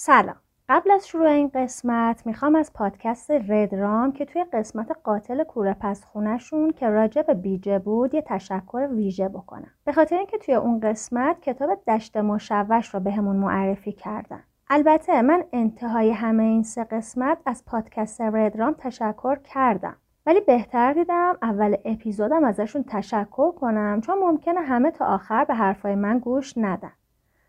سلام. 0.00 0.36
قبل 0.68 0.90
از 0.90 1.08
شروع 1.08 1.26
این 1.26 1.50
قسمت 1.54 2.26
می‌خوام 2.26 2.54
از 2.54 2.72
پادکست 2.72 3.30
ردرام 3.30 4.12
که 4.12 4.24
توی 4.24 4.44
قسمت 4.52 4.90
قاتل 5.04 5.44
کوره 5.44 5.76
پس 5.80 6.04
خونشون 6.04 6.70
که 6.70 6.88
راجع 6.88 7.22
به 7.22 7.34
بیجه 7.34 7.78
بود 7.78 8.14
یه 8.14 8.22
تشکر 8.26 8.88
ویژه 8.92 9.28
بکنم. 9.28 9.70
به 9.84 9.92
خاطر 9.92 10.16
اینکه 10.16 10.38
توی 10.38 10.54
اون 10.54 10.80
قسمت 10.80 11.40
کتاب 11.40 11.78
دشت 11.88 12.16
مشوش 12.16 12.94
رو 12.94 13.00
بهمون 13.00 13.36
معرفی 13.36 13.92
کردن. 13.92 14.42
البته 14.70 15.22
من 15.22 15.44
انتهای 15.52 16.10
همه 16.10 16.42
این 16.42 16.62
سه 16.62 16.84
قسمت 16.84 17.38
از 17.46 17.64
پادکست 17.64 18.20
ردرام 18.20 18.74
تشکر 18.78 19.36
کردم. 19.36 19.96
ولی 20.26 20.40
بهتر 20.40 20.92
دیدم 20.92 21.36
اول 21.42 21.76
اپیزودم 21.84 22.44
ازشون 22.44 22.84
تشکر 22.88 23.52
کنم 23.52 24.00
چون 24.00 24.18
ممکنه 24.18 24.60
همه 24.60 24.90
تا 24.90 25.04
آخر 25.06 25.44
به 25.44 25.54
حرفای 25.54 25.94
من 25.94 26.18
گوش 26.18 26.54
ندن. 26.56 26.92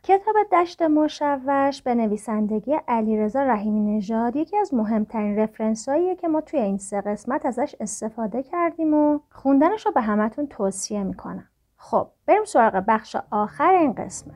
کتاب 0.03 0.35
دشت 0.51 0.81
مشوش 0.81 1.81
به 1.81 1.95
نویسندگی 1.95 2.77
علیرضا 2.87 3.43
رحیمی 3.43 3.97
نژاد 3.97 4.35
یکی 4.35 4.57
از 4.57 4.73
مهمترین 4.73 5.39
رفرنس 5.39 5.89
که 6.19 6.27
ما 6.27 6.41
توی 6.41 6.59
این 6.59 6.77
سه 6.77 7.01
قسمت 7.01 7.45
ازش 7.45 7.75
استفاده 7.79 8.43
کردیم 8.43 8.93
و 8.93 9.19
خوندنش 9.31 9.85
رو 9.85 9.91
به 9.91 10.01
همتون 10.01 10.47
توصیه 10.47 11.03
می‌کنم. 11.03 11.47
خب 11.77 12.07
بریم 12.25 12.45
سراغ 12.45 12.83
بخش 12.87 13.15
آخر 13.31 13.71
این 13.71 13.93
قسمت. 13.93 14.33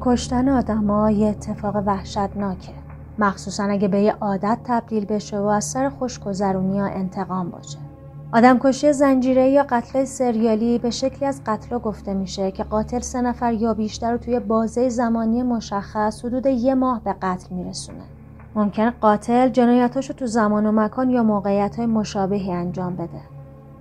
کشتن 0.00 0.48
آدما 0.48 1.10
یه 1.10 1.28
اتفاق 1.28 1.76
وحشتناکه. 1.86 2.85
مخصوصا 3.18 3.64
اگه 3.64 3.88
به 3.88 4.00
یه 4.00 4.12
عادت 4.20 4.58
تبدیل 4.64 5.04
بشه 5.04 5.38
و 5.38 5.44
از 5.44 5.64
سر 5.64 5.88
خوشگذرونی 5.88 6.76
یا 6.76 6.84
انتقام 6.84 7.50
باشه. 7.50 7.78
آدم 8.32 8.58
کشی 8.58 8.92
زنجیره 8.92 9.48
یا 9.48 9.66
قتل 9.68 10.04
سریالی 10.04 10.78
به 10.78 10.90
شکلی 10.90 11.26
از 11.26 11.40
قتل 11.46 11.78
گفته 11.78 12.14
میشه 12.14 12.50
که 12.50 12.64
قاتل 12.64 13.00
سه 13.00 13.20
نفر 13.20 13.52
یا 13.52 13.74
بیشتر 13.74 14.12
رو 14.12 14.18
توی 14.18 14.40
بازه 14.40 14.88
زمانی 14.88 15.42
مشخص 15.42 16.24
حدود 16.24 16.46
یه 16.46 16.74
ماه 16.74 17.00
به 17.04 17.12
قتل 17.22 17.54
میرسونه. 17.54 18.02
ممکن 18.54 18.90
قاتل 18.90 19.48
جنایتاشو 19.48 20.12
تو 20.12 20.26
زمان 20.26 20.66
و 20.66 20.72
مکان 20.72 21.10
یا 21.10 21.22
موقعیت 21.22 21.76
های 21.76 21.86
مشابهی 21.86 22.52
انجام 22.52 22.96
بده. 22.96 23.20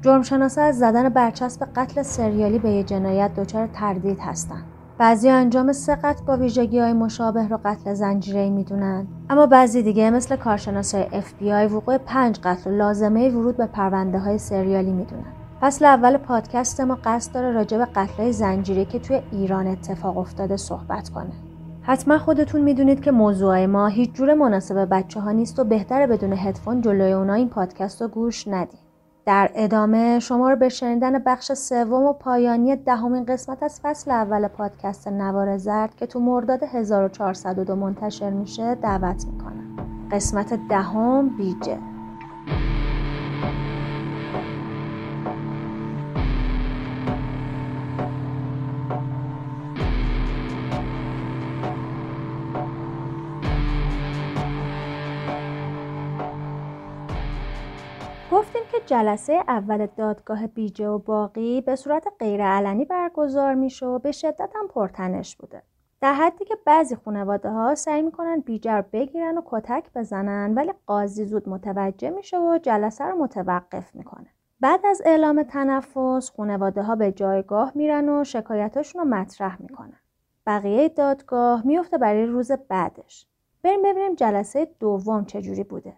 جرمشناسا 0.02 0.62
از 0.62 0.80
زدن 0.80 1.10
برچسب 1.10 1.68
قتل 1.76 2.02
سریالی 2.04 2.60
به 2.60 2.72
یه 2.72 2.84
جنایت 2.84 3.36
دچار 3.36 3.68
تردید 3.68 4.20
هستن. 4.20 4.64
بعضی 4.98 5.30
انجام 5.30 5.72
قتل 6.04 6.26
با 6.26 6.38
ویژگی 6.38 6.80
های 6.80 6.94
مشابه 6.94 7.48
رو 7.48 7.60
قتل 7.66 7.94
زنجیره 7.94 8.50
می‌دونن. 8.50 9.08
اما 9.30 9.46
بعضی 9.46 9.84
دیگه 9.84 10.10
مثل 10.10 10.36
کارشناس 10.36 10.96
های 10.96 11.22
FBI 11.22 11.72
وقوع 11.72 11.98
پنج 11.98 12.40
قتل 12.44 12.70
و 12.70 12.74
لازمه 12.74 13.30
ورود 13.30 13.58
به 13.58 13.66
پرونده 13.66 14.20
های 14.20 14.38
سریالی 14.38 14.92
می‌دونن. 14.92 15.34
فصل 15.62 15.86
اول 15.86 16.18
پادکست 16.18 16.82
ما 16.82 16.98
قصد 17.04 17.34
داره 17.34 17.52
راجع 17.52 17.78
به 17.78 17.86
قتل 17.86 18.32
زنجیره 18.32 18.86
که 18.86 19.00
توی 19.00 19.22
ایران 19.32 19.68
اتفاق 19.68 20.18
افتاده 20.18 20.58
صحبت 20.58 21.10
کنه. 21.10 21.32
حتما 21.82 22.18
خودتون 22.18 22.62
می‌دونید 22.62 23.02
که 23.02 23.12
موضوع 23.12 23.66
ما 23.66 23.88
هیچ 23.88 24.14
جور 24.14 24.34
مناسب 24.34 24.88
بچه 24.92 25.20
ها 25.20 25.32
نیست 25.32 25.60
و 25.60 25.64
بهتره 25.64 26.08
بدون 26.08 26.34
هدفون 26.34 26.82
جلوی 26.82 27.12
اونا 27.12 27.34
این 27.34 27.50
پادکست 27.50 28.02
رو 28.02 28.08
گوش 28.08 28.48
ندید. 28.48 28.85
در 29.26 29.52
ادامه 29.56 30.20
شما 30.20 30.50
رو 30.50 30.56
به 30.56 30.70
شنیدن 30.70 31.20
بخش 31.20 31.52
سوم 31.54 32.04
و 32.04 32.14
پایانی 32.14 32.76
دهمین 32.76 33.26
قسمت 33.26 33.64
از 33.64 33.80
فصل 33.84 34.12
اول 34.12 34.48
پادکست 34.48 35.08
نوار 35.08 35.58
زرد 35.58 35.96
که 35.96 36.06
تو 36.06 36.20
مرداد 36.20 36.64
1402 36.64 37.76
منتشر 37.76 38.30
میشه 38.30 38.76
دعوت 38.76 39.26
می‌کنم. 39.26 39.78
قسمت 40.12 40.68
دهم 40.70 41.38
بیجه. 41.38 41.95
گفتیم 58.36 58.62
که 58.72 58.78
جلسه 58.86 59.34
اول 59.48 59.88
دادگاه 59.98 60.48
بیجه 60.48 60.88
و 60.88 60.98
باقی 60.98 61.62
به 61.62 61.76
صورت 61.76 62.08
غیرعلنی 62.20 62.86
برگزار 62.86 63.54
میشه 63.54 63.86
و 63.86 64.00
به 64.00 64.12
شدت 64.12 64.50
هم 64.56 64.68
پرتنش 64.68 65.36
بوده. 65.36 65.62
در 66.02 66.14
حدی 66.14 66.46
که 66.46 66.56
بعضی 66.66 66.96
خانواده 66.96 67.50
ها 67.50 67.76
سعی 67.76 68.02
می‌کنن 68.02 68.40
بیجه 68.40 68.72
رو 68.72 68.84
بگیرن 68.94 69.38
و 69.38 69.42
کتک 69.46 69.94
بزنن 69.96 70.54
ولی 70.54 70.74
قاضی 70.88 71.26
زود 71.26 71.50
متوجه 71.50 72.10
میشه 72.10 72.40
و 72.40 72.60
جلسه 72.64 73.04
رو 73.04 73.18
متوقف 73.18 73.96
می‌کنه. 73.96 74.28
بعد 74.60 74.86
از 74.86 75.02
اعلام 75.06 75.44
تنفس 75.44 76.32
خانواده 76.38 76.84
ها 76.84 76.96
به 76.96 77.12
جایگاه 77.12 77.72
میرن 77.76 78.10
و 78.10 78.24
شکایتاشون 78.24 79.02
رو 79.02 79.08
مطرح 79.08 79.62
می‌کنن. 79.62 80.00
بقیه 80.48 80.90
دادگاه 80.90 81.68
میفته 81.68 81.98
برای 81.98 82.26
روز 82.26 82.52
بعدش. 82.52 83.28
بریم 83.64 83.82
ببینیم 83.82 84.16
جلسه 84.16 84.68
دوم 84.80 85.26
چجوری 85.26 85.64
بوده. 85.64 85.94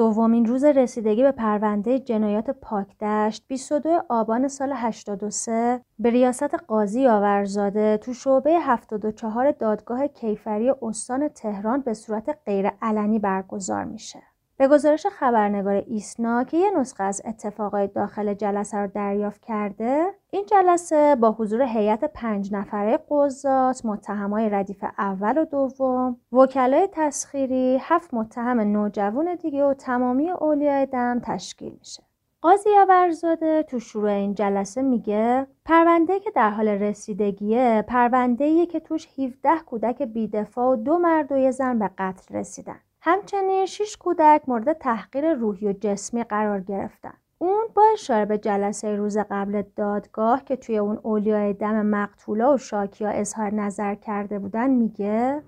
دومین 0.00 0.46
روز 0.46 0.64
رسیدگی 0.64 1.22
به 1.22 1.32
پرونده 1.32 1.98
جنایات 1.98 2.50
پاکدشت 2.50 3.44
22 3.48 4.02
آبان 4.08 4.48
سال 4.48 4.72
83 4.76 5.80
به 5.98 6.10
ریاست 6.10 6.54
قاضی 6.54 7.06
آورزاده 7.06 7.96
تو 7.96 8.12
شعبه 8.14 8.60
74 8.60 9.50
دادگاه 9.50 10.06
کیفری 10.06 10.72
استان 10.82 11.28
تهران 11.28 11.80
به 11.80 11.94
صورت 11.94 12.38
غیرعلنی 12.46 13.18
برگزار 13.18 13.84
میشه. 13.84 14.29
به 14.60 14.68
گزارش 14.68 15.06
خبرنگار 15.06 15.84
ایسنا 15.86 16.44
که 16.44 16.56
یه 16.56 16.70
نسخه 16.70 17.04
از 17.04 17.22
اتفاقای 17.24 17.86
داخل 17.86 18.34
جلسه 18.34 18.78
رو 18.78 18.86
دریافت 18.86 19.44
کرده 19.44 20.06
این 20.30 20.46
جلسه 20.46 21.16
با 21.20 21.32
حضور 21.32 21.62
هیئت 21.62 22.04
پنج 22.04 22.52
نفره 22.52 22.98
قضات 23.10 23.84
متهمای 23.84 24.48
ردیف 24.48 24.84
اول 24.98 25.38
و 25.38 25.44
دوم 25.44 26.16
وکلای 26.32 26.88
تسخیری 26.92 27.78
هفت 27.80 28.14
متهم 28.14 28.60
نوجوان 28.60 29.34
دیگه 29.34 29.64
و 29.64 29.74
تمامی 29.74 30.30
اولیای 30.30 30.86
دم 30.86 31.20
تشکیل 31.24 31.76
میشه 31.78 32.02
قاضی 32.42 32.70
آورزاده 32.78 33.62
تو 33.62 33.80
شروع 33.80 34.10
این 34.10 34.34
جلسه 34.34 34.82
میگه 34.82 35.46
پرونده 35.64 36.20
که 36.20 36.30
در 36.30 36.50
حال 36.50 36.68
رسیدگیه 36.68 37.84
پرونده 37.88 38.66
که 38.66 38.80
توش 38.80 39.08
17 39.18 39.50
کودک 39.66 40.02
بیدفاع 40.02 40.72
و 40.72 40.76
دو 40.76 40.98
مرد 40.98 41.32
و 41.32 41.36
یه 41.36 41.50
زن 41.50 41.78
به 41.78 41.90
قتل 41.98 42.34
رسیدن. 42.34 42.80
همچنین 43.02 43.66
6 43.66 43.96
کودک 43.96 44.42
مورد 44.48 44.72
تحقیر 44.72 45.34
روحی 45.34 45.68
و 45.68 45.72
جسمی 45.72 46.24
قرار 46.24 46.60
گرفتن. 46.60 47.14
اون 47.38 47.64
با 47.74 47.82
اشاره 47.92 48.24
به 48.24 48.38
جلسه 48.38 48.96
روز 48.96 49.18
قبل 49.30 49.62
دادگاه 49.76 50.44
که 50.44 50.56
توی 50.56 50.78
اون 50.78 50.98
اولیای 51.02 51.52
دم 51.52 51.86
مقتولا 51.86 52.54
و 52.54 52.58
شاکیا 52.58 53.08
اظهار 53.08 53.54
نظر 53.54 53.94
کرده 53.94 54.38
بودن 54.38 54.70
میگه 54.70 55.42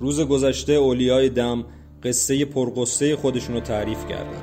روز 0.00 0.20
گذشته 0.20 0.72
اولیای 0.72 1.28
دم 1.28 1.64
قصه 2.02 2.44
پرقصه 2.44 3.16
خودشونو 3.16 3.60
تعریف 3.60 4.06
کردن. 4.06 4.42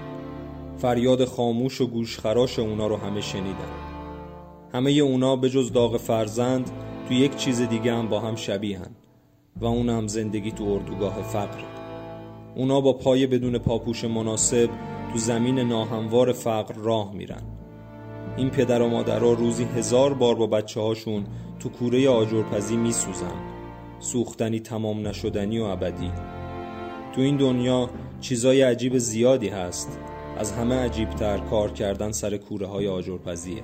فریاد 0.77 1.25
خاموش 1.25 1.81
و 1.81 1.88
گوشخراش 1.88 2.59
اونا 2.59 2.88
رو 2.88 2.97
همه 2.97 3.21
شنیدن. 3.21 3.71
همه 4.74 4.91
اونا 4.91 5.35
به 5.35 5.50
جز 5.50 5.71
داغ 5.71 5.97
فرزند 5.97 6.71
تو 7.07 7.13
یک 7.13 7.35
چیز 7.35 7.62
دیگه 7.62 7.94
هم 7.94 8.07
با 8.07 8.19
هم 8.19 8.35
شبیهن 8.35 8.95
و 9.56 9.65
اونم 9.65 10.07
زندگی 10.07 10.51
تو 10.51 10.63
اردوگاه 10.63 11.21
فقر. 11.21 11.70
اونا 12.56 12.81
با 12.81 12.94
پای 12.94 13.27
بدون 13.27 13.57
پاپوش 13.57 14.06
مناسب 14.06 14.69
تو 15.12 15.18
زمین 15.18 15.59
ناهموار 15.59 16.31
فقر 16.33 16.74
راه 16.74 17.13
میرن. 17.13 17.42
این 18.38 18.50
پدر 18.50 18.81
و 18.81 18.88
مادرها 18.88 19.33
روزی 19.33 19.63
هزار 19.63 20.13
بار 20.13 20.36
با 20.36 20.48
بچه 20.48 20.81
هاشون 20.81 21.24
تو 21.59 21.69
کوره 21.69 22.09
آجرپزی 22.09 22.77
میسوزن. 22.77 23.36
سوختنی 24.00 24.59
تمام 24.59 25.07
نشدنی 25.07 25.59
و 25.59 25.63
ابدی. 25.63 26.12
تو 27.15 27.21
این 27.21 27.38
دنیا 27.38 27.89
چیزای 28.21 28.62
عجیب 28.62 28.98
زیادی 28.98 29.50
هست. 29.50 30.00
از 30.38 30.51
همه 30.51 30.75
عجیبتر 30.75 31.38
کار 31.38 31.71
کردن 31.71 32.12
سر 32.12 32.38
کوره 32.38 32.68
های 32.68 32.88
آجرپزیه. 32.88 33.63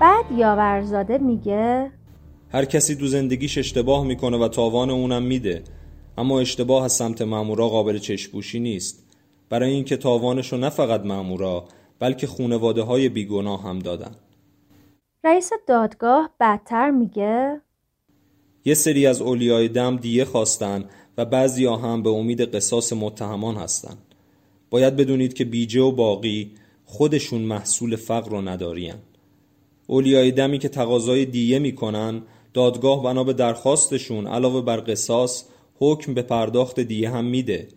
بعد 0.00 0.24
یاورزاده 0.36 1.18
میگه 1.18 1.90
هر 2.52 2.64
کسی 2.64 2.96
تو 2.96 3.06
زندگیش 3.06 3.58
اشتباه 3.58 4.04
می‌کنه 4.04 4.36
و 4.36 4.48
تاوان 4.48 4.90
اونم 4.90 5.22
میده. 5.22 5.62
اما 6.18 6.40
اشتباه 6.40 6.84
از 6.84 6.92
سمت 6.92 7.22
مامورا 7.22 7.68
قابل 7.68 7.98
چشپوشی 7.98 8.60
نیست. 8.60 9.04
برای 9.48 9.70
اینکه 9.70 9.96
تاوانشو 9.96 10.56
نه 10.56 10.70
فقط 10.70 11.00
مامورا 11.00 11.64
بلکه 11.98 12.26
خونواده 12.26 12.82
های 12.82 13.08
بیگناه 13.08 13.62
هم 13.62 13.78
دادن. 13.78 14.16
رئیس 15.24 15.50
دادگاه 15.68 16.30
بدتر 16.40 16.90
میگه؟ 16.90 17.60
یه 18.64 18.74
سری 18.74 19.06
از 19.06 19.22
اولیای 19.22 19.68
دم 19.68 19.96
دیه 19.96 20.24
خواستن 20.24 20.84
و 21.18 21.24
بعضی 21.24 21.66
هم 21.66 22.02
به 22.02 22.10
امید 22.10 22.54
قصاص 22.54 22.92
متهمان 22.92 23.56
هستن. 23.56 23.96
باید 24.70 24.96
بدونید 24.96 25.34
که 25.34 25.44
بیجه 25.44 25.80
و 25.80 25.92
باقی 25.92 26.50
خودشون 26.84 27.40
محصول 27.40 27.96
فقر 27.96 28.30
رو 28.30 28.40
ندارین. 28.40 28.94
اولیای 29.86 30.30
دمی 30.32 30.58
که 30.58 30.68
تقاضای 30.68 31.24
دیه 31.24 31.58
می‌کنن 31.58 32.22
دادگاه 32.54 33.02
بنا 33.02 33.24
به 33.24 33.32
درخواستشون 33.32 34.26
علاوه 34.26 34.60
بر 34.60 34.84
قصاص 34.86 35.44
حکم 35.82 36.14
به 36.14 36.22
پرداخت 36.22 36.80
دیه 36.80 37.10
هم 37.10 37.24
میده. 37.24 37.68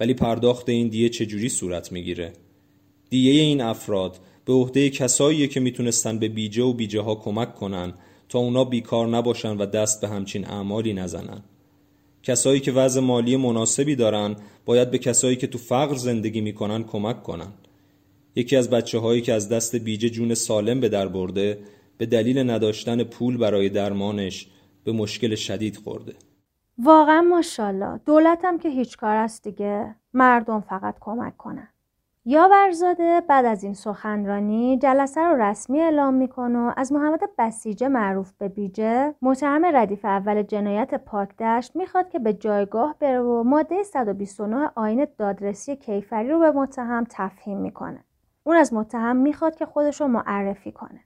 ولی 0.00 0.14
پرداخت 0.14 0.68
این 0.68 0.88
دیه 0.88 1.08
چجوری 1.08 1.48
صورت 1.48 1.92
می‌گیره؟ 1.92 2.32
دیه 3.10 3.42
این 3.42 3.60
افراد 3.60 4.18
به 4.44 4.52
عهده 4.52 4.90
کساییه 4.90 5.46
که 5.46 5.60
می‌تونستن 5.60 6.18
به 6.18 6.28
بیجه 6.28 6.62
و 6.62 6.72
بیجه 6.72 7.00
ها 7.00 7.14
کمک 7.14 7.54
کنن 7.54 7.94
تا 8.28 8.38
اونا 8.38 8.64
بیکار 8.64 9.08
نباشن 9.08 9.56
و 9.56 9.66
دست 9.66 10.00
به 10.00 10.08
همچین 10.08 10.46
اعمالی 10.46 10.92
نزنن. 10.92 11.42
کسایی 12.22 12.60
که 12.60 12.72
وضع 12.72 13.00
مالی 13.00 13.36
مناسبی 13.36 13.96
دارن 13.96 14.36
باید 14.64 14.90
به 14.90 14.98
کسایی 14.98 15.36
که 15.36 15.46
تو 15.46 15.58
فقر 15.58 15.94
زندگی 15.94 16.40
می‌کنن 16.40 16.84
کمک 16.84 17.22
کنن. 17.22 17.52
یکی 18.36 18.56
از 18.56 18.70
بچه 18.70 18.98
هایی 18.98 19.20
که 19.20 19.32
از 19.32 19.48
دست 19.48 19.76
بیجه 19.76 20.10
جون 20.10 20.34
سالم 20.34 20.80
به 20.80 20.88
در 20.88 21.08
برده 21.08 21.58
به 21.98 22.06
دلیل 22.06 22.50
نداشتن 22.50 23.04
پول 23.04 23.36
برای 23.36 23.68
درمانش 23.68 24.46
به 24.84 24.92
مشکل 24.92 25.34
شدید 25.34 25.76
خورده. 25.76 26.14
واقعا 26.78 27.22
ماشاءالله. 27.22 28.00
دولتم 28.06 28.58
که 28.58 28.68
هیچ 28.68 28.96
کار 28.96 29.16
است 29.16 29.44
دیگه. 29.44 29.94
مردم 30.14 30.60
فقط 30.60 30.94
کمک 31.00 31.36
کنن. 31.36 31.68
یاورزاده 32.24 33.20
بعد 33.28 33.44
از 33.44 33.64
این 33.64 33.74
سخنرانی 33.74 34.78
جلسه 34.78 35.20
رو 35.20 35.42
رسمی 35.42 35.80
اعلام 35.80 36.14
می‌کنه 36.14 36.58
و 36.58 36.72
از 36.76 36.92
محمد 36.92 37.20
بسیجه 37.38 37.88
معروف 37.88 38.32
به 38.32 38.48
بیجه. 38.48 39.14
متهم 39.22 39.64
ردیف 39.64 40.04
اول 40.04 40.42
جنایت 40.42 40.94
پاکدشت 40.94 41.76
می‌خواد 41.76 42.08
که 42.08 42.18
به 42.18 42.32
جایگاه 42.32 42.94
بره 43.00 43.20
و 43.20 43.42
ماده 43.42 43.82
129 43.82 44.70
آین 44.74 45.06
دادرسی 45.18 45.76
کیفری 45.76 46.28
رو 46.28 46.38
به 46.38 46.50
متهم 46.50 47.06
تفهیم 47.10 47.58
می‌کنه. 47.58 48.04
اون 48.44 48.56
از 48.56 48.74
متهم 48.74 49.16
می‌خواد 49.16 49.56
که 49.56 49.66
خودش 49.66 50.00
رو 50.00 50.08
معرفی 50.08 50.72
کنه. 50.72 51.00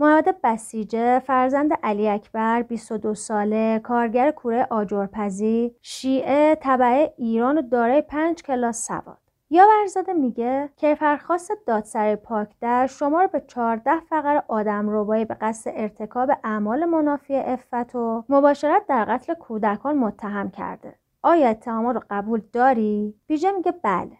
محمد 0.00 0.40
بسیجه 0.44 1.18
فرزند 1.18 1.72
علی 1.82 2.08
اکبر 2.08 2.62
22 2.62 3.14
ساله 3.14 3.80
کارگر 3.84 4.30
کوره 4.30 4.66
آجرپزی 4.70 5.74
شیعه 5.82 6.54
طبعه 6.54 7.14
ایران 7.16 7.58
و 7.58 7.62
دارای 7.62 8.02
پنج 8.02 8.42
کلاس 8.42 8.86
سواد. 8.86 9.18
یا 9.50 9.66
ورزاده 9.68 10.12
میگه 10.12 10.70
کیفرخواست 10.76 11.52
دادسر 11.66 12.16
پاکدر 12.16 12.86
شما 12.86 13.22
رو 13.22 13.28
به 13.28 13.42
14 13.46 14.00
فقر 14.00 14.42
آدم 14.48 14.88
روبایی 14.88 15.24
به 15.24 15.36
قصد 15.40 15.70
ارتکاب 15.74 16.30
اعمال 16.44 16.84
منافی 16.84 17.36
افت 17.36 17.94
و 17.94 18.24
مباشرت 18.28 18.86
در 18.86 19.04
قتل 19.04 19.34
کودکان 19.34 19.98
متهم 19.98 20.50
کرده. 20.50 20.94
آیا 21.22 21.48
اتهامات 21.48 21.96
رو 21.96 22.02
قبول 22.10 22.42
داری؟ 22.52 23.14
بیجه 23.26 23.50
میگه 23.50 23.72
بله. 23.72 24.18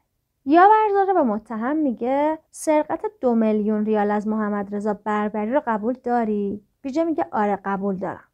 یا 0.51 0.69
ورزاده 0.71 1.15
به 1.15 1.23
متهم 1.23 1.77
میگه 1.77 2.39
سرقت 2.51 3.01
دو 3.21 3.35
میلیون 3.35 3.85
ریال 3.85 4.11
از 4.11 4.29
محمد 4.29 4.75
رضا 4.75 4.95
بربری 4.95 5.53
رو 5.53 5.63
قبول 5.67 5.95
داری؟ 6.05 6.65
بیجه 6.83 7.05
میگه 7.05 7.27
آره 7.33 7.59
قبول 7.65 7.97
دارم 7.97 8.25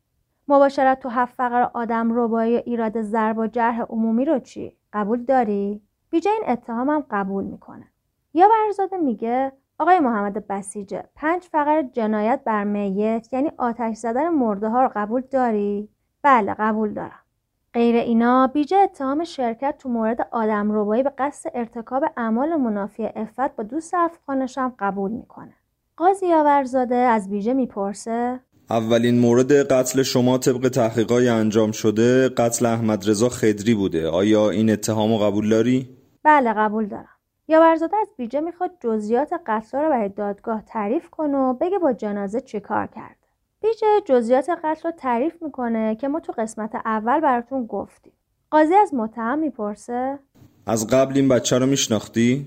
مباشرت 0.49 1.01
تو 1.01 1.09
هفت 1.09 1.35
فقر 1.35 1.63
آدم 1.75 2.13
روبایی 2.13 2.57
و 2.57 2.63
ایراد 2.67 3.03
ضرب 3.03 3.39
و 3.39 3.47
جرح 3.47 3.81
عمومی 3.83 4.25
رو 4.25 4.39
چی؟ 4.39 4.77
قبول 4.93 5.25
داری؟ 5.25 5.83
بیجه 6.11 6.31
این 6.31 6.43
اتهامم 6.47 7.05
قبول 7.11 7.45
می‌کنه 7.45 7.87
یا 8.35 8.49
برزاده 8.49 8.97
میگه 8.97 9.53
آقای 9.79 9.99
محمد 9.99 10.47
بسیجه 10.47 11.05
پنج 11.15 11.43
فقر 11.43 11.83
جنایت 11.83 12.41
بر 12.45 12.65
میت 12.65 13.33
یعنی 13.33 13.51
آتش 13.59 13.97
زدن 13.97 14.29
مرده 14.29 14.69
ها 14.69 14.83
رو 14.83 14.91
قبول 14.95 15.23
داری؟ 15.31 15.89
بله 16.23 16.55
قبول 16.55 16.95
دارم 16.95 17.26
غیر 17.75 17.97
اینا 17.97 18.47
بیجه 18.47 18.77
اتهام 18.77 19.25
شرکت 19.25 19.75
تو 19.79 19.89
مورد 19.89 20.29
آدم 20.31 20.73
روبایی 20.73 21.03
به 21.03 21.13
قصد 21.19 21.51
ارتکاب 21.55 22.05
اعمال 22.17 22.57
منافی 22.57 23.07
افت 23.17 23.57
با 23.57 23.65
دوست 23.65 23.95
افغانش 23.95 24.59
هم 24.59 24.75
قبول 24.79 25.11
می‌کنه 25.11 25.55
قاضی 25.97 26.33
آورزاده 26.33 26.97
از 26.97 27.31
بیجه 27.31 27.55
می‌پرسه 27.55 28.41
اولین 28.71 29.19
مورد 29.19 29.53
قتل 29.53 30.03
شما 30.03 30.39
طبق 30.39 30.69
تحقیقای 30.69 31.29
انجام 31.29 31.73
شده 31.73 32.29
قتل 32.29 32.67
احمد 32.67 33.09
رضا 33.09 33.29
خدری 33.29 33.75
بوده 33.75 34.09
آیا 34.09 34.51
این 34.51 34.71
اتهامو 34.71 35.19
قبول 35.19 35.49
داری؟ 35.49 35.89
بله 36.23 36.53
قبول 36.53 36.87
دارم 36.87 37.09
یا 37.49 37.61
ورزاده 37.61 37.97
از 37.97 38.09
بیجه 38.17 38.41
می‌خواد 38.41 38.71
جزئیات 38.81 39.33
قتل 39.47 39.79
رو 39.79 39.89
برای 39.89 40.09
دادگاه 40.09 40.63
تعریف 40.63 41.11
کنه 41.11 41.39
و 41.39 41.55
بگه 41.55 41.79
با 41.79 41.93
جنازه 41.93 42.41
چی 42.41 42.61
کار 42.61 42.87
کرد. 42.87 43.26
بیجه 43.67 43.87
جزئیات 44.05 44.51
قتل 44.65 44.89
رو 44.89 44.91
تعریف 44.91 45.43
می‌کنه 45.43 45.95
که 45.95 46.09
ما 46.09 46.21
تو 46.21 46.33
قسمت 46.39 46.75
اول 46.75 47.21
براتون 47.21 47.67
گفتیم. 47.67 48.13
قاضی 48.51 48.75
از 48.75 48.95
متهم 48.95 49.39
می‌پرسه 49.39 50.19
از 50.67 50.87
قبل 50.87 51.17
این 51.17 51.29
بچه 51.29 51.59
رو 51.59 51.67
میشناختی؟ 51.67 52.47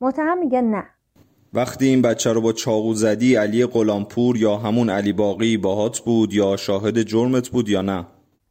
متهم 0.00 0.38
میگه 0.38 0.60
نه. 0.60 0.84
وقتی 1.54 1.86
این 1.86 2.02
بچه 2.02 2.32
رو 2.32 2.40
با 2.40 2.52
چاقو 2.52 2.94
زدی 2.94 3.36
علی 3.36 3.66
قلامپور 3.66 4.36
یا 4.36 4.56
همون 4.56 4.90
علی 4.90 5.12
باقی 5.12 5.56
باهات 5.56 5.98
بود 5.98 6.34
یا 6.34 6.56
شاهد 6.56 7.02
جرمت 7.02 7.48
بود 7.48 7.68
یا 7.68 7.82
نه؟ 7.82 8.06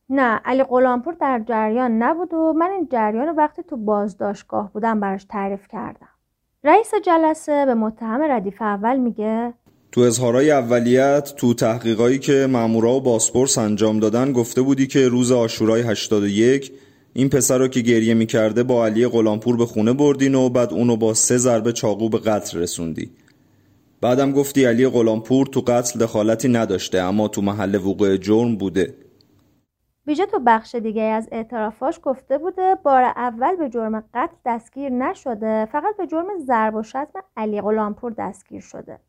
نه 0.10 0.42
علی 0.46 0.64
غلامپور 0.64 1.14
در 1.14 1.44
جریان 1.48 2.04
نبود 2.04 2.34
و 2.34 2.54
من 2.54 2.70
این 2.70 2.88
جریان 2.92 3.28
رو 3.28 3.34
وقتی 3.34 3.64
تو 3.64 3.78
بازداشتگاه 3.78 4.74
بودم 4.74 5.00
براش 5.00 5.24
تعریف 5.24 5.68
کردم 5.68 6.10
رئیس 6.64 6.92
جلسه 7.04 7.66
به 7.66 7.74
متهم 7.74 8.22
ردیف 8.22 8.62
اول 8.62 8.98
میگه 8.98 9.54
تو 9.92 10.02
اظهارای 10.02 10.52
اولیت 10.52 11.34
تو 11.38 11.54
تحقیقایی 11.54 12.20
که 12.20 12.48
مامورا 12.50 12.94
و 12.94 13.02
باسپورس 13.02 13.58
انجام 13.58 14.00
دادن 14.00 14.34
گفته 14.34 14.62
بودی 14.62 14.88
که 14.88 15.08
روز 15.08 15.32
آشورای 15.32 15.82
81 15.82 16.72
این 17.14 17.30
پسر 17.30 17.58
رو 17.58 17.68
که 17.68 17.82
گریه 17.82 18.14
می‌کرده 18.14 18.64
با 18.64 18.86
علی 18.86 19.08
غلامپور 19.08 19.58
به 19.58 19.66
خونه 19.66 19.94
بردین 19.94 20.36
و 20.36 20.50
بعد 20.50 20.74
اونو 20.74 20.98
با 20.98 21.14
سه 21.14 21.38
ضربه 21.38 21.72
چاقو 21.72 22.10
به 22.10 22.18
قتل 22.18 22.60
رسوندی. 22.60 23.12
بعدم 24.02 24.32
گفتی 24.32 24.66
علی 24.66 24.88
غلامپور 24.88 25.48
تو 25.48 25.62
قتل 25.62 26.00
دخالتی 26.00 26.50
نداشته 26.50 27.00
اما 27.00 27.28
تو 27.28 27.42
محل 27.42 27.76
وقوع 27.76 28.18
جرم 28.18 28.58
بوده. 28.58 28.94
ویژه 30.08 30.26
تو 30.26 30.40
بخش 30.46 30.76
دیگه 30.76 31.02
از 31.02 31.30
اعترافاش 31.32 32.00
گفته 32.04 32.38
بوده 32.38 32.76
بار 32.84 33.04
اول 33.04 33.56
به 33.56 33.70
جرم 33.70 34.04
قتل 34.14 34.36
دستگیر 34.46 34.90
نشده 34.90 35.66
فقط 35.66 35.98
به 35.98 36.08
جرم 36.08 36.28
ضرب 36.48 36.76
و 36.76 36.84
شتم 36.84 37.24
علی 37.38 37.62
غلامپور 37.62 38.14
دستگیر 38.18 38.62
شده. 38.62 39.00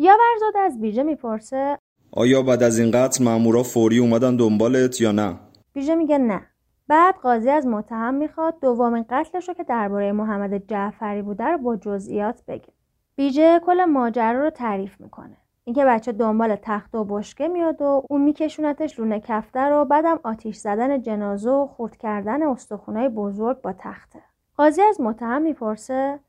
یا 0.00 0.16
ورزاده 0.32 0.58
از 0.58 0.80
بیژه 0.80 1.02
می‌پرسه؟ 1.02 1.78
آیا 2.12 2.42
بعد 2.42 2.62
از 2.62 2.78
این 2.78 2.90
قتل 2.90 3.24
مامورا 3.24 3.62
فوری 3.62 3.98
اومدن 3.98 4.36
دنبالت 4.36 5.00
یا 5.00 5.12
نه؟ 5.12 5.36
بیژه 5.72 5.94
میگه 5.94 6.18
نه. 6.18 6.40
بعد 6.88 7.14
قاضی 7.14 7.50
از 7.50 7.66
متهم 7.66 8.14
می‌خواد 8.14 8.60
دومین 8.60 9.04
قتلش 9.10 9.48
رو 9.48 9.54
که 9.54 9.64
درباره 9.64 10.12
محمد 10.12 10.66
جعفری 10.66 11.22
بوده 11.22 11.44
رو 11.44 11.58
با 11.58 11.76
جزئیات 11.76 12.42
بگه. 12.48 12.72
بیجه 13.16 13.58
کل 13.58 13.84
ماجرا 13.84 14.44
رو 14.44 14.50
تعریف 14.50 15.00
می‌کنه. 15.00 15.36
اینکه 15.64 15.84
بچه 15.84 16.12
دنبال 16.12 16.56
تخت 16.62 16.94
و 16.94 17.04
بشکه 17.04 17.48
میاد 17.48 17.82
و 17.82 18.02
اون 18.10 18.22
میکشونتش 18.22 18.98
رونه 18.98 19.20
کفتر 19.20 19.72
و 19.72 19.84
بعدم 19.84 20.20
آتیش 20.22 20.56
زدن 20.56 21.02
جنازه 21.02 21.50
و 21.50 21.66
خورد 21.66 21.96
کردن 21.96 22.42
استخونای 22.42 23.08
بزرگ 23.08 23.60
با 23.60 23.74
تخته. 23.78 24.18
قاضی 24.56 24.82
از 24.82 25.00
متهم 25.00 25.42
می‌پرسه 25.42 26.20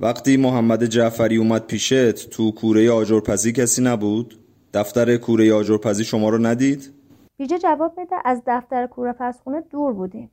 وقتی 0.00 0.36
محمد 0.36 0.84
جعفری 0.84 1.36
اومد 1.36 1.66
پیشت 1.66 2.30
تو 2.30 2.52
کوره 2.52 2.90
آجرپزی 2.90 3.52
کسی 3.52 3.82
نبود؟ 3.82 4.38
دفتر 4.74 5.16
کوره 5.16 5.52
آجرپزی 5.52 6.04
شما 6.04 6.28
رو 6.28 6.38
ندید؟ 6.38 6.92
بیجه 7.36 7.58
جواب 7.58 8.00
میده 8.00 8.16
از 8.24 8.42
دفتر 8.46 8.86
کوره 8.86 9.12
پسخونه 9.12 9.60
دور 9.60 9.92
بودیم 9.92 10.30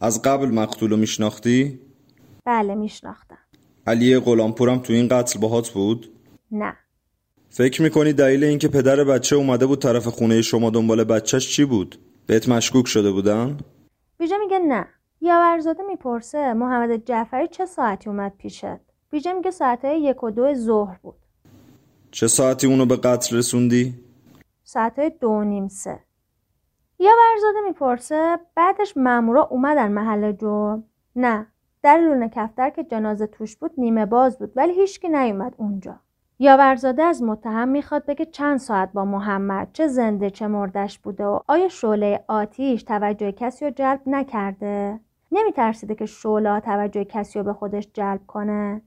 از 0.00 0.22
قبل 0.22 0.46
مقتولو 0.46 0.96
میشناختی؟ 0.96 1.80
بله 2.44 2.74
میشناختم 2.74 3.38
علی 3.86 4.18
غلامپورم 4.18 4.78
تو 4.78 4.92
این 4.92 5.08
قتل 5.08 5.40
باهات 5.40 5.70
بود؟ 5.70 6.08
نه 6.50 6.76
فکر 7.48 7.82
می‌کنی 7.82 8.12
دلیل 8.12 8.44
اینکه 8.44 8.68
پدر 8.68 9.04
بچه 9.04 9.36
اومده 9.36 9.66
بود 9.66 9.78
طرف 9.82 10.06
خونه 10.06 10.42
شما 10.42 10.70
دنبال 10.70 11.04
بچهش 11.04 11.56
چی 11.56 11.64
بود؟ 11.64 11.98
بهت 12.26 12.48
مشکوک 12.48 12.86
شده 12.86 13.10
بودن؟ 13.10 13.56
بیجه 14.18 14.36
میگه 14.38 14.58
نه 14.58 14.86
یاورزاده 15.20 15.82
می‌پرسه 15.82 16.52
محمد 16.52 17.04
جعفری 17.04 17.48
چه 17.48 17.66
ساعتی 17.66 18.10
اومد 18.10 18.32
پیشت 18.38 18.91
بیجه 19.12 19.32
میگه 19.32 19.50
ساعت 19.50 19.84
یک 19.84 20.24
و 20.24 20.30
دو 20.30 20.54
ظهر 20.54 20.98
بود. 21.02 21.14
چه 22.10 22.26
ساعتی 22.26 22.66
اونو 22.66 22.86
به 22.86 22.96
قتل 22.96 23.36
رسوندی؟ 23.36 23.94
ساعت 24.64 25.00
دو 25.00 25.44
نیم 25.44 25.68
سه. 25.68 25.98
یاورزاده 26.98 27.60
می‌پرسه 27.66 28.38
بعدش 28.54 28.96
مامورا 28.96 29.42
اومدن 29.42 29.92
محل 29.92 30.32
جرم؟ 30.32 30.84
نه 31.16 31.46
در 31.82 31.98
لونه 31.98 32.28
کفتر 32.28 32.70
که 32.70 32.84
جنازه 32.84 33.26
توش 33.26 33.56
بود 33.56 33.70
نیمه 33.78 34.06
باز 34.06 34.38
بود 34.38 34.52
ولی 34.56 34.72
هیچکی 34.72 35.08
نیومد 35.08 35.54
اونجا. 35.56 35.94
یاورزاده 36.38 37.02
از 37.02 37.22
متهم 37.22 37.68
می‌خواد 37.68 38.06
بگه 38.06 38.24
چند 38.24 38.58
ساعت 38.58 38.92
با 38.92 39.04
محمد 39.04 39.68
چه 39.72 39.88
زنده 39.88 40.30
چه 40.30 40.46
مردش 40.46 40.98
بوده 40.98 41.24
و 41.24 41.38
آیا 41.46 41.68
شعله 41.68 42.24
آتیش 42.28 42.82
توجه 42.82 43.32
کسی 43.32 43.64
رو 43.64 43.70
جلب 43.70 44.00
نکرده؟ 44.06 45.00
نمیترسیده 45.32 45.94
که 45.94 46.06
شعله 46.06 46.60
توجه 46.60 47.04
کسی 47.04 47.38
رو 47.38 47.44
به 47.44 47.52
خودش 47.52 47.88
جلب 47.94 48.20
کنه؟ 48.26 48.82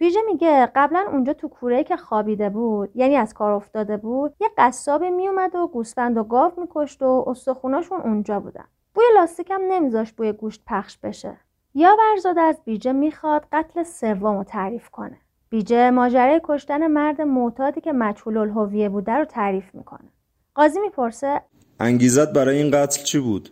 ویژه 0.00 0.20
میگه 0.26 0.66
قبلا 0.74 1.06
اونجا 1.12 1.32
تو 1.32 1.48
کوره 1.48 1.84
که 1.84 1.96
خوابیده 1.96 2.50
بود 2.50 2.90
یعنی 2.94 3.16
از 3.16 3.34
کار 3.34 3.52
افتاده 3.52 3.96
بود 3.96 4.34
یه 4.40 4.48
قصابی 4.58 5.10
میومد 5.10 5.54
و 5.54 5.66
گوسفند 5.66 6.16
و 6.16 6.24
گاو 6.24 6.52
میکشت 6.56 7.02
و 7.02 7.24
استخوناشون 7.26 8.00
اونجا 8.00 8.40
بودن. 8.40 8.64
بوی 8.94 9.04
لاستیک 9.14 9.50
هم 9.50 9.60
نمیذاشت 9.68 10.16
بوی 10.16 10.32
گوشت 10.32 10.62
پخش 10.66 10.98
بشه. 10.98 11.36
یا 11.74 11.96
ورزاده 11.98 12.40
از 12.40 12.60
بیجه 12.64 12.92
می‌خواد 12.92 13.46
قتل 13.52 13.82
سوم 13.82 14.36
رو 14.36 14.44
تعریف 14.44 14.88
کنه. 14.88 15.16
بیجه 15.50 15.90
ماجرای 15.90 16.40
کشتن 16.44 16.86
مرد 16.86 17.20
معتادی 17.20 17.80
که 17.80 17.92
مجهول 17.92 18.36
الهویه 18.36 18.88
بوده 18.88 19.12
رو 19.12 19.24
تعریف 19.24 19.74
می‌کنه. 19.74 20.08
قاضی 20.54 20.80
می‌پرسه 20.80 21.42
انگیزت 21.80 22.32
برای 22.32 22.62
این 22.62 22.70
قتل 22.70 23.02
چی 23.02 23.18
بود؟ 23.18 23.48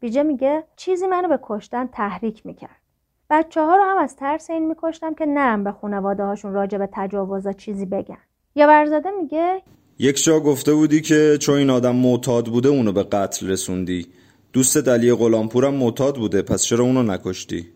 بیجه 0.00 0.22
میگه 0.22 0.64
چیزی 0.76 1.06
منو 1.06 1.28
به 1.28 1.38
کشتن 1.42 1.86
تحریک 1.86 2.46
می‌کرد. 2.46 2.83
بچه 3.30 3.60
ها 3.60 3.76
رو 3.76 3.82
هم 3.82 3.98
از 3.98 4.16
ترس 4.16 4.50
این 4.50 4.68
میکشتم 4.68 5.14
که 5.14 5.26
نرم 5.26 5.64
به 5.64 5.72
خانواده 5.72 6.24
هاشون 6.24 6.52
راجع 6.52 6.78
به 6.78 6.88
تجاوزا 6.92 7.52
چیزی 7.52 7.86
بگن. 7.86 8.18
یا 8.54 8.66
ورزاده 8.66 9.10
میگه؟ 9.10 9.62
یک 9.98 10.24
جا 10.24 10.40
گفته 10.40 10.74
بودی 10.74 11.00
که 11.00 11.38
چون 11.40 11.58
این 11.58 11.70
آدم 11.70 11.96
معتاد 11.96 12.46
بوده 12.46 12.68
اونو 12.68 12.92
به 12.92 13.02
قتل 13.02 13.48
رسوندی. 13.48 14.12
دوست 14.52 14.78
دلی 14.78 15.14
غلامپورم 15.14 15.74
معتاد 15.74 16.16
بوده 16.16 16.42
پس 16.42 16.62
چرا 16.62 16.84
اونو 16.84 17.02
نکشتی؟ 17.02 17.68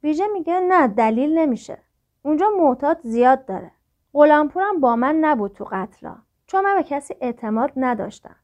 بیجه 0.00 0.26
میگه 0.32 0.60
نه 0.60 0.88
دلیل 0.88 1.38
نمیشه. 1.38 1.78
اونجا 2.22 2.46
معتاد 2.60 2.98
زیاد 3.02 3.46
داره. 3.46 3.70
غلامپورم 4.12 4.80
با 4.80 4.96
من 4.96 5.14
نبود 5.14 5.52
تو 5.52 5.64
قتلا. 5.72 6.16
چون 6.46 6.64
من 6.64 6.76
به 6.76 6.82
کسی 6.82 7.14
اعتماد 7.20 7.72
نداشتم. 7.76 8.36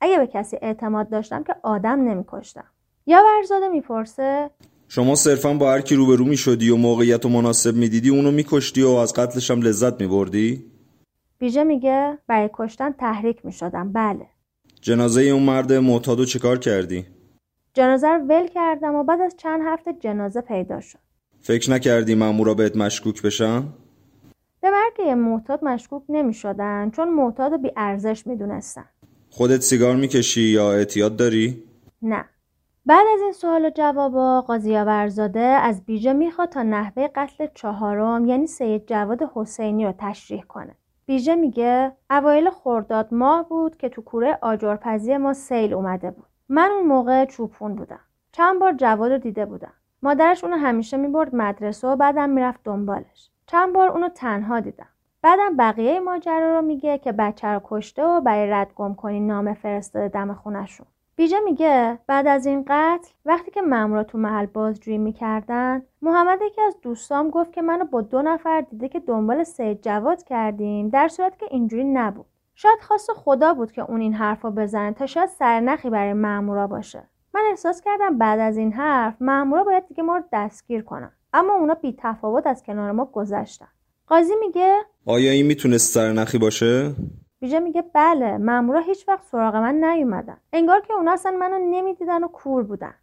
اگه 0.00 0.18
به 0.18 0.26
کسی 0.26 0.58
اعتماد 0.62 1.10
داشتم 1.10 1.42
که 1.42 1.54
آدم 1.62 2.00
نمیکشتم. 2.00 2.64
یا 3.06 3.22
ورزاده 3.24 3.68
می‌پرسه؟ 3.68 4.50
شما 4.94 5.14
صرفا 5.14 5.54
با 5.54 5.72
هر 5.72 5.80
کی 5.80 5.94
روبرو 5.94 6.24
می‌شدی 6.24 6.70
و 6.70 6.76
موقعیت 6.76 7.26
و 7.26 7.28
مناسب 7.28 7.74
می‌دیدی 7.74 8.10
اونو 8.10 8.30
میکشتی 8.30 8.82
و 8.82 8.88
از 8.88 9.12
قتلش 9.12 9.50
هم 9.50 9.62
لذت 9.62 10.00
میبردی؟ 10.00 10.64
بیجه 11.38 11.64
میگه 11.64 12.18
برای 12.26 12.50
کشتن 12.52 12.92
تحریک 12.92 13.44
می‌شدم 13.44 13.92
بله 13.92 14.26
جنازه 14.80 15.22
اون 15.22 15.42
مرد 15.42 15.72
معتادو 15.72 16.24
چیکار 16.24 16.58
کردی؟ 16.58 17.06
جنازه 17.74 18.08
رو 18.08 18.26
ول 18.26 18.46
کردم 18.46 18.94
و 18.94 19.04
بعد 19.04 19.20
از 19.20 19.34
چند 19.36 19.60
هفته 19.66 19.92
جنازه 20.00 20.40
پیدا 20.40 20.80
شد 20.80 20.98
فکر 21.40 21.70
نکردی 21.70 22.14
مامورا 22.14 22.54
بهت 22.54 22.76
مشکوک 22.76 23.22
بشن؟ 23.22 23.62
به 24.60 24.70
مرگ 24.70 25.10
معتاد 25.10 25.64
مشکوک 25.64 26.02
نمی 26.08 26.34
شدن 26.34 26.90
چون 26.90 27.10
معتاد 27.10 27.62
بی 27.62 27.70
ارزش 27.76 28.26
می 28.26 28.36
دونستن. 28.36 28.84
خودت 29.30 29.60
سیگار 29.60 29.96
می‌کشی 29.96 30.42
یا 30.42 30.72
اعتیاد 30.72 31.16
داری؟ 31.16 31.62
نه 32.02 32.24
بعد 32.86 33.06
از 33.14 33.22
این 33.22 33.32
سوال 33.32 33.64
و 33.64 33.70
جوابا 33.70 34.40
قاضی 34.40 34.76
ورزاده 34.76 35.40
از 35.40 35.84
بیجه 35.84 36.12
می‌خواد 36.12 36.48
تا 36.48 36.62
نحوه 36.62 37.08
قتل 37.08 37.46
چهارم 37.54 38.26
یعنی 38.26 38.46
سید 38.46 38.86
جواد 38.86 39.22
حسینی 39.34 39.86
رو 39.86 39.92
تشریح 39.98 40.42
کنه. 40.42 40.76
بیجه 41.06 41.34
میگه 41.34 41.92
اوایل 42.10 42.50
خرداد 42.50 43.14
ماه 43.14 43.48
بود 43.48 43.76
که 43.76 43.88
تو 43.88 44.02
کوره 44.02 44.38
آجرپزی 44.42 45.16
ما 45.16 45.32
سیل 45.32 45.74
اومده 45.74 46.10
بود. 46.10 46.26
من 46.48 46.70
اون 46.70 46.86
موقع 46.86 47.24
چوپون 47.24 47.74
بودم. 47.74 48.00
چند 48.32 48.60
بار 48.60 48.72
جواد 48.72 49.12
رو 49.12 49.18
دیده 49.18 49.46
بودم. 49.46 49.72
مادرش 50.02 50.44
اونو 50.44 50.56
همیشه 50.56 50.96
می‌برد 50.96 51.34
مدرسه 51.34 51.88
و 51.88 51.96
بعدم 51.96 52.30
می‌رفت 52.30 52.60
دنبالش. 52.64 53.30
چند 53.46 53.72
بار 53.72 53.88
اونو 53.88 54.08
تنها 54.08 54.60
دیدم. 54.60 54.88
بعدم 55.22 55.56
بقیه 55.56 56.00
ماجرا 56.00 56.56
رو 56.56 56.62
میگه 56.62 56.98
که 56.98 57.12
بچه 57.12 57.48
رو 57.48 57.60
کشته 57.64 58.04
و 58.04 58.20
برای 58.20 58.50
رد 58.50 58.74
گم 58.74 58.94
کنی 58.94 59.20
نامه 59.20 59.54
فرستاده 59.54 60.08
دم 60.08 60.34
خونشون 60.34 60.86
بیجه 61.16 61.40
میگه 61.40 61.98
بعد 62.06 62.26
از 62.26 62.46
این 62.46 62.64
قتل 62.68 63.10
وقتی 63.24 63.50
که 63.50 63.62
مامورا 63.62 64.04
تو 64.04 64.18
محل 64.18 64.46
بازجویی 64.46 64.98
می‌کردن 64.98 65.82
محمد 66.02 66.38
یکی 66.42 66.60
از 66.60 66.76
دوستام 66.82 67.30
گفت 67.30 67.52
که 67.52 67.62
منو 67.62 67.84
با 67.84 68.00
دو 68.00 68.22
نفر 68.22 68.60
دیده 68.60 68.88
که 68.88 69.00
دنبال 69.00 69.44
سید 69.44 69.82
جواد 69.82 70.22
کردیم 70.22 70.88
در 70.88 71.08
صورت 71.08 71.38
که 71.38 71.46
اینجوری 71.50 71.84
نبود. 71.84 72.26
شاید 72.54 72.80
خواست 72.80 73.10
خدا 73.12 73.54
بود 73.54 73.72
که 73.72 73.82
اون 73.82 74.00
این 74.00 74.14
حرفو 74.14 74.50
بزنه 74.50 74.92
تا 74.92 75.06
شاید 75.06 75.28
سرنخی 75.28 75.90
برای 75.90 76.12
مامورا 76.12 76.66
باشه. 76.66 77.02
من 77.34 77.42
احساس 77.50 77.80
کردم 77.80 78.18
بعد 78.18 78.40
از 78.40 78.56
این 78.56 78.72
حرف 78.72 79.14
مامورا 79.20 79.64
باید 79.64 79.86
دیگه 79.88 80.02
ما 80.02 80.16
رو 80.16 80.22
دستگیر 80.32 80.82
کنن 80.82 81.12
اما 81.32 81.54
اونا 81.54 81.74
بی 81.74 81.94
تفاوت 81.98 82.46
از 82.46 82.62
کنار 82.62 82.92
ما 82.92 83.04
گذشتن. 83.04 83.68
قاضی 84.06 84.32
میگه 84.40 84.76
آیا 85.06 85.32
این 85.32 85.46
می‌تونست 85.46 85.94
سرنخی 85.94 86.38
باشه؟ 86.38 86.94
بیجه 87.42 87.60
میگه 87.60 87.84
بله 87.94 88.38
مامورا 88.38 88.80
هیچ 88.80 89.08
وقت 89.08 89.22
سراغ 89.32 89.56
من 89.56 89.84
نیومدن. 89.84 90.36
انگار 90.52 90.80
که 90.80 90.92
اونا 90.92 91.12
اصلا 91.12 91.32
منو 91.32 91.58
نمی‌دیدن 91.70 92.24
و 92.24 92.28
کور 92.28 92.62
بودن. 92.62 92.94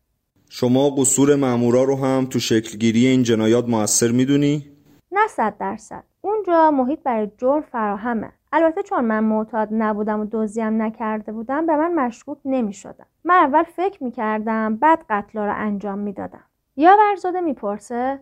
شما 0.50 0.90
قصور 0.90 1.36
مامورا 1.36 1.84
رو 1.84 1.96
هم 1.96 2.26
تو 2.26 2.40
شکلگیری 2.40 3.08
این 3.08 3.24
جنایات 3.24 3.70
موثر 3.70 4.12
می‌دونی؟ 4.12 4.66
نه 5.12 5.28
صد 5.28 5.54
درصد. 5.60 6.04
اونجا 6.22 6.72
محیط 6.72 7.00
برای 7.04 7.32
جرم 7.38 7.62
فراهمه. 7.62 8.32
البته 8.54 8.84
چون 8.84 9.06
من 9.06 9.24
معتاد 9.24 9.68
نبودم 9.72 10.20
و 10.20 10.28
دزدیم 10.32 10.82
نکرده 10.82 11.32
بودم 11.32 11.66
به 11.66 11.76
من 11.76 11.94
مشکوک 11.94 12.38
نمی‌شدم 12.46 13.06
من 13.24 13.36
اول 13.36 13.64
فکر 13.64 14.04
می‌کردم 14.04 14.76
بعد 14.76 15.06
قتلا 15.10 15.46
رو 15.46 15.54
انجام 15.56 16.00
می‌دادم. 16.00 16.44
یا 16.78 16.98
ورزاده 17.00 17.42
می‌پرسه؟ 17.42 18.20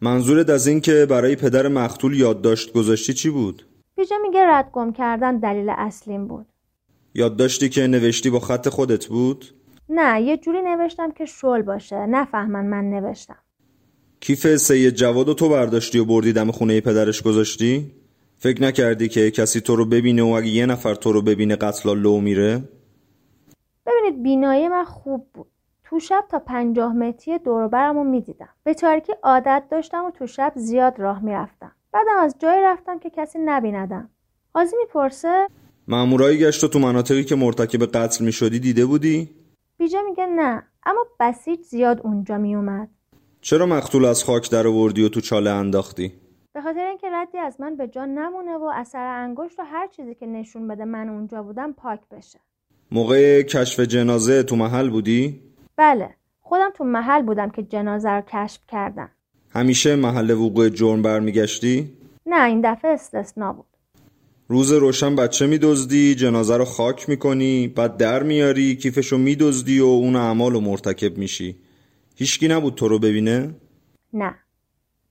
منظورت 0.00 0.50
از 0.50 0.66
این 0.66 0.80
که 0.80 1.06
برای 1.10 1.36
پدر 1.36 1.68
مقتول 1.68 2.20
یادداشت 2.20 2.72
گذاشتی 2.72 3.12
چی 3.12 3.30
بود؟ 3.30 3.62
بیجه 3.96 4.16
میگه 4.22 4.46
رد 4.46 4.70
گم 4.72 4.92
کردن 4.92 5.38
دلیل 5.38 5.68
اصلیم 5.68 6.26
بود 6.26 6.46
یادداشتی 7.14 7.68
که 7.68 7.86
نوشتی 7.86 8.30
با 8.30 8.40
خط 8.40 8.68
خودت 8.68 9.06
بود؟ 9.06 9.44
نه 9.88 10.22
یه 10.22 10.36
جوری 10.36 10.62
نوشتم 10.62 11.10
که 11.10 11.24
شل 11.24 11.62
باشه 11.62 12.06
نفهمن 12.06 12.66
من 12.66 12.90
نوشتم 12.90 13.38
کیف 14.20 14.56
سید 14.56 14.94
جواد 14.94 15.28
و 15.28 15.34
تو 15.34 15.48
برداشتی 15.48 15.98
و 15.98 16.04
بردی 16.04 16.32
دم 16.32 16.50
خونه 16.50 16.80
پدرش 16.80 17.22
گذاشتی؟ 17.22 17.92
فکر 18.38 18.62
نکردی 18.62 19.08
که 19.08 19.30
کسی 19.30 19.60
تو 19.60 19.76
رو 19.76 19.84
ببینه 19.84 20.22
و 20.22 20.26
اگه 20.26 20.48
یه 20.48 20.66
نفر 20.66 20.94
تو 20.94 21.12
رو 21.12 21.22
ببینه 21.22 21.56
قتلا 21.56 21.92
لو 21.92 22.20
میره؟ 22.20 22.68
ببینید 23.86 24.22
بینایی 24.22 24.68
من 24.68 24.84
خوب 24.84 25.26
بود 25.34 25.46
تو 25.84 26.00
شب 26.00 26.24
تا 26.30 26.38
پنجاه 26.38 26.92
متری 26.92 27.38
دوروبرم 27.38 27.96
رو 27.96 28.04
می‌دیدم 28.04 28.48
به 28.64 28.74
تاریکی 28.74 29.12
عادت 29.22 29.62
داشتم 29.70 30.04
و 30.04 30.10
تو 30.10 30.26
شب 30.26 30.52
زیاد 30.56 30.94
راه 30.98 31.24
می‌رفتم 31.24 31.72
بعدم 31.96 32.18
از 32.18 32.36
جایی 32.38 32.62
رفتم 32.62 32.98
که 32.98 33.10
کسی 33.10 33.38
نبیندم 33.38 34.10
قاضی 34.54 34.76
می‌پرسه 34.76 35.46
مامورایی 35.88 36.38
گشت 36.38 36.70
تو 36.70 36.78
مناطقی 36.78 37.24
که 37.24 37.34
مرتکب 37.36 37.86
قتل 37.86 38.24
می‌شدی 38.24 38.58
دیده 38.58 38.86
بودی؟ 38.86 39.30
بیجه 39.78 40.02
میگه 40.02 40.26
نه 40.26 40.62
اما 40.86 41.06
بسیج 41.20 41.60
زیاد 41.60 42.00
اونجا 42.04 42.38
میومد 42.38 42.88
چرا 43.40 43.66
مقتول 43.66 44.04
از 44.04 44.24
خاک 44.24 44.50
در 44.50 44.66
آوردی 44.66 45.04
و 45.04 45.08
تو 45.08 45.20
چاله 45.20 45.50
انداختی؟ 45.50 46.12
به 46.52 46.60
خاطر 46.60 46.86
اینکه 46.86 47.06
ردی 47.12 47.38
از 47.38 47.60
من 47.60 47.76
به 47.76 47.88
جا 47.88 48.04
نمونه 48.04 48.56
و 48.56 48.70
اثر 48.74 49.06
انگشت 49.06 49.58
و 49.58 49.62
هر 49.62 49.86
چیزی 49.86 50.14
که 50.14 50.26
نشون 50.26 50.68
بده 50.68 50.84
من 50.84 51.08
اونجا 51.08 51.42
بودم 51.42 51.72
پاک 51.72 52.00
بشه 52.10 52.38
موقع 52.92 53.42
کشف 53.42 53.80
جنازه 53.80 54.42
تو 54.42 54.56
محل 54.56 54.90
بودی؟ 54.90 55.42
بله 55.76 56.14
خودم 56.40 56.70
تو 56.74 56.84
محل 56.84 57.22
بودم 57.22 57.50
که 57.50 57.62
جنازه 57.62 58.10
رو 58.10 58.20
کشف 58.20 58.60
کردم 58.68 59.10
همیشه 59.56 59.96
محل 59.96 60.30
وقوع 60.30 60.68
جرم 60.68 61.02
برمیگشتی؟ 61.02 61.92
نه 62.26 62.44
این 62.44 62.60
دفعه 62.64 62.90
استثنا 62.90 63.52
بود. 63.52 63.66
روز 64.48 64.72
روشن 64.72 65.16
بچه 65.16 65.46
میدزدی 65.46 66.14
جنازه 66.14 66.56
رو 66.56 66.64
خاک 66.64 67.08
می‌کنی 67.08 67.68
بعد 67.68 67.96
در 67.96 68.22
میاری 68.22 68.76
کیفشو 68.76 69.18
میدزدی 69.18 69.80
و 69.80 69.84
اون 69.84 70.16
اعمال 70.16 70.52
رو 70.52 70.60
مرتکب 70.60 71.18
میشی. 71.18 71.56
هیچکی 72.16 72.48
نبود 72.48 72.74
تو 72.74 72.88
رو 72.88 72.98
ببینه؟ 72.98 73.54
نه. 74.12 74.34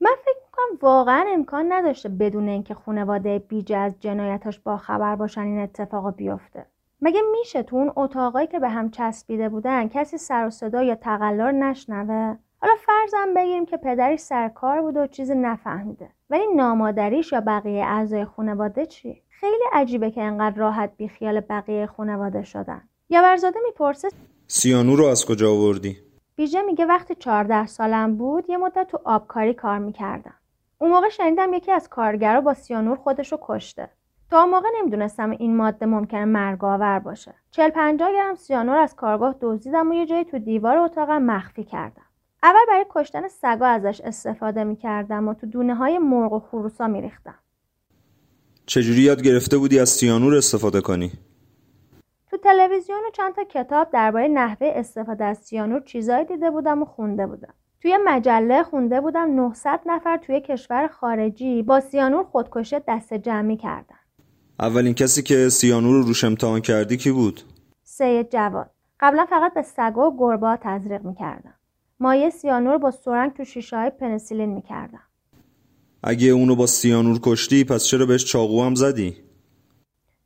من 0.00 0.14
فکر 0.24 0.40
می‌کنم 0.46 0.78
واقعا 0.82 1.24
امکان 1.28 1.72
نداشته 1.72 2.08
بدون 2.08 2.48
اینکه 2.48 2.74
خانواده 2.74 3.38
بیجه 3.38 3.76
از 3.76 3.92
جنایتاش 4.00 4.58
با 4.58 4.76
خبر 4.76 5.16
باشن 5.16 5.40
این 5.40 5.58
اتفاق 5.58 6.16
بیفته. 6.16 6.66
مگه 7.00 7.20
میشه 7.40 7.62
تو 7.62 7.76
اون 7.76 7.92
اتاقایی 7.96 8.46
که 8.46 8.58
به 8.58 8.68
هم 8.68 8.90
چسبیده 8.90 9.48
بودن 9.48 9.88
کسی 9.88 10.18
سر 10.18 10.46
و 10.46 10.50
صدا 10.50 10.82
یا 10.82 10.94
تقلر 10.94 11.52
نشنوه؟ 11.52 12.36
حالا 12.60 12.74
فرضم 12.86 13.34
بگیریم 13.34 13.66
که 13.66 13.76
پدرش 13.76 14.18
سر 14.18 14.48
کار 14.48 14.80
بوده 14.82 15.02
و 15.02 15.06
چیزی 15.06 15.34
نفهمیده. 15.34 16.08
ولی 16.30 16.46
نامادریش 16.54 17.32
یا 17.32 17.40
بقیه 17.40 17.84
اعضای 17.86 18.24
خانواده 18.24 18.86
چی؟ 18.86 19.22
خیلی 19.28 19.64
عجیبه 19.72 20.10
که 20.10 20.22
انقدر 20.22 20.56
راحت 20.56 20.90
بیخیال 20.96 21.40
بقیه 21.40 21.86
خانواده 21.86 22.42
شدن. 22.42 22.82
یا 23.10 23.22
ورزاده 23.22 23.60
می‌پرسه 23.64 24.08
سیانو 24.46 24.96
رو 24.96 25.06
از 25.06 25.26
کجا 25.26 25.52
آوردی؟ 25.52 25.96
بیژه 26.36 26.62
میگه 26.62 26.84
وقتی 26.84 27.14
14 27.14 27.66
سالم 27.66 28.16
بود 28.16 28.50
یه 28.50 28.56
مدت 28.56 28.86
تو 28.88 29.00
آبکاری 29.04 29.54
کار 29.54 29.78
می‌کردم. 29.78 30.34
اون 30.78 30.90
موقع 30.90 31.08
شنیدم 31.08 31.52
یکی 31.52 31.72
از 31.72 31.88
کارگرا 31.88 32.40
با 32.40 32.54
سیانور 32.54 32.96
خودش 32.96 33.32
رو 33.32 33.38
کشته. 33.42 33.88
تا 34.30 34.46
موقع 34.46 34.68
نمی‌دونستم 34.78 35.30
این 35.30 35.56
ماده 35.56 35.86
ممکنه 35.86 36.24
مرگاور 36.24 36.98
باشه. 36.98 37.34
چل 37.50 37.70
پنجاه 37.70 38.12
گرم 38.12 38.34
سیانور 38.34 38.78
از 38.78 38.96
کارگاه 38.96 39.34
دزدیدم 39.40 39.90
و 39.90 39.94
یه 39.94 40.06
جایی 40.06 40.24
تو 40.24 40.38
دیوار 40.38 40.76
اتاقم 40.78 41.22
مخفی 41.22 41.64
کردم. 41.64 42.05
اول 42.46 42.64
برای 42.68 42.86
کشتن 42.90 43.28
سگا 43.28 43.66
ازش 43.66 44.00
استفاده 44.04 44.64
می‌کردم 44.64 45.28
و 45.28 45.34
تو 45.34 45.46
دونه 45.46 45.74
های 45.74 45.98
مرغ 45.98 46.32
و 46.32 46.38
خروسا 46.38 46.86
میریختم. 46.86 47.38
چجوری 48.66 49.00
یاد 49.00 49.22
گرفته 49.22 49.58
بودی 49.58 49.78
از 49.78 49.88
سیانور 49.88 50.34
استفاده 50.34 50.80
کنی؟ 50.80 51.12
تو 52.30 52.36
تلویزیون 52.36 52.98
و 52.98 53.10
چند 53.12 53.34
تا 53.34 53.44
کتاب 53.44 53.90
درباره 53.90 54.28
نحوه 54.28 54.72
استفاده 54.74 55.24
از 55.24 55.38
سیانور 55.38 55.80
چیزایی 55.80 56.24
دیده 56.24 56.50
بودم 56.50 56.82
و 56.82 56.84
خونده 56.84 57.26
بودم. 57.26 57.54
توی 57.82 57.98
مجله 58.04 58.62
خونده 58.62 59.00
بودم 59.00 59.30
900 59.30 59.80
نفر 59.86 60.16
توی 60.16 60.40
کشور 60.40 60.88
خارجی 60.88 61.62
با 61.62 61.80
سیانور 61.80 62.24
خودکشی 62.24 62.76
دست 62.88 63.14
جمعی 63.14 63.56
کردن. 63.56 63.98
اولین 64.60 64.94
کسی 64.94 65.22
که 65.22 65.48
سیانور 65.48 65.92
رو 65.92 66.02
روش 66.02 66.24
امتحان 66.24 66.60
کردی 66.60 66.96
کی 66.96 67.12
بود؟ 67.12 67.40
سید 67.82 68.30
جواد. 68.30 68.70
قبلا 69.00 69.26
فقط 69.26 69.54
به 69.54 69.62
سگا 69.62 70.10
و 70.10 70.16
گربه 70.18 70.58
تزریق 70.62 71.04
می‌کردم. 71.04 71.55
مایه 72.00 72.30
سیانور 72.30 72.78
با 72.78 72.90
سرنگ 72.90 73.32
تو 73.32 73.44
شیشه 73.44 73.76
های 73.76 73.90
پنسیلین 73.90 74.48
می‌کردم. 74.48 75.02
اگه 76.02 76.28
اونو 76.28 76.54
با 76.54 76.66
سیانور 76.66 77.18
کشتی 77.22 77.64
پس 77.64 77.84
چرا 77.84 78.06
بهش 78.06 78.24
چاقو 78.24 78.64
هم 78.64 78.74
زدی؟ 78.74 79.16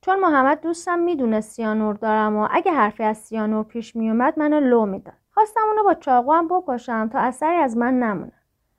چون 0.00 0.21
محمد 0.21 0.61
دوستم 0.61 0.99
می‌دونه 0.99 1.41
سیانور 1.41 1.95
دارم 1.95 2.37
و 2.37 2.49
اگه 2.50 2.73
حرفی 2.73 3.03
از 3.03 3.19
سیانور 3.19 3.65
پیش 3.65 3.97
میومد 3.97 4.39
منو 4.39 4.61
لو 4.61 4.87
می‌داد. 4.87 5.15
خواستم 5.31 5.61
اونو 5.69 5.85
با 5.85 5.95
چاقو 5.95 6.33
هم 6.33 6.49
بکشم 6.49 7.09
تا 7.12 7.19
اثری 7.19 7.57
از 7.57 7.77
من 7.77 7.99
نمونه. 7.99 8.33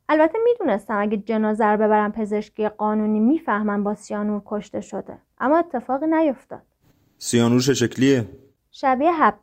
البته 0.09 0.37
می‌دونستم 0.43 1.01
اگه 1.01 1.17
جنازه 1.17 1.65
رو 1.65 1.77
ببرم 1.77 2.11
پزشکی 2.11 2.69
قانونی 2.69 3.19
می‌فهمم 3.19 3.83
با 3.83 3.95
سیانور 3.95 4.41
کشته 4.45 4.81
شده. 4.81 5.17
اما 5.39 5.57
اتفاقی 5.57 6.07
نیفتاد 6.07 6.61
سیانور 7.17 7.59
چه 7.59 7.73
شکلیه؟ 7.73 8.29
شبیه 8.71 9.11
حب 9.11 9.35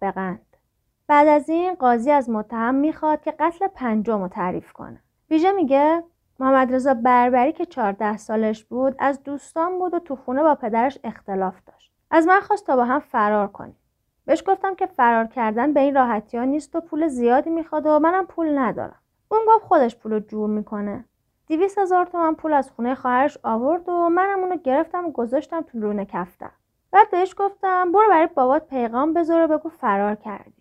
بعد 1.09 1.29
از 1.29 1.49
این 1.49 1.75
قاضی 1.75 2.11
از 2.11 2.31
متهم 2.31 2.75
می‌خواد 2.75 3.21
که 3.21 3.35
قتل 3.39 3.67
پنجم 3.67 4.23
رو 4.23 4.29
تعریف 4.29 4.73
کنه. 4.73 5.03
ویژه 5.31 5.53
میگه 5.53 6.03
محمد 6.41 6.75
رضا 6.75 6.95
بربری 6.95 7.53
که 7.53 7.67
14 7.67 8.17
سالش 8.17 8.65
بود 8.65 8.95
از 8.99 9.23
دوستان 9.23 9.79
بود 9.79 9.95
و 9.95 9.99
تو 9.99 10.17
خونه 10.17 10.43
با 10.43 10.55
پدرش 10.55 10.99
اختلاف 11.05 11.55
داشت. 11.67 11.93
از 12.11 12.27
من 12.27 12.41
خواست 12.41 12.67
تا 12.67 12.77
با 12.77 12.85
هم 12.85 13.01
فرار 13.01 13.49
کنیم. 13.49 13.77
بهش 14.25 14.43
گفتم 14.47 14.75
که 14.75 14.87
فرار 14.87 15.27
کردن 15.27 15.73
به 15.73 15.81
این 15.81 15.95
راحتی 15.95 16.39
ها 16.39 16.45
نیست 16.45 16.77
و 16.77 16.81
پول 16.81 17.09
زیادی 17.09 17.51
می‌خواد 17.51 17.87
و 17.87 17.99
منم 17.99 18.27
پول 18.27 18.59
ندارم. 18.59 19.01
اون 19.29 19.41
گفت 19.49 19.65
خودش 19.65 19.97
پول 19.97 20.13
رو 20.13 20.21
جور 20.21 20.51
می‌کنه. 20.51 21.05
دیویس 21.47 21.79
هزار 21.79 22.07
تومن 22.07 22.35
پول 22.35 22.53
از 22.53 22.71
خونه 22.71 22.95
خواهرش 22.95 23.39
آورد 23.43 23.89
و 23.89 24.09
منم 24.09 24.41
اونو 24.41 24.57
گرفتم 24.57 25.07
و 25.07 25.11
گذاشتم 25.11 25.61
تو 25.61 25.81
رونه 25.81 26.05
کفتم 26.05 26.53
بعد 26.91 27.11
بهش 27.11 27.35
گفتم 27.39 27.93
برو 27.93 28.09
برای 28.09 28.29
بابات 28.35 28.69
پیغام 28.69 29.15
بذار 29.15 29.45
و 29.45 29.59
بگو 29.59 29.69
فرار 29.69 30.15
کردی. 30.15 30.58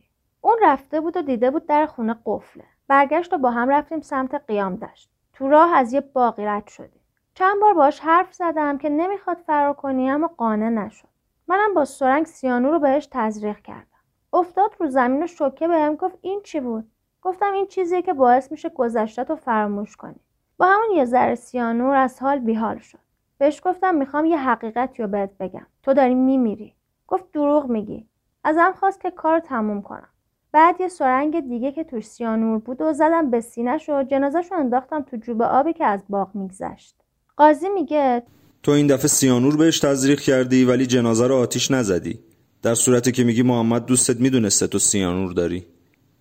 اون 0.48 0.58
رفته 0.62 1.02
بود 1.02 1.18
و 1.18 1.22
دیده 1.22 1.52
بود 1.52 1.66
در 1.66 1.86
خونه 1.86 2.16
قفله. 2.26 2.64
برگشت 2.88 3.34
و 3.34 3.38
با 3.38 3.52
هم 3.52 3.70
رفتیم 3.70 4.02
سمت 4.02 4.36
قیام 4.36 4.76
داشت 4.76 5.10
تو 5.34 5.48
راه 5.48 5.74
از 5.76 5.94
یه 5.94 6.02
باقی 6.02 6.46
رد 6.46 6.68
شدیم. 6.68 7.02
چند 7.34 7.62
بار 7.62 7.74
باش 7.74 8.00
حرف 8.00 8.34
زدم 8.34 8.78
که 8.78 8.90
نمی‌خواد 8.90 9.38
فرار 9.38 9.74
کنی 9.74 10.10
اما 10.12 10.28
قانع 10.28 10.70
نشد. 10.70 11.08
منم 11.48 11.74
با 11.74 11.86
سرنگ 11.86 12.26
سیانو 12.26 12.72
رو 12.72 12.80
بهش 12.80 13.08
تزریق 13.12 13.62
کردم. 13.62 13.88
افتاد 14.34 14.76
رو 14.80 14.88
زمین 14.90 15.24
و 15.24 15.28
شوکه 15.28 15.68
بهم 15.68 15.96
گفت 15.96 16.18
این 16.22 16.42
چی 16.44 16.60
بود؟ 16.60 16.92
گفتم 17.22 17.54
این 17.54 17.68
چیزیه 17.68 18.02
که 18.02 18.14
باعث 18.14 18.52
میشه 18.52 18.70
گذشتت 18.70 19.30
رو 19.30 19.36
فراموش 19.36 19.96
کنی. 19.96 20.20
با 20.58 20.66
همون 20.66 20.92
یه 20.96 21.06
ذره 21.06 21.36
سیانور 21.36 21.96
از 21.96 22.22
حال 22.22 22.40
بیحال 22.40 22.78
شد. 22.78 23.00
بهش 23.38 23.62
گفتم 23.66 23.96
می‌خوام 23.96 24.26
یه 24.26 24.38
حقیقتی 24.38 25.04
رو 25.04 25.10
بهت 25.10 25.38
بگم. 25.40 25.68
تو 25.84 25.94
داری 25.94 26.16
میمیری. 26.16 26.76
گفت 27.08 27.32
دروغ 27.32 27.66
میگی. 27.66 28.10
ازم 28.44 28.74
خواست 28.80 29.02
که 29.02 29.12
کار 29.12 29.40
تموم 29.40 29.82
کنم. 29.82 30.10
بعد 30.52 30.82
یه 30.82 30.88
سرنگ 30.88 31.40
دیگه 31.40 31.72
که 31.72 31.84
توش 31.84 32.06
سیانور 32.06 32.60
بود 32.60 32.82
و 32.82 32.94
زدم 32.94 33.30
به 33.30 33.42
سینهش 33.42 33.90
و 33.90 34.04
جنازش 34.04 34.48
رو 34.52 34.58
انداختم 34.58 35.02
تو 35.02 35.18
جوب 35.18 35.42
آبی 35.42 35.74
که 35.74 35.86
از 35.86 36.04
باغ 36.10 36.36
میگذشت. 36.36 36.96
قاضی 37.38 37.70
میگه 37.70 38.24
تو 38.64 38.72
این 38.72 38.88
دفعه 38.88 39.08
سیانور 39.08 39.58
بهش 39.58 39.80
تزریق 39.80 40.20
کردی 40.20 40.66
ولی 40.66 40.86
جنازه 40.86 41.28
رو 41.28 41.36
آتیش 41.36 41.72
نزدی. 41.72 42.20
در 42.62 42.76
صورتی 42.76 43.12
که 43.12 43.24
میگی 43.24 43.44
محمد 43.44 43.86
دوستت 43.86 44.20
می‌دونسته 44.20 44.68
تو 44.68 44.80
سیانور 44.80 45.34
داری. 45.34 45.68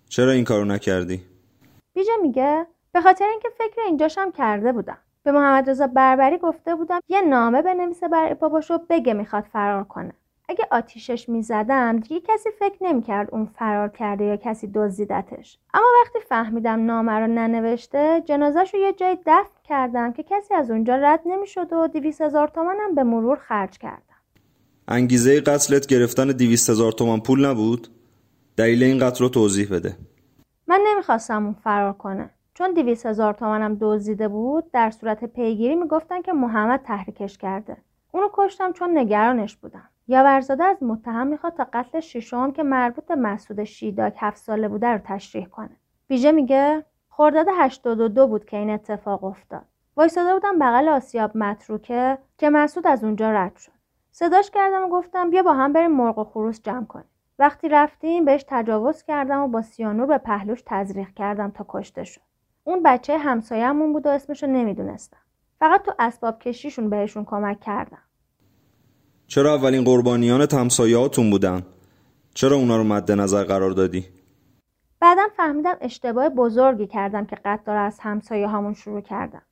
چرا 0.08 0.30
این 0.30 0.44
کارو 0.44 0.64
نکردی؟ 0.64 1.22
بیجه 1.94 2.12
میگه 2.22 2.66
به 2.92 3.00
خاطر 3.00 3.24
اینکه 3.24 3.48
فکر 3.58 3.80
اینجاشم 3.86 4.30
کرده 4.30 4.72
بودم. 4.72 4.98
به 5.22 5.32
محمد 5.32 5.70
رضا 5.70 5.86
بربری 5.86 6.38
گفته 6.38 6.74
بودم 6.74 7.00
یه 7.08 7.20
نامه 7.22 7.62
بنویسه 7.62 8.08
برای 8.08 8.34
باباشو 8.34 8.78
بگه 8.90 9.14
می‌خواد 9.14 9.44
فرار 9.52 9.84
کنه. 9.84 10.12
اگه 10.48 10.66
آتیشش 10.70 11.28
می‌زدم 11.28 11.98
دیگه 11.98 12.20
کسی 12.20 12.48
فکر 12.58 12.76
نمی‌کرد 12.80 13.28
اون 13.32 13.46
فرار 13.46 13.88
کرده 13.88 14.24
یا 14.24 14.36
کسی 14.36 14.70
دزدیدتش. 14.74 15.58
اما 15.74 15.86
وقتی 16.02 16.18
فهمیدم 16.28 16.86
نامه 16.86 17.12
رو 17.12 17.26
ننوشته 17.26 18.22
جنازش 18.24 18.74
رو 18.74 18.80
یه 18.80 18.92
جای 18.92 19.18
دفن 19.26 19.60
کردم 19.64 20.12
که 20.12 20.22
کسی 20.22 20.54
از 20.54 20.70
اونجا 20.70 20.96
رد 20.96 21.20
نمی‌شد 21.26 21.72
و 21.72 21.88
دیویس 21.88 22.20
هزار 22.20 22.48
تومنم 22.48 22.94
به 22.94 23.02
مرور 23.02 23.36
خرج 23.36 23.78
کردم. 23.78 24.02
انگیزه 24.88 25.40
قتلت 25.40 25.86
گرفتن 25.86 26.28
دیویس 26.28 26.70
هزار 26.70 26.92
تومن 26.92 27.20
پول 27.20 27.46
نبود؟ 27.46 27.88
دلیل 28.56 28.82
این 28.82 28.98
قتل 28.98 29.24
رو 29.24 29.28
توضیح 29.28 29.68
بده. 29.72 29.96
من 30.66 30.80
نمی‌خواستم 30.86 31.44
اون 31.44 31.54
فرار 31.64 31.92
کنه. 31.92 32.30
چون 32.54 32.74
دیویس 32.74 33.06
هزار 33.06 33.34
تومنم 33.34 33.78
دزدیده 33.80 34.28
بود 34.28 34.70
در 34.72 34.90
صورت 34.90 35.24
پیگیری 35.24 35.74
می‌گفتن 35.74 36.22
که 36.22 36.32
محمد 36.32 36.82
تحریکش 36.82 37.38
کرده. 37.38 37.76
اونو 38.12 38.28
کشتم 38.32 38.72
چون 38.72 38.98
نگرانش 38.98 39.56
بودم. 39.56 39.88
یاورزاده 40.08 40.64
از 40.64 40.82
متهم 40.82 41.26
می‌خواد 41.26 41.54
تا 41.54 41.66
قتل 41.72 42.00
ششم 42.00 42.52
که 42.52 42.62
مربوط 42.62 43.06
به 43.06 43.14
مسعود 43.14 43.64
شیداک 43.64 44.16
هفت 44.18 44.36
ساله 44.36 44.68
بوده 44.68 44.88
رو 44.88 45.00
تشریح 45.04 45.46
کنه. 45.46 45.76
بیژه 46.08 46.32
میگه 46.32 46.84
خرداد 47.08 47.46
82 47.58 48.26
بود 48.26 48.44
که 48.44 48.56
این 48.56 48.70
اتفاق 48.70 49.24
افتاد. 49.24 49.64
وایساده 49.96 50.32
بودم 50.32 50.58
بغل 50.58 50.88
آسیاب 50.88 51.36
متروکه 51.36 52.18
که 52.38 52.50
مسعود 52.50 52.86
از 52.86 53.04
اونجا 53.04 53.30
رد 53.30 53.56
شد. 53.56 53.72
صداش 54.12 54.50
کردم 54.50 54.82
و 54.82 54.88
گفتم 54.88 55.30
بیا 55.30 55.42
با 55.42 55.52
هم 55.52 55.72
بریم 55.72 55.90
مرغ 55.90 56.18
و 56.18 56.24
خروس 56.24 56.62
جمع 56.62 56.86
کنیم. 56.86 57.10
وقتی 57.38 57.68
رفتیم 57.68 58.24
بهش 58.24 58.44
تجاوز 58.48 59.02
کردم 59.02 59.40
و 59.40 59.48
با 59.48 59.62
سیانور 59.62 60.06
به 60.06 60.18
پهلوش 60.18 60.62
تزریق 60.66 61.14
کردم 61.14 61.50
تا 61.50 61.66
کشته 61.68 62.04
شد. 62.04 62.20
اون 62.64 62.82
بچه 62.82 63.18
همسایه‌مون 63.18 63.92
بود 63.92 64.06
و 64.06 64.10
اسمشو 64.10 64.46
نمی‌دونستم. 64.46 65.18
فقط 65.60 65.82
تو 65.82 65.92
اسباب 65.98 66.38
کشیشون 66.38 66.90
بهشون 66.90 67.24
کمک 67.24 67.60
کردم. 67.60 68.02
چرا 69.28 69.54
اولین 69.54 69.84
قربانیان 69.84 70.46
همسایه‌هاتون 70.52 71.30
بودن؟ 71.30 71.62
چرا 72.34 72.56
اونا 72.56 72.76
رو 72.76 72.84
مد 72.84 73.12
نظر 73.12 73.44
قرار 73.44 73.70
دادی؟ 73.70 74.04
بعدم 75.00 75.28
فهمیدم 75.36 75.76
اشتباه 75.80 76.28
بزرگی 76.28 76.86
کردم 76.86 77.26
که 77.26 77.36
را 77.66 77.80
از 77.80 77.98
همسایه 78.00 78.48
همون 78.48 78.74
شروع 78.74 79.00
کردم 79.00 79.42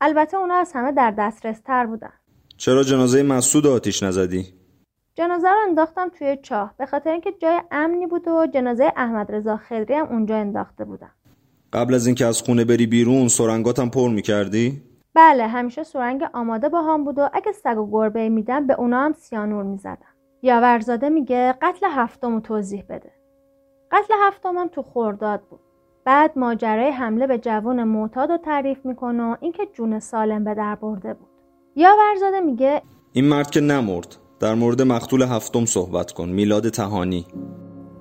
البته 0.00 0.36
اونا 0.36 0.54
از 0.54 0.72
همه 0.74 0.92
در 0.92 1.14
دسترس 1.18 1.60
تر 1.60 1.86
بودن. 1.86 2.12
چرا 2.56 2.82
جنازه 2.82 3.22
مسعود 3.22 3.66
آتیش 3.66 4.02
نزدی؟ 4.02 4.46
جنازه 5.14 5.48
رو 5.48 5.56
انداختم 5.68 6.08
توی 6.18 6.38
چاه. 6.42 6.74
به 6.78 6.86
خاطر 6.86 7.10
اینکه 7.10 7.32
جای 7.42 7.60
امنی 7.70 8.06
بود 8.06 8.28
و 8.28 8.46
جنازه 8.54 8.92
احمد 8.96 9.32
رضا 9.32 9.56
خدری 9.56 9.94
هم 9.94 10.06
اونجا 10.06 10.36
انداخته 10.36 10.84
بودم 10.84 11.10
قبل 11.72 11.94
از 11.94 12.06
اینکه 12.06 12.26
از 12.26 12.42
خونه 12.42 12.64
بری 12.64 12.86
بیرون 12.86 13.28
سرنگاتم 13.28 13.88
پر 13.88 14.10
می‌کردی؟ 14.10 14.82
بله 15.14 15.46
همیشه 15.46 15.82
سرنگ 15.82 16.24
آماده 16.34 16.68
با 16.68 16.82
هم 16.82 17.04
بود 17.04 17.18
و 17.18 17.28
اگه 17.32 17.52
سگ 17.52 17.78
و 17.78 17.90
گربه 17.90 18.28
میدم 18.28 18.66
به 18.66 18.74
اونا 18.74 19.00
هم 19.00 19.12
سیانور 19.12 19.62
می‌زدم 19.62 20.12
یاورزاده 20.42 21.08
میگه 21.08 21.54
قتل 21.62 21.86
هفتم 21.90 22.34
رو 22.34 22.40
توضیح 22.40 22.84
بده. 22.88 23.12
قتل 23.90 24.14
هفتمم 24.20 24.68
تو 24.68 24.82
خورداد 24.82 25.42
بود. 25.50 25.60
بعد 26.04 26.38
ماجرای 26.38 26.90
حمله 26.90 27.26
به 27.26 27.38
جوان 27.38 27.84
معتاد 27.84 28.30
رو 28.30 28.36
تعریف 28.36 28.86
می‌کنه 28.86 29.22
و 29.22 29.36
اینکه 29.40 29.66
جون 29.72 29.98
سالم 29.98 30.44
به 30.44 30.54
در 30.54 30.74
برده 30.74 31.14
بود. 31.14 31.28
یا 31.76 31.90
ورزاده 31.98 32.40
میگه 32.40 32.82
این 33.12 33.28
مرد 33.28 33.50
که 33.50 33.60
نمرد. 33.60 34.16
در 34.40 34.54
مورد 34.54 34.82
مقتول 34.82 35.22
هفتم 35.22 35.64
صحبت 35.64 36.12
کن. 36.12 36.28
میلاد 36.28 36.68
تهانی. 36.68 37.26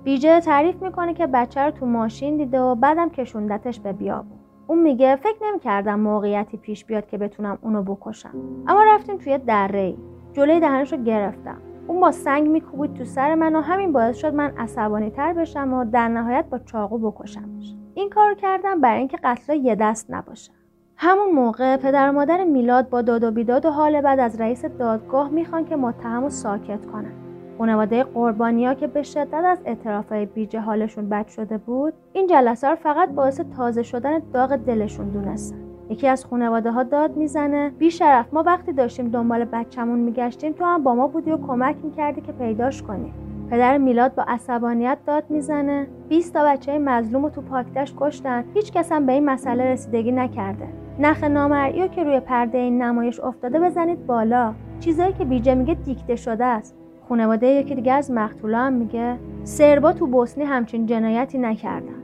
بیجه 0.03 0.39
تعریف 0.39 0.81
می‌کنه 0.81 1.13
که 1.13 1.27
بچه 1.27 1.61
رو 1.61 1.71
تو 1.71 1.85
ماشین 1.85 2.37
دیده 2.37 2.59
و 2.59 2.75
بعدم 2.75 3.09
کشوندتش 3.09 3.79
به 3.79 3.93
بیابون. 3.93 4.40
اون 4.71 4.83
میگه 4.83 5.15
فکر 5.15 5.37
نمی‌کردم 5.51 5.99
موقعیتی 5.99 6.57
پیش 6.57 6.85
بیاد 6.85 7.07
که 7.07 7.17
بتونم 7.17 7.57
اونو 7.61 7.83
بکشم. 7.83 8.33
اما 8.67 8.83
رفتیم 8.87 9.17
توی 9.17 9.37
دره. 9.37 9.93
جلوی 10.33 10.59
دهنش 10.59 10.93
رو 10.93 11.03
گرفتم. 11.03 11.57
اون 11.87 11.99
با 11.99 12.11
سنگ 12.11 12.47
میکوبید 12.47 12.93
تو 12.93 13.05
سر 13.05 13.35
من 13.35 13.55
و 13.55 13.61
همین 13.61 13.91
باعث 13.91 14.17
شد 14.17 14.33
من 14.33 14.53
عصبانی 14.57 15.09
تر 15.09 15.33
بشم 15.33 15.73
و 15.73 15.85
در 15.85 16.07
نهایت 16.07 16.45
با 16.49 16.59
چاقو 16.59 17.11
بکشمش. 17.11 17.75
این 17.93 18.09
کار 18.09 18.33
کردم 18.33 18.81
برای 18.81 18.99
اینکه 18.99 19.17
قتل 19.23 19.53
یه 19.53 19.75
دست 19.75 20.11
نباشه. 20.13 20.51
همون 20.97 21.31
موقع 21.31 21.77
پدر 21.77 22.09
و 22.09 22.11
مادر 22.11 22.43
میلاد 22.43 22.89
با 22.89 23.01
داد 23.01 23.23
و 23.23 23.31
بیداد 23.31 23.65
و 23.65 23.69
حال 23.69 24.01
بعد 24.01 24.19
از 24.19 24.41
رئیس 24.41 24.65
دادگاه 24.65 25.29
می‌خوان 25.29 25.65
که 25.65 25.75
متهم 25.75 26.29
ساکت 26.29 26.85
کنن. 26.85 27.13
خانواده 27.61 28.03
قربانیا 28.03 28.73
که 28.73 28.87
به 28.87 29.03
شدت 29.03 29.33
از 29.33 29.59
اعترافهای 29.65 30.25
بیجه 30.25 30.59
حالشون 30.59 31.09
بد 31.09 31.27
شده 31.27 31.57
بود 31.57 31.93
این 32.13 32.27
جلسه 32.27 32.67
رو 32.67 32.75
فقط 32.75 33.09
باعث 33.09 33.41
تازه 33.57 33.83
شدن 33.83 34.19
داغ 34.33 34.55
دلشون 34.55 35.09
دونستن 35.09 35.57
یکی 35.89 36.07
از 36.07 36.25
خانواده 36.25 36.71
ها 36.71 36.83
داد 36.83 37.17
می‌زنه 37.17 37.69
بی 37.69 37.91
شرف 37.91 38.33
ما 38.33 38.43
وقتی 38.43 38.73
داشتیم 38.73 39.09
دنبال 39.09 39.45
بچهمون 39.45 39.99
میگشتیم 39.99 40.51
تو 40.51 40.65
هم 40.65 40.83
با 40.83 40.95
ما 40.95 41.07
بودی 41.07 41.31
و 41.31 41.37
کمک 41.37 41.75
می‌کردی 41.83 42.21
که 42.21 42.31
پیداش 42.31 42.83
کنی. 42.83 43.13
پدر 43.49 43.77
میلاد 43.77 44.15
با 44.15 44.23
عصبانیت 44.27 44.97
داد 45.05 45.23
می‌زنه 45.29 45.87
20 46.09 46.33
تا 46.33 46.43
بچه 46.45 46.79
مظلوم 46.79 47.23
رو 47.23 47.29
تو 47.29 47.41
پاکتش 47.41 47.93
کشتن 47.97 48.43
هیچ 48.53 48.71
کس 48.71 48.91
هم 48.91 49.05
به 49.05 49.13
این 49.13 49.25
مسئله 49.25 49.63
رسیدگی 49.63 50.11
نکرده. 50.11 50.67
نخ 50.99 51.23
نامرئی 51.23 51.89
که 51.89 52.03
روی 52.03 52.19
پرده 52.19 52.57
این 52.57 52.81
نمایش 52.81 53.19
افتاده 53.19 53.59
بزنید 53.59 54.05
بالا. 54.05 54.53
چیزایی 54.79 55.13
که 55.13 55.25
بیجه 55.25 55.55
میگه 55.55 55.73
دیکته 55.73 56.15
شده 56.15 56.45
است. 56.45 56.80
خانواده 57.11 57.47
یکی 57.47 57.75
دیگه 57.75 57.93
از 57.93 58.11
مقتولا 58.11 58.57
هم 58.57 58.73
میگه 58.73 59.17
سربا 59.43 59.93
تو 59.93 60.07
بوسنی 60.07 60.43
همچین 60.43 60.85
جنایتی 60.85 61.37
نکردن. 61.37 61.95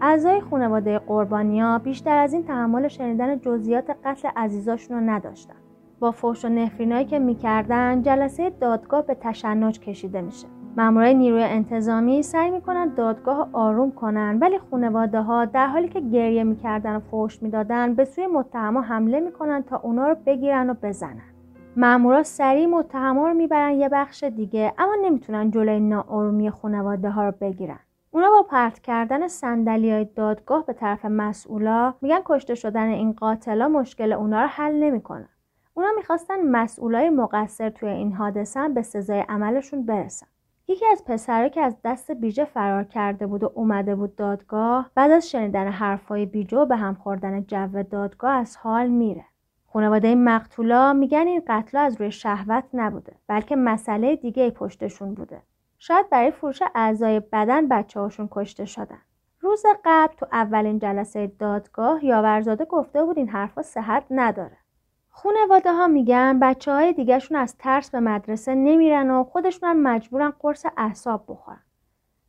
اعضای 0.00 0.40
خانواده 0.40 0.98
قربانیا 0.98 1.78
بیشتر 1.78 2.18
از 2.18 2.32
این 2.32 2.44
تحمل 2.44 2.88
شنیدن 2.88 3.38
جزئیات 3.38 3.96
قتل 4.04 4.28
عزیزاشون 4.36 4.96
رو 4.96 5.10
نداشتن. 5.10 5.54
با 6.00 6.10
فوش 6.10 6.44
و 6.44 6.48
نفرینایی 6.48 7.04
که 7.04 7.18
می‌کردن 7.18 8.02
جلسه 8.02 8.50
دادگاه 8.60 9.02
به 9.02 9.16
تشنج 9.20 9.80
کشیده 9.80 10.20
میشه. 10.20 10.46
مامورای 10.76 11.14
نیروی 11.14 11.42
انتظامی 11.42 12.22
سعی 12.22 12.50
می‌کنن 12.50 12.88
دادگاه 12.88 13.48
آروم 13.52 13.90
کنن 13.90 14.38
ولی 14.40 14.58
خانواده 14.70 15.20
ها 15.20 15.44
در 15.44 15.66
حالی 15.66 15.88
که 15.88 16.00
گریه 16.00 16.44
می‌کردن 16.44 16.96
و 16.96 17.00
فوش 17.00 17.42
می‌دادن 17.42 17.94
به 17.94 18.04
سوی 18.04 18.26
متهما 18.26 18.80
حمله 18.80 19.20
می‌کنن 19.20 19.62
تا 19.62 19.80
اونا 19.82 20.08
رو 20.08 20.16
بگیرن 20.26 20.70
و 20.70 20.74
بزنن. 20.82 21.35
مامورا 21.78 22.22
سریع 22.22 22.66
متهما 22.66 23.28
رو 23.28 23.34
می‌برن 23.34 23.72
یه 23.72 23.88
بخش 23.88 24.24
دیگه 24.24 24.72
اما 24.78 24.94
نمی‌تونن 25.02 25.50
جلوی 25.50 25.80
ناآرومی 25.80 26.50
خانواده 26.50 27.10
ها 27.10 27.24
رو 27.24 27.34
بگیرن. 27.40 27.78
اونا 28.10 28.30
با 28.30 28.42
پرت 28.42 28.78
کردن 28.78 29.28
سندلی 29.28 29.90
های 29.90 30.04
دادگاه 30.04 30.66
به 30.66 30.72
طرف 30.72 31.04
مسئولا 31.04 31.94
میگن 32.00 32.20
کشته 32.24 32.54
شدن 32.54 32.88
این 32.88 33.12
قاتلا 33.12 33.68
مشکل 33.68 34.12
اونا 34.12 34.42
رو 34.42 34.46
حل 34.46 34.74
نمی‌کنن. 34.74 35.28
اونا 35.74 35.88
می‌خواستن 35.96 36.42
مسئولای 36.42 37.10
مقصر 37.10 37.70
توی 37.70 37.88
این 37.88 38.12
حادثه 38.12 38.68
به 38.68 38.82
سزای 38.82 39.24
عملشون 39.28 39.86
برسن. 39.86 40.26
یکی 40.68 40.86
از 40.92 41.04
پسرها 41.04 41.48
که 41.48 41.60
از 41.60 41.76
دست 41.84 42.10
بیجه 42.10 42.44
فرار 42.44 42.84
کرده 42.84 43.26
بود 43.26 43.42
و 43.42 43.52
اومده 43.54 43.94
بود 43.94 44.16
دادگاه 44.16 44.90
بعد 44.94 45.10
از 45.10 45.30
شنیدن 45.30 45.66
حرفهای 45.68 46.26
بیجه 46.26 46.64
به 46.64 46.76
هم 46.76 46.94
خوردن 46.94 47.42
جو 47.42 47.82
دادگاه 47.90 48.32
از 48.32 48.56
حال 48.56 48.86
میره. 48.86 49.24
خانواده 49.76 50.14
مقتولا 50.14 50.92
میگن 50.92 51.26
این 51.26 51.42
قتل 51.48 51.78
از 51.78 52.00
روی 52.00 52.10
شهوت 52.10 52.64
نبوده 52.74 53.12
بلکه 53.26 53.56
مسئله 53.56 54.16
دیگه 54.16 54.50
پشتشون 54.50 55.14
بوده. 55.14 55.42
شاید 55.78 56.10
برای 56.10 56.30
فروش 56.30 56.62
اعضای 56.74 57.20
بدن 57.20 57.68
بچه 57.68 58.00
هاشون 58.00 58.28
کشته 58.30 58.64
شدن. 58.64 58.98
روز 59.40 59.62
قبل 59.84 60.14
تو 60.16 60.26
اولین 60.32 60.78
جلسه 60.78 61.32
دادگاه 61.38 62.04
یاورزاده 62.04 62.64
گفته 62.64 63.04
بود 63.04 63.18
این 63.18 63.28
حرفا 63.28 63.62
صحت 63.62 64.04
نداره. 64.10 64.56
خونواده 65.10 65.72
ها 65.72 65.86
میگن 65.86 66.38
بچه 66.40 66.72
های 66.72 66.92
دیگهشون 66.92 67.36
از 67.36 67.56
ترس 67.58 67.90
به 67.90 68.00
مدرسه 68.00 68.54
نمیرن 68.54 69.10
و 69.10 69.24
خودشون 69.24 69.68
هم 69.68 69.82
مجبورن 69.82 70.32
قرص 70.38 70.66
احساب 70.76 71.24
بخورن. 71.28 71.62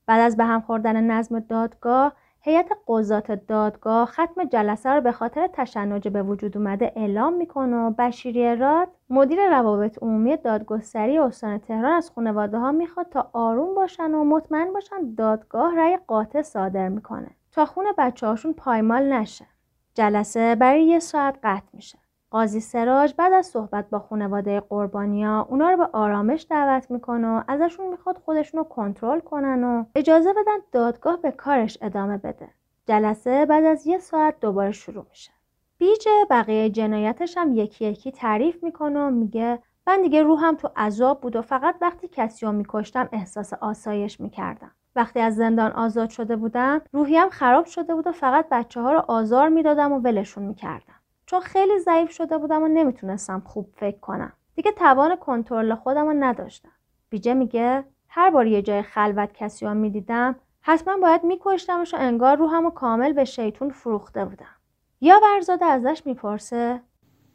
بعد 0.05 0.19
از 0.19 0.37
به 0.37 0.43
هم 0.43 0.61
خوردن 0.61 1.03
نظم 1.03 1.39
دادگاه 1.39 2.13
هیئت 2.47 2.71
قضات 2.87 3.31
دادگاه 3.31 4.05
ختم 4.05 4.43
جلسه 4.43 4.89
رو 4.89 5.01
به 5.01 5.11
خاطر 5.11 5.47
تشنج 5.53 6.07
به 6.07 6.23
وجود 6.23 6.57
اومده 6.57 6.93
اعلام 6.95 7.33
می‌کنه 7.33 7.77
و 7.77 7.89
بشیری 7.89 8.55
راد 8.55 8.87
مدیر 9.09 9.49
روابط 9.49 10.03
عمومی 10.03 10.37
دادگستری 10.37 11.17
استان 11.17 11.57
تهران 11.57 11.93
از 11.93 12.11
خانواده 12.15 12.57
ها 12.57 12.71
می‌خواد 12.71 13.09
تا 13.09 13.29
آروم 13.33 13.75
باشن 13.75 14.13
و 14.13 14.23
مطمئن 14.23 14.73
باشن 14.73 15.15
دادگاه 15.17 15.75
رأی 15.75 15.97
قاطع 16.07 16.41
صادر 16.41 16.89
می‌کنه 16.89 17.29
تا 17.51 17.65
خون 17.65 17.85
بچه 17.97 18.27
هاشون 18.27 18.53
پایمال 18.53 19.13
نشه. 19.13 19.45
جلسه 19.93 20.55
برای 20.55 20.83
یه 20.83 20.99
ساعت 20.99 21.39
قطع 21.43 21.67
میشه. 21.73 21.97
قاضی 22.31 22.59
سراج 22.59 23.13
بعد 23.17 23.33
از 23.33 23.45
صحبت 23.45 23.89
با 23.89 23.99
خانواده 23.99 24.59
قربانیا 24.59 25.47
اونا 25.49 25.69
رو 25.69 25.77
به 25.77 25.89
آرامش 25.93 26.47
دعوت 26.49 26.91
می‌کنه 26.91 27.27
و 27.27 27.43
ازشون 27.47 27.87
می‌خواد 27.87 28.17
خودشون 28.17 28.57
رو 28.57 28.63
کنترل 28.63 29.19
کنن 29.19 29.63
و 29.63 29.85
اجازه 29.95 30.33
بدن 30.33 30.57
دادگاه 30.71 31.21
به 31.21 31.31
کارش 31.31 31.77
ادامه 31.81 32.17
بده. 32.17 32.49
جلسه 32.85 33.45
بعد 33.45 33.63
از 33.63 33.87
یه 33.87 33.97
ساعت 33.97 34.39
دوباره 34.39 34.71
شروع 34.71 35.05
میشه. 35.09 35.31
بیجه 35.77 36.11
بقیه 36.29 36.69
جنایتش 36.69 37.37
هم 37.37 37.53
یکی 37.55 37.85
یکی 37.85 38.11
تعریف 38.11 38.63
می‌کنه 38.63 38.99
و 38.99 39.09
میگه 39.09 39.59
من 39.87 40.01
دیگه 40.01 40.23
روحم 40.23 40.55
تو 40.55 40.69
عذاب 40.77 41.21
بود 41.21 41.35
و 41.35 41.41
فقط 41.41 41.75
وقتی 41.81 42.07
کسی 42.07 42.45
رو 42.45 42.51
میکشتم 42.51 43.09
احساس 43.11 43.53
آسایش 43.53 44.19
می‌کردم. 44.19 44.71
وقتی 44.95 45.19
از 45.19 45.35
زندان 45.35 45.71
آزاد 45.71 46.09
شده 46.09 46.35
بودم 46.35 46.81
روحیم 46.91 47.29
خراب 47.29 47.65
شده 47.65 47.95
بود 47.95 48.07
و 48.07 48.11
فقط 48.11 48.47
بچه 48.51 48.81
ها 48.81 48.93
رو 48.93 49.03
آزار 49.07 49.49
می‌دادم 49.49 49.91
و 49.91 49.99
ولشون 49.99 50.43
می‌کردم. 50.43 50.96
چون 51.27 51.39
خیلی 51.39 51.79
ضعیف 51.79 52.11
شده 52.11 52.37
بودم 52.37 52.63
و 52.63 52.67
نمی‌تونستم 52.67 53.43
خوب 53.45 53.69
فکر 53.75 53.99
کنم. 53.99 54.33
دیگه 54.55 54.71
توان 54.71 55.15
کنترل 55.15 55.75
خودم 55.75 56.05
رو 56.05 56.13
نداشتم. 56.19 56.69
بیجه 57.09 57.33
میگه 57.33 57.83
هر 58.07 58.29
بار 58.29 58.47
یه 58.47 58.61
جای 58.61 58.81
خلوت 58.81 59.33
کسی 59.33 59.65
رو 59.65 59.73
می‌دیدم 59.73 60.35
حتما 60.61 60.97
باید 60.97 61.23
میکشتمش 61.23 61.93
و 61.93 61.97
انگار 61.99 62.37
روحم 62.37 62.65
و 62.65 62.69
کامل 62.69 63.13
به 63.13 63.25
شیطون 63.25 63.69
فروخته 63.69 64.25
بودم. 64.25 64.55
یا 65.01 65.19
ورزاده 65.23 65.65
ازش 65.65 66.01
می‌پرسه 66.05 66.81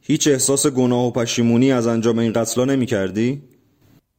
هیچ 0.01 0.27
احساس 0.27 0.67
گناه 0.67 1.07
و 1.07 1.11
پشیمونی 1.11 1.71
از 1.71 1.87
انجام 1.87 2.19
این 2.19 2.33
قتلا 2.33 2.65
نمی‌کردی؟ 2.65 3.43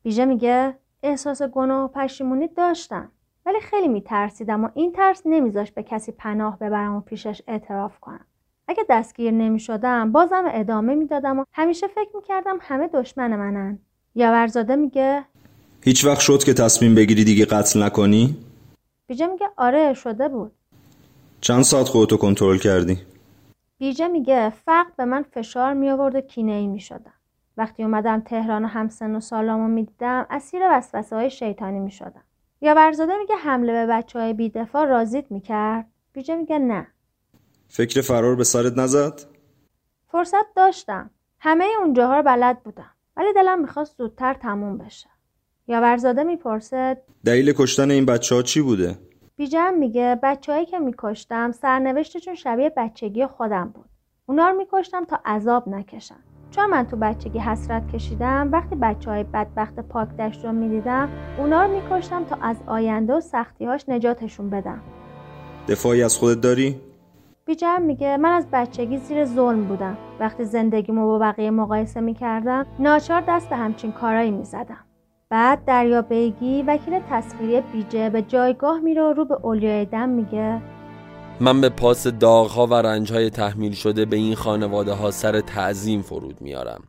بیجه 0.03 0.25
میگه 0.25 0.75
احساس 1.03 1.43
گناه 1.43 1.85
و 1.85 1.89
پشیمونی 1.89 2.49
داشتم 2.49 3.11
ولی 3.47 3.61
خیلی 3.61 3.89
میترسیدم 3.89 4.65
و 4.65 4.69
این 4.75 4.93
ترس 4.93 5.23
نمیذاش 5.27 5.73
به 5.73 5.83
کسی 5.83 6.13
پناه 6.13 6.59
ببرم 6.59 6.97
و 6.97 7.01
پیشش 7.01 7.43
اعتراف 7.47 8.01
کنم. 8.01 8.27
اگه 8.69 8.85
دستگیر 8.89 9.31
نمی 9.31 9.61
شدم 9.61 10.13
بازم 10.13 10.45
ادامه 10.47 10.95
می‌دادم 10.95 11.39
و 11.39 11.45
همیشه 11.53 11.87
فکر 11.87 12.11
می‌کردم 12.15 12.59
همه 12.61 12.89
دشمن 12.89 13.37
منن 13.37 13.79
یاورزاده 14.15 14.77
میگه 14.77 15.25
هیچ 15.81 16.05
وقت 16.05 16.21
شد 16.21 16.45
که 16.45 16.55
تصمیم 16.55 16.95
بگیری 16.95 17.25
دیگه 17.25 17.45
قتل 17.45 17.83
نکنی؟ 17.83 18.37
بیجه 19.07 19.27
میگه 19.27 19.47
آره 19.57 19.95
شده 19.95 20.29
بود 20.29 20.53
چند 21.41 21.63
ساعت 21.63 21.89
خودتو 21.89 22.17
کنترل 22.17 22.59
کردی؟ 22.59 22.99
بیجه 23.79 24.09
میگه 24.09 24.51
فقط 24.51 24.97
به 24.97 25.05
من 25.05 25.23
فشار 25.23 25.75
می 25.75 25.91
آورد 25.91 26.15
و 26.15 26.21
کینه 26.21 26.53
ای 26.53 26.67
می 26.67 26.81
شدم. 26.81 27.13
وقتی 27.57 27.83
اومدم 27.83 28.21
تهران 28.21 28.65
و 28.65 28.69
همسن 28.69 29.17
و 29.17 29.21
سالامو 29.21 29.69
می 29.69 29.85
دیدم 29.85 30.27
اسیر 30.31 30.63
وسوسه 30.71 31.17
های 31.17 31.31
شیطانی 31.31 31.79
می 31.79 31.91
شدم. 31.91 32.25
یا 32.61 32.75
ورزاده 32.75 33.13
میگه 33.19 33.35
حمله 33.35 33.73
به 33.73 33.87
بچه 33.87 34.19
های 34.19 34.33
بیدفاع 34.33 34.85
رازید 34.85 35.31
می 35.31 35.41
کرد. 35.41 35.87
بیجه 36.13 36.35
میگه 36.37 36.59
نه. 36.59 36.87
فکر 37.69 38.01
فرار 38.01 38.37
به 38.37 38.45
سرت 38.45 38.79
نزد؟ 38.79 39.21
فرصت 40.13 40.55
داشتم. 40.57 41.11
همه 41.39 41.67
اونجاها 41.81 42.17
رو 42.17 42.23
بلد 42.23 42.63
بودم. 42.63 42.91
ولی 43.17 43.33
دلم 43.33 43.61
می‌خواست 43.61 43.99
زودتر 43.99 44.35
تموم 44.35 44.79
بشه. 44.79 45.09
یا 45.69 45.81
ورزاده 45.81 46.23
می‌پرسد 46.23 47.03
دلیل 47.25 47.53
کشتن 47.53 47.91
این 47.91 48.07
بچه 48.07 48.35
ها 48.35 48.43
چی 48.43 48.61
بوده؟ 48.61 48.99
بیجم 49.37 49.75
میگه 49.79 50.21
بچههایی 50.23 50.67
که 50.67 50.79
میکشتم 50.79 51.53
سرنوشتشون 51.53 52.35
شبیه 52.35 52.73
بچگی 52.77 53.27
خودم 53.27 53.69
بود. 53.75 53.89
اونا 54.27 54.49
رو 54.49 54.57
میکشتم 54.57 55.05
تا 55.05 55.21
عذاب 55.25 55.69
نکشن. 55.69 56.17
چون 56.51 56.67
من 56.67 56.87
تو 56.87 56.97
بچگی 56.97 57.39
حسرت 57.39 57.93
کشیدم 57.93 58.49
وقتی 58.53 58.75
بچه 58.75 59.11
های 59.11 59.25
بدبخت 59.25 59.81
پاک 59.81 60.09
دشت 60.09 60.45
رو 60.45 60.53
می‌دیدم 60.53 61.09
اونا 61.39 61.67
رو 61.67 61.73
میکشتم 61.73 62.25
تا 62.25 62.37
از 62.43 62.57
آینده 62.67 63.13
و 63.13 63.21
سختیهاش 63.21 63.89
نجاتشون 63.89 64.51
بدم. 64.51 64.81
دفاعی 65.69 66.03
از 66.03 66.17
خودت 66.17 66.41
داری؟ 66.41 66.81
بیجم 67.47 67.83
میگه 67.83 68.17
من 68.17 68.33
از 68.33 68.47
بچگی 68.53 68.99
زیر 68.99 69.25
ظلم 69.25 69.65
بودم. 69.65 69.99
وقتی 70.21 70.45
زندگیمو 70.45 71.07
با 71.07 71.19
بقیه 71.19 71.51
مقایسه 71.51 72.01
می‌کردم 72.01 72.67
ناچار 72.79 73.23
دست 73.29 73.49
به 73.49 73.57
همچین 73.57 73.93
کارایی 73.93 74.31
می‌زدم. 74.31 74.85
بعد 75.31 75.65
دریا 75.65 76.03
بیگی 76.03 76.63
وکیل 76.63 77.01
تصویری 77.11 77.61
بیجه 77.61 78.11
به 78.11 78.23
جایگاه 78.23 78.81
میره 78.81 79.03
و 79.03 79.13
رو 79.13 79.25
به 79.25 79.35
اولیای 79.43 79.85
دم 79.85 80.09
میگه 80.09 80.63
من 81.41 81.61
به 81.61 81.69
پاس 81.69 82.07
داغها 82.07 82.67
و 82.67 82.75
رنجهای 82.75 83.31
تحمیل 83.31 83.73
شده 83.73 84.05
به 84.05 84.17
این 84.17 84.35
خانواده 84.35 84.93
ها 84.93 85.11
سر 85.11 85.41
تعظیم 85.41 86.03
فرود 86.03 86.41
میارم. 86.41 86.81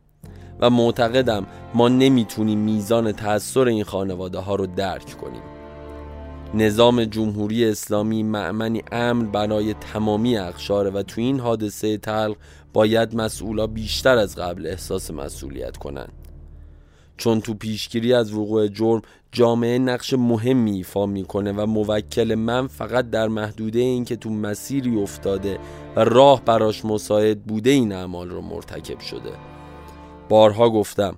و 0.60 0.70
معتقدم 0.70 1.46
ما 1.74 1.90
نمی‌تونیم 1.90 2.60
میزان 2.60 3.12
تأثیر 3.12 3.68
این 3.68 3.84
خانواده 3.84 4.40
ها 4.40 4.56
رو 4.56 4.66
درک 4.66 5.18
کنیم. 5.22 5.42
نظام 6.54 7.06
جمهوری 7.06 7.66
اسلامی 7.66 8.24
معمنی 8.24 8.84
امن 8.92 9.32
برای 9.32 9.74
تمامی 9.74 10.38
اخشاره 10.38 10.90
و 10.90 11.04
تو 11.04 11.22
این 11.22 11.40
حادثه 11.40 11.98
تلق 11.98 12.36
باید 12.74 13.16
مسئولا 13.16 13.68
بیشتر 13.68 14.18
از 14.18 14.36
قبل 14.36 14.68
احساس 14.68 15.12
مسئولیت 15.12 15.78
کنند. 15.78 16.14
چون 17.18 17.42
تو 17.42 17.54
پیشگیری 17.54 18.14
از 18.14 18.34
وقوع 18.34 18.68
جرم 18.68 19.02
جامعه 19.32 19.80
نقش 19.80 20.14
مهمی 20.14 20.72
ایفا 20.72 21.06
می‌کنه 21.06 21.52
و 21.52 21.66
موکل 21.66 22.36
من 22.36 22.68
فقط 22.68 23.10
در 23.10 23.28
محدوده 23.28 23.80
اینکه 23.80 24.16
تو 24.16 24.30
مسیری 24.30 25.02
افتاده 25.02 25.60
و 25.96 26.00
راه 26.00 26.46
براش 26.46 26.86
مساعد 26.86 27.44
بوده 27.44 27.70
این 27.70 27.92
اعمال 27.92 28.30
رو 28.30 28.42
مرتکب 28.42 29.00
شده. 29.00 29.32
بارها 30.30 30.70
گفتم 30.70 31.18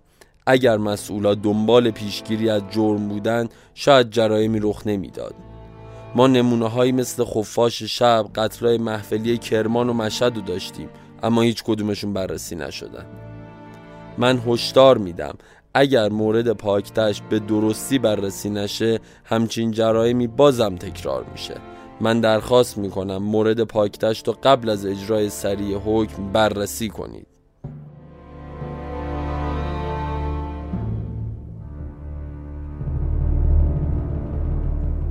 اگر 0.50 0.78
مسئولا 0.78 1.36
دنبال 1.36 1.92
پیشگیری 1.92 2.50
از 2.50 2.62
جرم 2.72 3.08
بودن 3.08 3.50
شاید 3.74 4.10
جرایمی 4.10 4.60
رخ 4.60 4.88
نمی‌داد. 4.88 5.36
ما 6.16 6.28
نمونه 6.28 6.68
هایی 6.68 6.92
مثل 6.92 7.24
خفاش 7.24 7.84
شب 7.84 8.26
قطرهای 8.36 8.78
محفلی 8.78 9.38
کرمان 9.38 9.90
و 9.90 9.94
مشهد 9.94 10.36
رو 10.36 10.42
داشتیم 10.42 10.90
اما 11.24 11.42
هیچ 11.42 11.64
کدومشون 11.64 12.14
بررسی 12.14 12.56
نشدن. 12.56 13.06
من 14.18 14.42
هشدار 14.48 14.98
میدم 14.98 15.34
اگر 15.74 16.10
مورد 16.10 16.52
پاکتش 16.52 17.22
به 17.30 17.40
درستی 17.40 18.00
بررسی 18.00 18.50
نشه 18.50 19.00
همچین 19.26 19.72
جرایمی 19.72 20.28
بازم 20.28 20.76
تکرار 20.76 21.26
میشه. 21.32 21.56
من 22.02 22.20
درخواست 22.20 22.78
می‌کنم 22.78 23.18
مورد 23.18 23.64
پاکتشت 23.64 24.28
رو 24.28 24.38
قبل 24.44 24.70
از 24.70 24.86
اجرای 24.86 25.30
سریع 25.30 25.78
حکم 25.78 26.32
بررسی 26.32 26.90
کنید. 26.90 27.37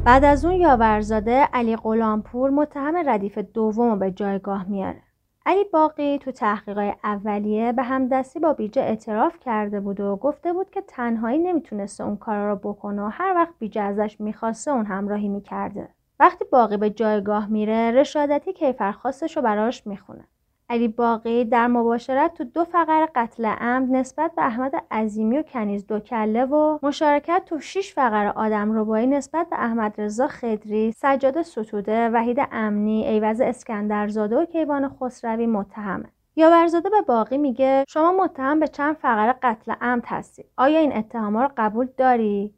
بعد 0.07 0.25
از 0.25 0.45
اون 0.45 0.55
یاورزاده 0.55 1.49
علی 1.53 1.77
غلامپور 1.77 2.51
متهم 2.51 2.97
ردیف 3.09 3.38
دوم 3.38 3.99
به 3.99 4.11
جایگاه 4.11 4.69
میاره. 4.69 5.03
علی 5.47 5.64
باقی 5.64 6.19
تو 6.19 6.31
تحقیقات 6.31 6.95
اولیه 7.05 7.73
به 7.73 7.83
همدستی 7.83 8.38
با 8.38 8.53
بیجه 8.53 8.83
اعتراف 8.83 9.38
کرده 9.40 9.81
بود 9.81 10.01
و 10.01 10.16
گفته 10.16 10.53
بود 10.53 10.71
که 10.71 10.83
تنهایی 10.88 11.38
نمی‌تونسته 11.38 12.05
اون 12.05 12.16
کارا 12.16 12.53
رو 12.53 12.57
بکنه 12.57 13.03
و 13.03 13.09
هر 13.12 13.35
وقت 13.35 13.55
بیجه 13.59 13.83
ازش 13.83 14.16
می‌خواسته 14.21 14.71
اون 14.71 14.87
همراهی 14.87 15.29
می‌کرده. 15.29 15.88
وقتی 16.21 16.45
باقی 16.53 16.77
به 16.77 16.90
جایگاه 16.90 17.47
میره 17.47 17.90
رشادتی 17.90 18.53
کیفرخواستش 18.53 19.37
رو 19.37 19.42
براش 19.42 19.87
می‌خونه. 19.87 20.25
علی 20.68 20.88
باقی 20.88 21.44
در 21.44 21.66
مباشرت 21.66 22.35
تو 22.35 22.44
دو 22.44 22.64
فقر 22.64 23.07
قتل 23.14 23.44
عمد 23.44 23.90
نسبت 23.90 24.35
به 24.35 24.42
احمد 24.42 24.72
عظیمی 24.90 25.38
و 25.38 25.42
کنیز 25.42 25.87
دو 25.87 26.00
کله 26.00 26.44
و 26.44 26.79
مشارکت 26.83 27.42
تو 27.46 27.61
شش 27.61 27.94
فقر 27.94 28.26
آدم 28.26 28.79
ربایی 28.79 29.07
نسبت 29.07 29.50
به 29.50 29.57
احمد 29.57 30.00
رضا 30.00 30.29
خدری، 30.29 30.92
سجاد 30.92 31.42
ستوده، 31.42 32.09
وحید 32.09 32.38
امنی، 32.52 33.07
ایوز 33.07 33.40
اسکندرزاده 33.40 34.37
و 34.37 34.44
کیوان 34.44 34.88
خسروی 34.88 35.46
متهمه. 35.46 36.09
یاورزاده 36.37 36.90
به 36.90 37.02
باقی 37.02 37.38
میگه 37.38 37.85
شما 37.88 38.12
متهم 38.12 38.61
به 38.61 38.68
چند 38.68 38.96
فقر 38.96 39.35
قتل 39.42 39.72
عمد 39.81 40.05
هستید. 40.07 40.46
آیا 40.57 40.79
این 40.79 40.96
اتهام 40.96 41.37
رو 41.37 41.50
قبول 41.57 41.88
داری؟ 41.96 42.55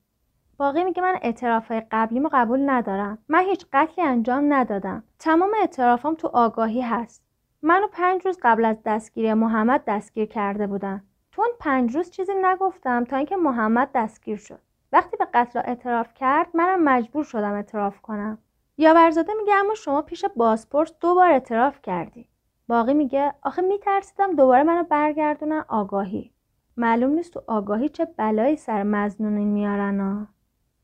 باقی 0.57 0.85
میگه 0.85 1.03
من 1.03 1.15
اعترافهای 1.23 1.83
قبلیمو 1.91 2.29
قبول 2.33 2.71
ندارم. 2.71 3.19
من 3.29 3.41
هیچ 3.41 3.67
قتلی 3.73 4.05
انجام 4.05 4.53
ندادم. 4.53 5.03
تمام 5.19 5.51
اعترافام 5.61 6.15
تو 6.15 6.29
آگاهی 6.29 6.81
هست. 6.81 7.28
منو 7.63 7.87
پنج 7.87 8.27
روز 8.27 8.39
قبل 8.43 8.65
از 8.65 8.77
دستگیری 8.85 9.35
محمد 9.35 9.83
دستگیر 9.87 10.27
کرده 10.27 10.67
بودن. 10.67 11.03
تو 11.33 11.43
اون 11.43 11.51
پنج 11.61 11.97
روز 11.97 12.11
چیزی 12.11 12.33
نگفتم 12.43 13.05
تا 13.05 13.17
اینکه 13.17 13.37
محمد 13.37 13.91
دستگیر 13.95 14.37
شد. 14.37 14.61
وقتی 14.93 15.17
به 15.17 15.27
قتل 15.35 15.63
اعتراف 15.65 16.15
کرد 16.15 16.49
منم 16.55 16.85
مجبور 16.85 17.25
شدم 17.25 17.53
اعتراف 17.53 18.01
کنم. 18.01 18.39
یاورزاده 18.77 19.33
میگه 19.35 19.55
اما 19.55 19.75
شما 19.75 20.03
پیش 20.03 20.25
بازپرس 20.25 20.93
دو 21.01 21.15
بار 21.15 21.31
اعتراف 21.31 21.83
کردی. 21.83 22.29
باقی 22.69 22.95
میگه 22.95 23.35
آخه 23.43 23.63
میترسیدم 23.63 24.37
دوباره 24.37 24.63
منو 24.63 24.83
برگردونن 24.83 25.65
آگاهی. 25.69 26.33
معلوم 26.77 27.11
نیست 27.11 27.35
تو 27.35 27.43
آگاهی 27.47 27.89
چه 27.89 28.05
بلایی 28.05 28.57
سر 28.57 28.83
مزنونین 28.83 29.49
میارن 29.49 30.01
ها. 30.01 30.27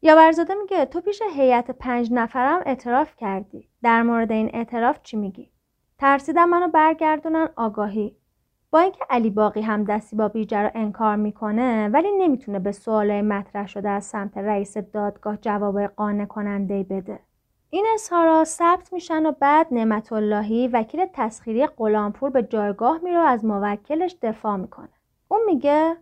یاورزاده 0.02 0.54
میگه 0.54 0.84
تو 0.84 1.00
پیش 1.00 1.22
هیئت 1.34 1.70
پنج 1.70 2.12
نفرم 2.12 2.62
اعتراف 2.66 3.16
کردی. 3.16 3.68
در 3.82 4.02
مورد 4.02 4.32
این 4.32 4.50
اعتراف 4.54 5.02
چی 5.02 5.16
میگی؟ 5.16 5.53
ترسیدم 5.98 6.48
منو 6.48 6.68
برگردونن 6.68 7.48
آگاهی. 7.56 8.16
با 8.70 8.80
اینکه 8.80 9.04
علی 9.10 9.30
باقی 9.30 9.60
هم 9.60 9.84
دستی 9.84 10.16
با 10.16 10.28
بیجه 10.28 10.58
رو 10.58 10.70
انکار 10.74 11.16
می‌کنه 11.16 11.88
ولی 11.88 12.08
نمی‌تونه 12.18 12.58
به 12.58 12.72
سوالای 12.72 13.22
مطرح 13.22 13.66
شده 13.66 13.88
از 13.88 14.04
سمت 14.04 14.38
رئیس 14.38 14.76
دادگاه 14.78 15.36
جواب 15.36 15.80
قانع 15.86 16.24
کننده 16.24 16.82
بده. 16.82 17.18
این 17.70 17.86
اظهارا 17.94 18.44
ثبت 18.44 18.92
میشن 18.92 19.26
و 19.26 19.32
بعد 19.32 19.66
نعمت 19.70 20.12
اللهی 20.12 20.68
وکیل 20.68 21.06
تسخیری 21.12 21.66
غلامپور 21.66 22.30
به 22.30 22.42
جایگاه 22.42 23.00
میره 23.02 23.18
از 23.18 23.44
موکلش 23.44 24.16
دفاع 24.22 24.56
می‌کنه. 24.56 24.88
اون 25.28 25.40
میگه 25.46 25.96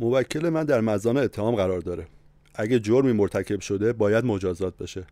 موکل 0.00 0.48
من 0.48 0.64
در 0.64 0.80
مزان 0.80 1.16
اتهام 1.16 1.54
قرار 1.54 1.80
داره. 1.80 2.06
اگه 2.54 2.78
جرمی 2.78 3.12
مرتکب 3.12 3.60
شده 3.60 3.92
باید 3.92 4.24
مجازات 4.24 4.76
بشه. 4.76 5.06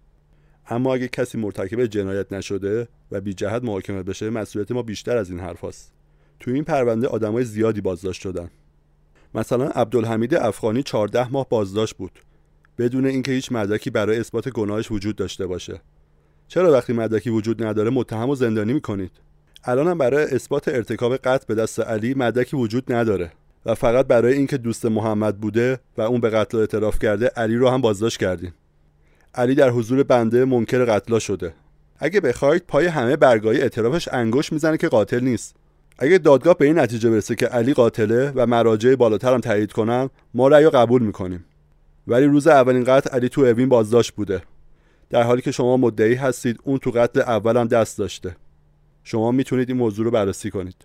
اما 0.69 0.95
اگه 0.95 1.09
کسی 1.09 1.39
مرتکب 1.39 1.87
جنایت 1.87 2.33
نشده 2.33 2.89
و 3.11 3.21
بی 3.21 3.35
جهت 3.35 3.65
محاکمه 3.65 4.03
بشه 4.03 4.31
مسئولیت 4.31 4.73
ما 4.73 4.83
بیشتر 4.83 5.17
از 5.17 5.31
این 5.31 5.41
حرف 5.41 5.65
هست. 5.65 5.93
توی 6.41 6.55
این 6.55 6.65
پرونده 6.65 7.07
آدمای 7.09 7.45
زیادی 7.45 7.81
بازداشت 7.81 8.23
شدن. 8.23 8.51
مثلا 9.35 9.67
عبدالحمید 9.67 10.35
افغانی 10.35 10.83
14 10.83 11.29
ماه 11.29 11.49
بازداشت 11.49 11.97
بود. 11.97 12.13
بدون 12.79 13.07
اینکه 13.07 13.33
هیچ 13.33 13.53
مدرکی 13.53 13.91
برای 13.91 14.19
اثبات 14.19 14.49
گناهش 14.49 14.91
وجود 14.91 15.17
داشته 15.17 15.47
باشه. 15.47 15.81
چرا 16.49 16.73
وقتی 16.73 16.93
مدرکی 16.93 17.31
وجود 17.31 17.65
نداره 17.65 17.91
متهم 17.91 18.31
و 18.31 18.35
زندانی 18.35 18.73
می‌کنید؟ 18.73 19.11
الانم 19.65 19.99
برای 19.99 20.25
اثبات 20.25 20.69
ارتکاب 20.69 21.17
قتل 21.17 21.45
به 21.49 21.55
دست 21.55 21.81
علی 21.81 22.15
مدرکی 22.15 22.57
وجود 22.57 22.93
نداره. 22.93 23.33
و 23.67 23.75
فقط 23.75 24.07
برای 24.07 24.35
اینکه 24.35 24.57
دوست 24.59 24.87
محمد 24.87 25.41
بوده 25.41 25.81
و 25.99 26.03
اون 26.03 26.21
به 26.21 26.31
قتل 26.31 26.59
اعتراف 26.59 26.99
کرده 26.99 27.27
علی 27.27 27.57
رو 27.57 27.69
هم 27.69 27.81
بازداشت 27.81 28.21
کردیم. 28.21 28.55
علی 29.37 29.55
در 29.55 29.71
حضور 29.71 30.03
بنده 30.03 30.45
منکر 30.45 30.85
قتلا 30.85 31.19
شده. 31.19 31.55
اگه 31.99 32.21
بخواید 32.21 32.63
پای 32.69 32.87
همه 32.87 33.17
برگاهی 33.17 33.61
اعترافش 33.61 34.09
انگوش 34.13 34.53
می‌زنه 34.53 34.77
که 34.77 34.89
قاتل 34.89 35.21
نیست. 35.21 35.57
اگه 35.99 36.19
دادگاه 36.19 36.59
به 36.59 36.65
این 36.65 36.79
نتیجه 36.79 37.11
برسه 37.11 37.35
که 37.35 37.47
علی 37.47 37.75
قاتله 37.75 38.33
و 38.35 38.47
مراجع 38.47 38.95
بالاتر 38.95 39.35
هم 39.35 39.41
تایید 39.41 39.73
کنن 39.73 40.11
ما 40.35 40.49
رأی 40.49 40.71
قبول 40.71 41.03
می‌کنیم. 41.03 41.45
ولی 42.07 42.27
روز 42.27 42.47
اولین 42.47 42.85
قتل 42.85 43.11
علی 43.11 43.29
تو 43.29 43.41
اوین 43.41 43.69
بازداشت 43.69 44.13
بوده. 44.13 44.43
در 45.11 45.23
حالی 45.23 45.43
که 45.43 45.51
شما 45.51 45.77
مدعی 45.77 46.15
هستید 46.15 46.61
اون 46.65 46.79
تو 46.79 46.91
قتل 46.91 47.21
اولم 47.21 47.67
دست 47.67 47.99
داشته. 47.99 48.37
شما 49.05 49.33
می‌تونید 49.33 49.69
این 49.69 49.79
موضوع 49.79 50.05
رو 50.05 50.11
بررسی 50.11 50.51
کنید. 50.51 50.77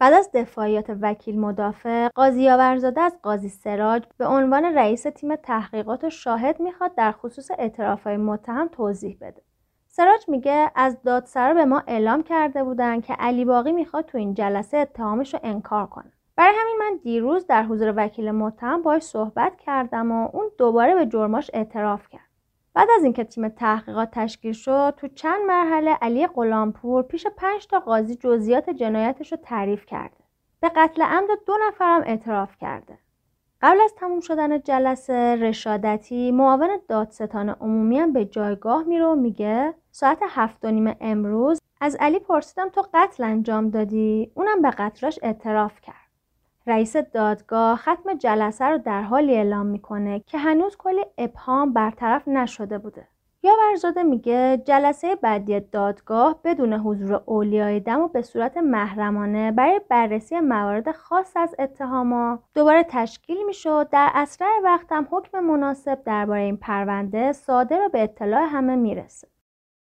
بعد 0.00 0.12
از 0.12 0.30
دفاعیات 0.34 0.96
وکیل 1.00 1.40
مدافع 1.40 2.08
قاضی 2.08 2.48
آورزاده 2.48 3.00
از 3.00 3.18
قاضی 3.22 3.48
سراج 3.48 4.02
به 4.18 4.26
عنوان 4.26 4.64
رئیس 4.64 5.02
تیم 5.02 5.36
تحقیقات 5.36 6.04
و 6.04 6.10
شاهد 6.10 6.60
می‌خواد 6.60 6.94
در 6.94 7.12
خصوص 7.12 7.50
اعترافهای 7.58 8.16
متهم 8.16 8.68
توضیح 8.68 9.16
بده. 9.20 9.42
سراج 9.88 10.28
میگه 10.28 10.70
از 10.74 11.02
دادسرا 11.02 11.54
به 11.54 11.64
ما 11.64 11.82
اعلام 11.86 12.22
کرده 12.22 12.64
بودن 12.64 13.00
که 13.00 13.12
علی 13.12 13.44
باقی 13.44 13.72
می‌خواد 13.72 14.04
تو 14.04 14.18
این 14.18 14.34
جلسه 14.34 14.76
اتهامش 14.76 15.34
رو 15.34 15.40
انکار 15.42 15.86
کنه. 15.86 16.12
برای 16.36 16.54
همین 16.60 16.76
من 16.78 17.00
دیروز 17.02 17.46
در 17.46 17.62
حضور 17.62 17.94
وکیل 17.96 18.30
متهم 18.30 18.82
باش 18.82 19.02
صحبت 19.02 19.56
کردم 19.56 20.12
و 20.12 20.28
اون 20.32 20.50
دوباره 20.58 20.94
به 20.94 21.06
جرماش 21.06 21.50
اعتراف 21.54 22.08
کرد. 22.08 22.29
بعد 22.74 22.88
از 22.96 23.04
اینکه 23.04 23.24
تیم 23.24 23.48
تحقیقات 23.48 24.10
تشکیل 24.12 24.52
شد 24.52 24.94
تو 24.96 25.08
چند 25.08 25.42
مرحله 25.46 25.90
علی 25.90 26.26
غلامپور 26.26 27.02
پیش 27.02 27.26
پنج 27.26 27.66
تا 27.66 27.80
قاضی 27.80 28.16
جزئیات 28.16 28.70
جنایتش 28.70 29.32
رو 29.32 29.38
تعریف 29.42 29.86
کرده. 29.86 30.24
به 30.60 30.68
قتل 30.76 31.02
عمد 31.02 31.28
دو 31.46 31.56
نفرم 31.68 32.02
اعتراف 32.06 32.56
کرده. 32.56 32.98
قبل 33.62 33.80
از 33.80 33.94
تموم 33.94 34.20
شدن 34.20 34.60
جلسه 34.60 35.36
رشادتی 35.36 36.32
معاون 36.32 36.78
دادستان 36.88 37.48
عمومی 37.48 37.98
هم 37.98 38.12
به 38.12 38.24
جایگاه 38.24 38.82
میره 38.82 39.06
و 39.06 39.14
میگه 39.14 39.74
ساعت 39.90 40.18
هفت 40.28 40.64
و 40.64 40.70
نیم 40.70 40.96
امروز 41.00 41.60
از 41.80 41.96
علی 42.00 42.18
پرسیدم 42.18 42.68
تو 42.68 42.82
قتل 42.94 43.24
انجام 43.24 43.70
دادی؟ 43.70 44.32
اونم 44.34 44.62
به 44.62 44.70
قتلاش 44.70 45.18
اعتراف 45.22 45.80
کرد. 45.80 45.99
رئیس 46.70 46.96
دادگاه 46.96 47.76
ختم 47.76 48.14
جلسه 48.18 48.64
رو 48.64 48.78
در 48.78 49.02
حالی 49.02 49.34
اعلام 49.34 49.66
می‌کنه 49.66 50.20
که 50.20 50.38
هنوز 50.38 50.76
کلی 50.76 51.04
ابهام 51.18 51.72
برطرف 51.72 52.28
نشده 52.28 52.78
بوده. 52.78 53.08
یا 53.42 53.52
ورزاده 53.58 54.02
میگه 54.02 54.62
جلسه 54.64 55.16
بعدی 55.16 55.60
دادگاه 55.60 56.40
بدون 56.44 56.72
حضور 56.72 57.22
اولیای 57.26 57.80
دم 57.80 58.00
و 58.00 58.08
به 58.08 58.22
صورت 58.22 58.56
محرمانه 58.56 59.52
برای 59.52 59.80
بررسی 59.88 60.40
موارد 60.40 60.92
خاص 60.92 61.36
از 61.36 61.54
اتهاما 61.58 62.42
دوباره 62.54 62.84
تشکیل 62.88 63.46
می‌شد 63.46 63.88
در 63.90 64.10
اسرع 64.14 64.48
وقت 64.64 64.92
هم 64.92 65.08
حکم 65.10 65.40
مناسب 65.40 66.04
درباره 66.04 66.40
این 66.40 66.56
پرونده 66.56 67.32
صادر 67.32 67.80
و 67.86 67.88
به 67.88 68.02
اطلاع 68.02 68.46
همه 68.46 68.76
می‌رسه. 68.76 69.28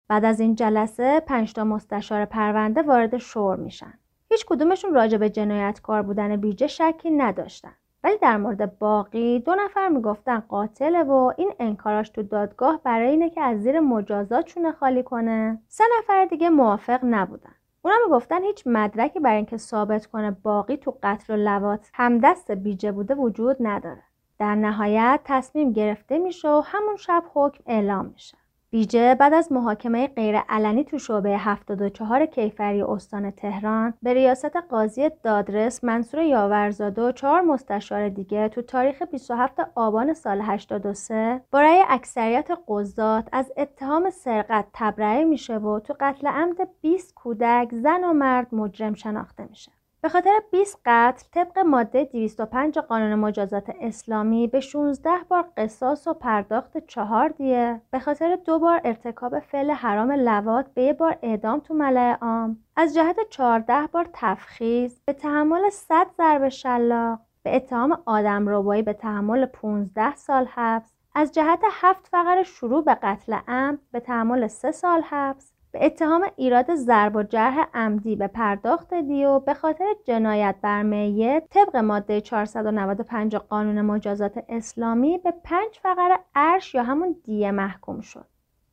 بعد 0.10 0.26
از 0.26 0.40
این 0.40 0.56
جلسه 0.56 1.20
پنج 1.20 1.54
تا 1.54 1.63
مستشار 1.63 2.26
پرونده 2.26 2.82
وارد 2.82 3.18
شور 3.18 3.56
میشن. 3.56 3.94
هیچ 4.30 4.46
کدومشون 4.46 4.94
راجع 4.94 5.18
به 5.18 5.30
جنایتکار 5.30 6.02
بودن 6.02 6.36
بیجه 6.36 6.68
شکی 6.68 7.12
نداشتن. 7.12 7.74
ولی 8.04 8.18
در 8.18 8.38
مورد 8.38 8.80
باقی 8.80 9.40
دو 9.40 9.56
نفر 9.56 9.88
می‌گفتن 9.88 10.40
قاتله 10.40 11.04
و 11.04 11.34
این 11.38 11.54
انکاراش 11.60 12.10
تو 12.10 12.24
دادگاه 12.24 12.82
برای 12.84 13.10
اینه 13.10 13.30
که 13.30 13.42
از 13.42 13.62
زیر 13.62 13.80
مجازات 13.80 14.46
چونه 14.46 14.72
خالی 14.72 15.04
کنه. 15.04 15.62
سه 15.68 15.84
نفر 15.98 16.26
دیگه 16.26 16.50
موافق 16.50 17.00
نبودن. 17.04 17.56
اونا 17.82 17.96
می‌گفتن 18.06 18.44
هیچ 18.44 18.63
مدرکی 18.66 19.20
برای 19.20 19.36
اینکه 19.36 19.58
ثابت 19.58 20.06
کنه 20.06 20.32
باقی 20.32 20.78
تو 20.78 20.98
قتل 21.04 21.34
و 21.34 21.38
لوات 21.38 21.90
همدست 21.94 22.52
بیجه 22.52 22.92
بوده 22.92 23.16
وجود 23.16 23.58
نداره. 23.60 24.04
در 24.40 24.56
نهایت 24.56 25.20
تصمیم 25.26 25.74
گرفته 25.74 26.18
میشه 26.18 26.50
و 26.50 26.62
همون 26.66 26.96
شب 26.96 27.24
حکم 27.34 27.63
اعلام 27.68 28.06
میشه. 28.06 28.38
بیجه 28.69 29.15
بعد 29.15 29.34
از 29.34 29.51
محاکمه 29.51 30.08
غیرعلنی 30.08 30.84
تو 30.84 30.99
شعبه 30.99 31.38
74 31.38 32.25
کیفری 32.25 32.82
استان 32.82 33.32
تهران 33.32 33.93
به 34.03 34.13
ریاست 34.13 34.56
قاضی 34.69 35.10
دادرس 35.23 35.84
منصور 35.84 36.21
یاورزاده 36.21 37.01
و 37.01 37.12
چهار 37.12 37.41
مستشار 37.41 38.10
دیگه 38.10 38.49
تو 38.49 38.62
تاریخ 38.62 39.01
27 39.01 39.60
آبان 39.75 40.13
سال 40.13 40.41
83 40.41 41.41
برای 41.51 41.84
اکثریت 41.88 42.49
قضات 42.67 43.30
از 43.32 43.51
اتهام 43.58 44.10
سرقت 44.10 44.65
تبرئه 44.73 45.23
میشه 45.23 45.58
و 45.58 45.80
تو 45.80 45.95
قتل 45.99 46.27
عمد 46.27 46.58
20 46.82 47.13
کودک 47.13 47.69
زن 47.71 48.03
و 48.03 48.13
مرد 48.13 48.56
مجرم 48.56 48.93
شناخته 48.93 49.45
میشه. 49.49 49.77
به 50.01 50.10
خاطر 50.10 50.41
20 50.51 50.79
قتل 50.86 51.25
طبق 51.31 51.60
ماده 51.60 52.03
205 52.03 52.77
قانون 52.77 53.15
مجازات 53.15 53.69
اسلامی 53.81 54.47
به 54.47 54.60
16 54.60 55.10
بار 55.29 55.45
قصاص 55.57 56.07
و 56.07 56.13
پرداخت 56.13 56.77
چهار 56.77 57.29
دیه. 57.29 57.81
به 57.91 57.99
خاطر 57.99 58.36
دو 58.36 58.60
بار 58.60 58.81
ارتکاب 58.86 59.39
فعل 59.39 59.71
حرام 59.71 60.12
لوات 60.12 60.73
به 60.73 60.81
یه 60.81 60.93
بار 60.93 61.17
اعدام 61.21 61.60
تو 61.60 61.73
ملع 61.73 62.17
عام. 62.21 62.57
از 62.75 62.95
جهت 62.95 63.29
14 63.29 63.88
بار 63.88 64.10
تفخیز 64.13 65.01
به 65.05 65.13
تحمل 65.13 65.69
100 65.69 66.07
ضرب 66.17 66.49
شلاق. 66.49 67.19
به 67.43 67.55
اتهام 67.55 68.01
آدم 68.05 68.47
روبایی 68.49 68.81
به 68.81 68.93
تحمل 68.93 69.45
15 69.45 70.15
سال 70.15 70.45
حبس. 70.45 70.93
از 71.15 71.31
جهت 71.31 71.60
هفت 71.71 72.07
فقر 72.07 72.43
شروع 72.43 72.83
به 72.83 72.93
قتل 72.93 73.33
عمد 73.47 73.79
به 73.91 73.99
تحمل 73.99 74.47
3 74.47 74.71
سال 74.71 75.01
حبس. 75.01 75.57
به 75.78 75.86
اتهام 75.86 76.26
ایراد 76.36 76.76
ضرب 76.76 77.16
و 77.16 77.24
جرح 77.24 77.66
عمدی 77.74 78.16
به 78.16 78.28
پرداخت 78.28 78.94
دیو 78.94 79.40
به 79.40 79.54
خاطر 79.54 79.86
جنایت 80.06 80.56
بر 80.62 80.84
میت 80.84 81.44
طبق 81.50 81.76
ماده 81.76 82.22
495 82.22 83.36
قانون 83.36 83.82
مجازات 83.82 84.44
اسلامی 84.50 85.18
به 85.18 85.34
پنج 85.44 85.80
فقر 85.82 86.18
عرش 86.36 86.76
یا 86.76 86.84
همون 86.84 87.16
دیه 87.24 87.52
محکوم 87.52 88.02
شد. 88.02 88.26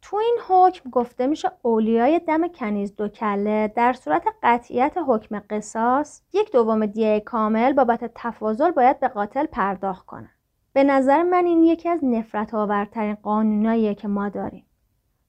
تو 0.03 0.17
این 0.17 0.37
حکم 0.49 0.91
گفته 0.91 1.27
میشه 1.27 1.51
اولیای 1.63 2.19
دم 2.19 2.49
کنیز 2.49 2.97
دو 2.97 3.09
کله 3.09 3.73
در 3.77 3.93
صورت 3.93 4.25
قطعیت 4.43 4.97
حکم 5.07 5.43
قصاص 5.51 6.23
یک 6.33 6.53
دوم 6.53 6.87
دیه 6.87 7.21
کامل 7.21 7.73
بابت 7.73 8.11
تفاضل 8.15 8.71
باید 8.71 9.01
به 9.01 9.09
قاتل 9.09 9.47
پرداخت 9.47 10.07
کنن. 10.07 10.31
به 10.73 10.85
نظر 10.85 11.23
من 11.23 11.45
این 11.45 11.65
یکی 11.65 11.89
از 11.89 12.05
نفرت 12.05 12.55
آورترین 12.55 13.15
قانوناییه 13.15 13.95
که 13.95 14.09
ما 14.09 14.29
داریم. 14.29 14.67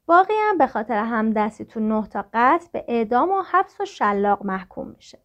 باقی 0.06 0.34
هم 0.50 0.58
به 0.58 0.68
خاطر 0.68 0.98
همدستی 0.98 1.66
تو 1.66 1.80
نه 1.80 2.08
تا 2.08 2.26
قتل 2.34 2.68
به 2.72 2.86
اعدام 2.88 3.32
و 3.32 3.42
حبس 3.42 3.82
و 3.82 3.86
شلاق 3.86 4.46
محکوم 4.46 4.88
میشه. 4.88 5.20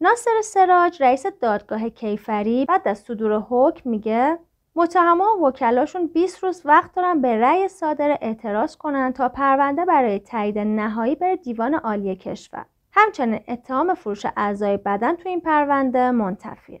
ناصر 0.00 0.40
سراج 0.44 1.02
رئیس 1.02 1.26
دادگاه 1.26 1.88
کیفری 1.88 2.64
بعد 2.64 2.88
از 2.88 2.98
صدور 2.98 3.46
حکم 3.50 3.90
میگه 3.90 4.38
متهما 4.76 5.36
و 5.36 5.46
وکلاشون 5.46 6.06
20 6.06 6.44
روز 6.44 6.62
وقت 6.64 6.94
دارن 6.94 7.20
به 7.20 7.40
رأی 7.40 7.68
صادر 7.68 8.18
اعتراض 8.22 8.76
کنن 8.76 9.12
تا 9.12 9.28
پرونده 9.28 9.84
برای 9.84 10.18
تایید 10.18 10.58
نهایی 10.58 11.14
بره 11.14 11.36
دیوان 11.36 11.74
عالی 11.74 12.16
کشور. 12.16 12.66
همچنین 12.92 13.40
اتهام 13.48 13.94
فروش 13.94 14.26
اعضای 14.36 14.76
بدن 14.76 15.16
تو 15.16 15.28
این 15.28 15.40
پرونده 15.40 16.10
منتفیه. 16.10 16.80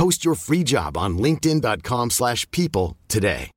Post 0.00 0.24
your 0.26 0.38
free 0.46 0.64
job 0.74 0.92
on 1.04 1.10
linkedin.com/people 1.24 2.86
today. 3.14 3.50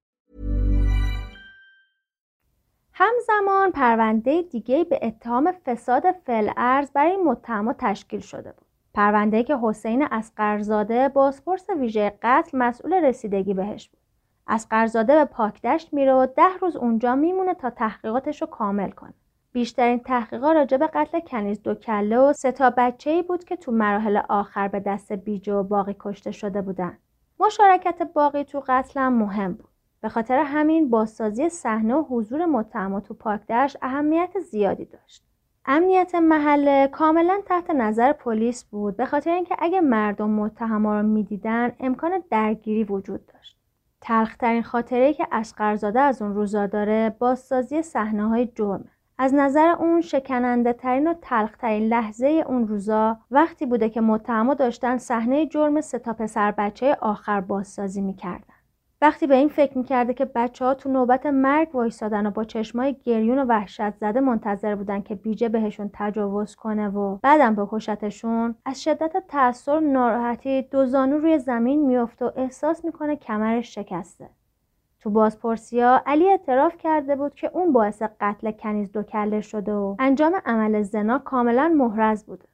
همزمان 2.93 3.71
پرونده 3.71 4.41
دیگه 4.41 4.83
به 4.83 4.99
اتهام 5.01 5.51
فساد 5.65 6.03
فعل 6.25 6.51
ارز 6.57 6.91
برای 6.91 7.17
متهما 7.17 7.73
تشکیل 7.73 8.19
شده 8.19 8.51
بود. 8.51 8.67
پرونده 8.93 9.43
که 9.43 9.57
حسین 9.63 10.07
اسقرزاده 10.11 11.09
بازپرس 11.09 11.69
ویژه 11.79 12.19
قتل 12.23 12.57
مسئول 12.57 12.93
رسیدگی 12.93 13.53
بهش 13.53 13.89
بود. 13.89 13.99
اسقرزاده 14.47 15.15
به 15.15 15.25
پاکدشت 15.25 15.93
میره 15.93 16.13
و 16.13 16.27
ده 16.37 16.57
روز 16.61 16.75
اونجا 16.75 17.15
میمونه 17.15 17.53
تا 17.53 17.69
تحقیقاتش 17.69 18.41
رو 18.41 18.47
کامل 18.47 18.91
کنه. 18.91 19.13
بیشترین 19.53 19.99
تحقیقا 19.99 20.51
راجع 20.51 20.77
به 20.77 20.87
قتل 20.87 21.19
کنیز 21.19 21.61
دو 21.61 21.75
کله 21.75 22.17
و 22.17 22.33
سه 22.33 22.51
تا 22.51 22.73
بچه 22.77 23.09
ای 23.09 23.21
بود 23.21 23.43
که 23.43 23.55
تو 23.55 23.71
مراحل 23.71 24.21
آخر 24.29 24.67
به 24.67 24.79
دست 24.79 25.13
بیجه 25.13 25.53
و 25.53 25.63
باقی 25.63 25.95
کشته 25.99 26.31
شده 26.31 26.61
بودن. 26.61 26.97
مشارکت 27.39 28.01
باقی 28.13 28.43
تو 28.43 28.63
قتل 28.67 28.99
هم 28.99 29.13
مهم 29.13 29.53
بود. 29.53 29.69
به 30.01 30.09
خاطر 30.09 30.37
همین 30.39 30.89
بازسازی 30.89 31.49
صحنه 31.49 31.95
و 31.95 32.03
حضور 32.09 32.45
متهما 32.45 32.99
تو 32.99 33.13
پاکدشت 33.13 33.77
اهمیت 33.81 34.39
زیادی 34.39 34.85
داشت. 34.85 35.23
امنیت 35.65 36.15
محله 36.15 36.87
کاملا 36.87 37.41
تحت 37.45 37.69
نظر 37.69 38.13
پلیس 38.13 38.63
بود 38.63 38.97
به 38.97 39.05
خاطر 39.05 39.31
اینکه 39.31 39.55
اگه 39.59 39.81
مردم 39.81 40.29
متهما 40.29 40.99
رو 40.99 41.07
می‌دیدن 41.07 41.71
امکان 41.79 42.23
درگیری 42.29 42.83
وجود 42.83 43.25
داشت. 43.25 43.57
تلخترین 44.01 44.63
خاطره 44.63 45.13
که 45.13 45.27
اشقرزاده 45.31 45.99
از 45.99 46.21
اون 46.21 46.35
روزا 46.35 46.67
داره 46.67 47.15
بازسازی 47.19 47.81
صحنه 47.81 48.27
های. 48.27 48.49
از 49.17 49.33
نظر 49.33 49.67
اون 49.67 50.01
شکننده 50.01 50.73
ترین 50.73 51.07
و 51.07 51.13
تلخ 51.21 51.57
ترین 51.57 51.87
لحظه 51.87 52.43
اون 52.47 52.67
روزا 52.67 53.17
وقتی 53.31 53.65
بوده 53.65 53.89
که 53.89 54.01
متهما 54.01 54.53
داشتن 54.53 54.97
صحنه 54.97 55.45
جرم 55.45 55.81
سه 55.81 55.99
تا 55.99 56.13
پسر 56.13 56.51
بچه 56.51 56.97
آخر 57.01 57.41
بازسازی 57.41 58.01
می‌کردن. 58.01 58.53
وقتی 59.01 59.27
به 59.27 59.35
این 59.35 59.49
فکر 59.49 59.77
می‌کرده 59.77 60.13
که 60.13 60.25
بچه 60.25 60.65
ها 60.65 60.73
تو 60.73 60.89
نوبت 60.89 61.25
مرگ 61.25 61.75
وایستادن 61.75 62.25
و 62.25 62.31
با 62.31 62.43
چشمای 62.43 62.95
گریون 63.03 63.39
و 63.39 63.45
وحشت 63.45 63.95
زده 63.95 64.19
منتظر 64.19 64.75
بودن 64.75 65.01
که 65.01 65.15
بیجه 65.15 65.49
بهشون 65.49 65.89
تجاوز 65.93 66.55
کنه 66.55 66.89
و 66.89 67.17
بعدم 67.23 67.55
بکشتشون 67.55 68.55
از 68.65 68.83
شدت 68.83 69.27
تأثیر 69.27 69.79
ناراحتی 69.79 70.61
دو 70.61 70.85
زانو 70.85 71.17
روی 71.17 71.39
زمین 71.39 71.85
میفته 71.85 72.25
و 72.25 72.31
احساس 72.35 72.85
می‌کنه 72.85 73.15
کمرش 73.15 73.75
شکسته. 73.75 74.29
تو 75.03 75.09
بازپرسیا 75.09 76.01
علی 76.05 76.29
اعتراف 76.29 76.77
کرده 76.77 77.15
بود 77.15 77.35
که 77.35 77.51
اون 77.53 77.73
باعث 77.73 78.01
قتل 78.19 78.51
کنیز 78.51 78.91
دو 78.91 79.03
کله 79.03 79.41
شده 79.41 79.73
و 79.73 79.95
انجام 79.99 80.41
عمل 80.45 80.81
زنا 80.81 81.19
کاملا 81.19 81.73
محرز 81.77 82.25
بوده. 82.25 82.45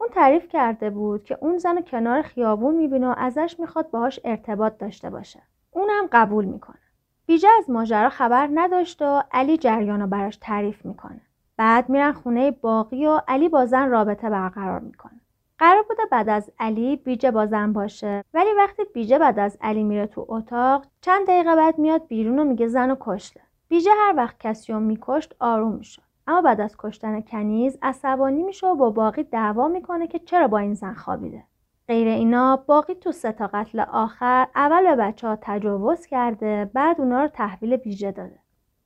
اون 0.00 0.08
تعریف 0.08 0.48
کرده 0.48 0.90
بود 0.90 1.24
که 1.24 1.38
اون 1.40 1.58
زن 1.58 1.80
کنار 1.80 2.22
خیابون 2.22 2.74
می‌بینه 2.74 3.08
و 3.08 3.14
ازش 3.16 3.56
می‌خواد 3.58 3.90
باهاش 3.90 4.20
ارتباط 4.24 4.78
داشته 4.78 5.10
باشه. 5.10 5.42
اونم 5.70 6.08
قبول 6.12 6.44
می‌کنه. 6.44 6.78
بیجه 7.26 7.48
از 7.58 7.70
ماجرا 7.70 8.08
خبر 8.08 8.48
نداشت 8.54 9.02
و 9.02 9.22
علی 9.32 9.58
جریان 9.58 10.00
رو 10.00 10.06
براش 10.06 10.36
تعریف 10.36 10.84
می‌کنه. 10.84 11.20
بعد 11.56 11.88
میرن 11.88 12.12
خونه 12.12 12.50
باقی 12.50 13.06
و 13.06 13.20
علی 13.28 13.48
با 13.48 13.66
زن 13.66 13.90
رابطه 13.90 14.30
برقرار 14.30 14.80
می‌کنه. 14.80 15.20
قرار 15.62 15.82
بوده 15.82 16.02
بعد 16.10 16.28
از 16.28 16.50
علی 16.58 16.96
بیجه 16.96 17.30
با 17.30 17.46
زن 17.46 17.72
باشه. 17.72 18.24
ولی 18.34 18.48
وقتی 18.58 18.82
بیجه 18.94 19.18
بعد 19.18 19.38
از 19.38 19.58
علی 19.60 19.82
میره 19.82 20.06
تو 20.06 20.26
اتاق 20.28 20.86
چند 21.00 21.26
دقیقه 21.26 21.56
بعد 21.56 21.78
میاد 21.78 22.06
بیرون 22.06 22.38
و 22.38 22.44
میگه 22.44 22.68
زن 22.68 22.90
و 22.90 22.96
کشته. 23.00 23.40
بیجه 23.68 23.90
هر 23.98 24.14
وقت 24.16 24.40
کسی 24.40 24.72
رو 24.72 24.80
میکشت 24.80 25.34
آروم 25.40 25.72
می‌شد 25.72 26.02
اما 26.26 26.42
بعد 26.42 26.60
از 26.60 26.76
کشتن 26.78 27.20
کنیز 27.20 27.78
عصبانی 27.82 28.42
میشه 28.42 28.66
و 28.66 28.74
با 28.74 28.90
باقی 28.90 29.22
دعوا 29.22 29.68
می‌کنه 29.68 30.06
که 30.06 30.18
چرا 30.18 30.48
با 30.48 30.58
این 30.58 30.74
زن 30.74 30.94
خوابیده. 30.94 31.44
غیر 31.88 32.08
اینا 32.08 32.56
باقی 32.66 32.94
تو 32.94 33.12
سه 33.12 33.32
تا 33.32 33.50
قتل 33.52 33.80
آخر 33.80 34.46
اول 34.54 34.96
به 34.96 34.96
بچه 34.96 35.28
ها 35.28 35.38
تجاوز 35.40 36.06
کرده 36.06 36.70
بعد 36.74 37.00
اونا 37.00 37.22
رو 37.22 37.28
تحویل 37.28 37.76
بیجه 37.76 38.12
داده. 38.12 38.38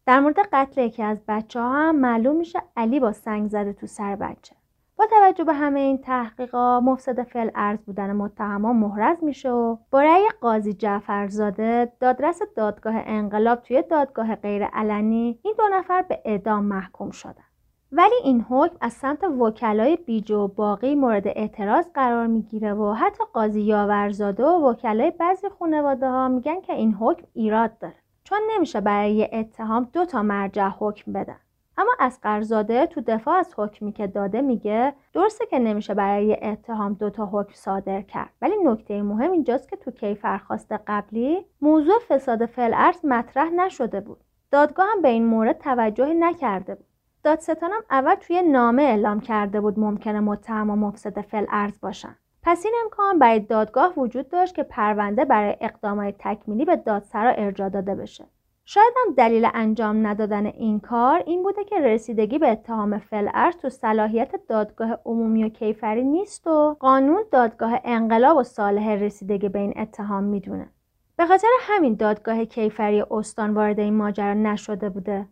در 0.07 0.21
مورد 0.21 0.39
قتل 0.53 0.81
یکی 0.81 1.03
از 1.03 1.19
بچه 1.29 1.61
ها 1.61 1.73
هم 1.73 1.97
معلوم 1.97 2.37
میشه 2.37 2.63
علی 2.77 3.01
با 3.01 3.13
سنگ 3.13 3.49
زده 3.49 3.73
تو 3.73 3.87
سر 3.87 4.17
بچه. 4.17 4.57
با 4.99 5.07
توجه 5.07 5.45
به 5.45 5.53
همه 5.53 5.81
این 5.81 5.99
تحقیقات 5.99 6.83
مفسد 6.83 7.23
فعل 7.23 7.51
ارز 7.55 7.79
بودن 7.79 8.13
متهمان 8.13 8.77
محرز 8.77 9.25
میشه 9.25 9.51
و 9.51 9.77
با 9.91 10.03
رأی 10.03 10.29
قاضی 10.41 10.75
جعفرزاده 10.75 11.93
دادرس 12.01 12.43
دادگاه 12.57 12.95
انقلاب 12.97 13.63
توی 13.63 13.83
دادگاه 13.83 14.35
غیر 14.35 14.65
علنی 14.65 15.39
این 15.43 15.55
دو 15.59 15.65
نفر 15.73 16.03
به 16.03 16.23
اعدام 16.25 16.65
محکوم 16.65 17.11
شدن. 17.11 17.45
ولی 17.93 18.15
این 18.25 18.41
حکم 18.41 18.77
از 18.81 18.93
سمت 18.93 19.25
وکلای 19.25 19.97
بیجو 19.97 20.37
و 20.39 20.49
باقی 20.49 20.95
مورد 20.95 21.29
اعتراض 21.29 21.87
قرار 21.95 22.27
می‌گیره 22.27 22.75
و 22.75 22.93
حتی 22.93 23.25
قاضی 23.33 23.61
یاورزاده 23.61 24.45
و 24.45 24.71
وکلای 24.71 25.11
بعضی 25.11 25.49
خانواده 25.59 26.09
ها 26.11 26.29
میگن 26.29 26.61
که 26.61 26.73
این 26.73 26.95
حکم 26.95 27.27
ایراد 27.35 27.79
داره. 27.79 27.97
چون 28.25 28.39
نمیشه 28.55 28.81
برای 28.81 29.29
اتهام 29.33 29.89
دو 29.93 30.05
تا 30.05 30.23
مرجع 30.23 30.69
حکم 30.69 31.13
بدن. 31.13 31.37
اما 31.79 31.93
از 31.99 32.21
قرزاده 32.21 32.87
تو 32.87 33.01
دفاع 33.01 33.35
از 33.35 33.55
حکمی 33.57 33.93
که 33.93 34.07
داده 34.07 34.41
میگه 34.41 34.95
درسته 35.13 35.47
که 35.47 35.59
نمیشه 35.59 35.95
برای 35.95 36.37
اتهام 36.43 36.95
دوتا 36.95 37.27
حکم 37.33 37.53
صادر 37.55 38.03
کرد 38.03 38.31
ولی 38.43 38.55
نکته 38.65 39.03
مهم 39.03 39.33
اینجاست 39.33 39.69
که 39.69 39.77
تو 39.77 39.91
کیفرخواست 39.91 40.73
قبلی 40.87 41.47
موضوع 41.61 41.99
فساد 42.09 42.47
فعل 42.47 42.75
ارز 42.75 43.05
مطرح 43.05 43.51
نشده 43.51 44.01
بود. 44.01 44.19
دادگاه 44.51 44.87
هم 44.93 45.03
به 45.03 45.09
این 45.09 45.27
مورد 45.27 45.59
توجهی 45.59 46.15
نکرده 46.15 46.75
بود. 46.75 46.87
دادستانم 47.23 47.81
اول 47.91 48.15
توی 48.15 48.43
نامه 48.43 48.83
اعلام 48.83 49.21
کرده 49.21 49.61
بود 49.61 49.79
ممکنه 49.79 50.21
متهم 50.21 50.71
و 50.71 50.77
مفسد 50.77 51.21
فعل 51.21 51.47
ارز 51.51 51.81
باشن. 51.81 52.17
پس 52.43 52.65
این 52.65 52.75
امکان 52.85 53.19
برای 53.19 53.41
دادگاه 53.41 53.93
وجود 53.97 54.29
داشت 54.29 54.55
که 54.55 54.63
پرونده 54.63 55.25
برای 55.25 55.57
اقدامات 55.61 56.15
تکمیلی 56.19 56.65
به 56.65 56.77
دادسرا 56.77 57.31
ارجا 57.31 57.69
داده 57.69 57.95
بشه. 57.95 58.25
شاید 58.69 58.95
هم 59.07 59.15
دلیل 59.15 59.49
انجام 59.55 60.07
ندادن 60.07 60.47
این 60.47 60.81
کار 60.81 61.23
این 61.27 61.43
بوده 61.43 61.65
که 61.65 61.81
رسیدگی 61.81 62.39
به 62.39 62.49
اتهام 62.53 62.99
فلعرز 62.99 63.57
تو 63.57 63.69
صلاحیت 63.69 64.35
دادگاه 64.49 64.99
عمومی 65.05 65.45
و 65.45 65.49
کیفری 65.49 66.05
نیست 66.05 66.47
و 66.47 66.77
قانون 66.81 67.25
دادگاه 67.31 67.81
انقلاب 67.85 68.37
و 68.37 68.43
صالح 68.43 68.91
رسیدگی 68.91 69.49
به 69.49 69.59
این 69.59 69.75
اتهام 69.77 70.25
می‌دونه. 70.25 70.69
به 71.17 71.27
خاطر 71.27 71.49
همین 71.61 71.95
دادگاه 71.95 72.45
کیفری 72.45 73.05
استان 73.11 73.55
وارد 73.55 73.81
این 73.81 73.95
ماجرا 73.95 74.35
نشده 74.35 74.89
بوده. 74.89 75.27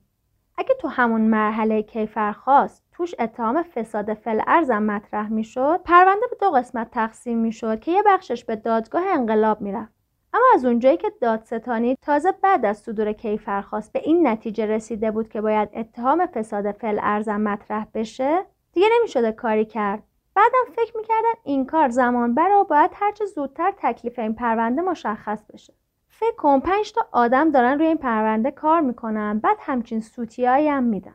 اگه 0.59 0.75
تو 0.81 0.89
همون 0.89 1.21
مرحله 1.21 1.83
کیفر 1.83 2.33
خواست 2.33 2.85
توش 2.93 3.15
اتهام 3.19 3.63
فساد 3.63 4.15
فلعرزم 4.15 4.83
مطرح 4.83 5.29
می‌شد 5.29 5.81
پرونده 5.85 6.27
به 6.31 6.37
دو 6.41 6.51
قسمت 6.51 6.91
تقسیم 6.91 7.39
می‌شد 7.39 7.81
که 7.81 7.93
یه 7.93 8.03
بخشش 8.07 8.45
به 8.45 8.57
دادگاه 8.57 9.03
انقلاب 9.07 9.61
می‌رفت 9.61 9.94
اما 10.35 10.45
از 10.55 10.65
اونجایی 10.65 10.97
که 10.97 11.13
دادستانی 11.21 11.97
تازه 12.03 12.33
بعد 12.43 12.65
از 12.65 12.79
صدور 12.79 13.13
کیفرخواست 13.13 13.93
به 13.93 14.01
این 14.05 14.27
نتیجه 14.27 14.67
رسیده 14.67 15.11
بود 15.11 15.29
که 15.29 15.41
باید 15.41 15.69
اتهام 15.75 16.27
فساد 16.27 16.73
فل 16.73 16.99
ارزم 17.03 17.41
مطرح 17.41 17.87
بشه 17.95 18.45
دیگه 18.73 18.87
نمی‌شده 18.99 19.33
کاری 19.33 19.65
کرد. 19.65 20.03
بعدم 20.35 20.73
فکر 20.77 20.97
می‌کردن 20.97 21.33
این 21.45 21.67
کار 21.67 21.89
زمان 21.89 22.35
بره 22.35 22.55
و 22.55 22.65
باید 22.65 22.91
هرچه 22.95 23.25
زودتر 23.25 23.73
تکلیف 23.77 24.19
این 24.19 24.35
پرونده 24.35 24.83
مشخص 24.83 25.45
بشه. 25.53 25.75
فکر 26.09 26.37
کن 26.37 26.61
پنج 26.61 26.93
تا 26.93 27.07
آدم 27.13 27.51
دارن 27.51 27.79
روی 27.79 27.87
این 27.87 27.97
پرونده 27.97 28.51
کار 28.51 28.81
می‌کنن 28.81 29.39
بعد 29.39 29.57
همچین 29.61 30.01
سوتیایی 30.01 30.69
هم 30.69 30.83
میدن. 30.83 31.15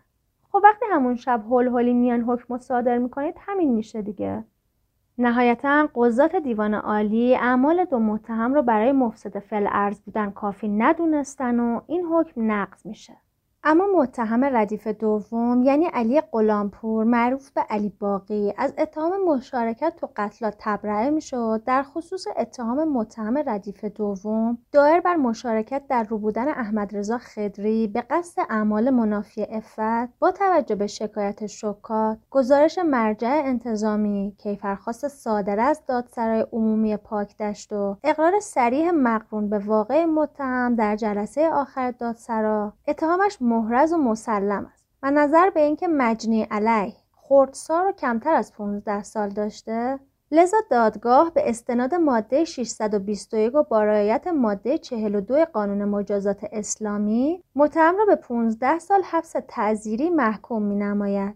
خب 0.52 0.62
وقتی 0.64 0.86
همون 0.92 1.16
شب 1.16 1.44
هول 1.46 1.68
هولی 1.68 1.94
میان 1.94 2.22
حکم 2.22 2.58
صادر 2.58 2.98
می‌کنید 2.98 3.36
همین 3.40 3.74
میشه 3.74 4.02
دیگه. 4.02 4.44
نهایتا 5.20 5.90
قضات 5.96 6.36
دیوان 6.36 6.74
عالی 6.74 7.36
اعمال 7.36 7.86
دو 7.86 8.00
متهم 8.00 8.54
رو 8.54 8.62
برای 8.62 8.92
مفسد 8.92 9.40
فعل 9.40 9.68
ارز 9.72 10.02
بودن 10.02 10.32
کافی 10.32 10.68
ندونستن 10.68 11.60
و 11.60 11.82
این 11.88 12.06
حکم 12.06 12.52
نقض 12.52 12.86
میشه. 12.86 13.18
اما 13.64 13.86
متهم 13.96 14.44
ردیف 14.44 14.88
دوم 14.88 15.64
یعنی 15.64 15.86
علی 15.86 16.22
غلامپور 16.22 17.04
معروف 17.04 17.52
به 17.52 17.62
علی 17.62 17.90
باقی. 18.00 18.54
از 18.58 18.74
اتهام 18.78 19.12
مشارکت 19.28 19.94
تو 19.96 20.10
قتلات 20.16 20.56
تبرئه 20.60 21.10
می‌شد. 21.10 21.62
در 21.66 21.84
خصوص 21.84 22.28
اتهام 22.38 22.94
متهم 22.94 23.38
ردیف 23.38 23.86
دوم 23.86 24.58
دایر 24.72 25.00
بر 25.00 25.16
مشارکت 25.16 25.82
در 25.90 26.04
روبودن 26.04 26.48
احمد 26.48 26.98
رضا 26.98 27.18
خدری 27.18 27.88
به 27.88 28.02
قصد 28.02 28.42
اعمال 28.50 28.90
منافی 28.90 29.44
افت 29.50 30.20
با 30.20 30.32
توجه 30.32 30.76
به 30.76 30.88
شکایت 30.88 31.46
شکات 31.46 32.18
گزارش 32.30 32.80
مرجع 32.80 33.42
انتظامی 33.46 34.36
کیفرخواست 34.38 35.08
صادر 35.08 35.60
از 35.60 35.82
دادسرای 35.88 36.46
عمومی 36.52 36.98
پاکدشت 36.98 37.74
و 37.74 37.98
اقرار 38.04 38.40
سریح 38.40 38.92
مقرون 38.92 39.50
به 39.50 39.60
واقع 39.60 40.06
متهم 40.06 40.76
در 40.76 40.96
جلسه 40.96 41.50
آخر 41.50 41.92
دادسرا. 41.92 42.74
اتهامش 42.88 43.38
محرز 43.50 43.94
و 43.94 43.98
مسلم 43.98 44.66
است 44.74 44.86
و 45.04 45.12
نظر 45.12 45.50
به 45.50 45.60
اینکه 45.60 45.88
مجنی 45.88 46.44
علیه 46.44 46.94
خردسار 47.16 47.88
و 47.88 47.92
کمتر 47.92 48.34
از 48.34 48.54
15 48.54 49.04
سال 49.04 49.30
داشته 49.30 50.00
لذا 50.32 50.58
دادگاه 50.72 51.34
به 51.34 51.50
استناد 51.50 51.96
ماده 51.96 52.44
621 52.44 53.56
و 53.56 53.64
با 53.64 53.84
رعایت 53.84 54.28
ماده 54.28 54.78
42 54.78 55.46
قانون 55.46 55.86
مجازات 55.86 56.46
اسلامی 56.52 57.44
متهم 57.56 57.98
را 57.98 58.06
به 58.06 58.16
15 58.16 58.80
سال 58.80 59.02
حبس 59.04 59.36
تعذیری 59.48 60.10
محکوم 60.10 60.64
می 60.64 60.76
نماید. 60.76 61.36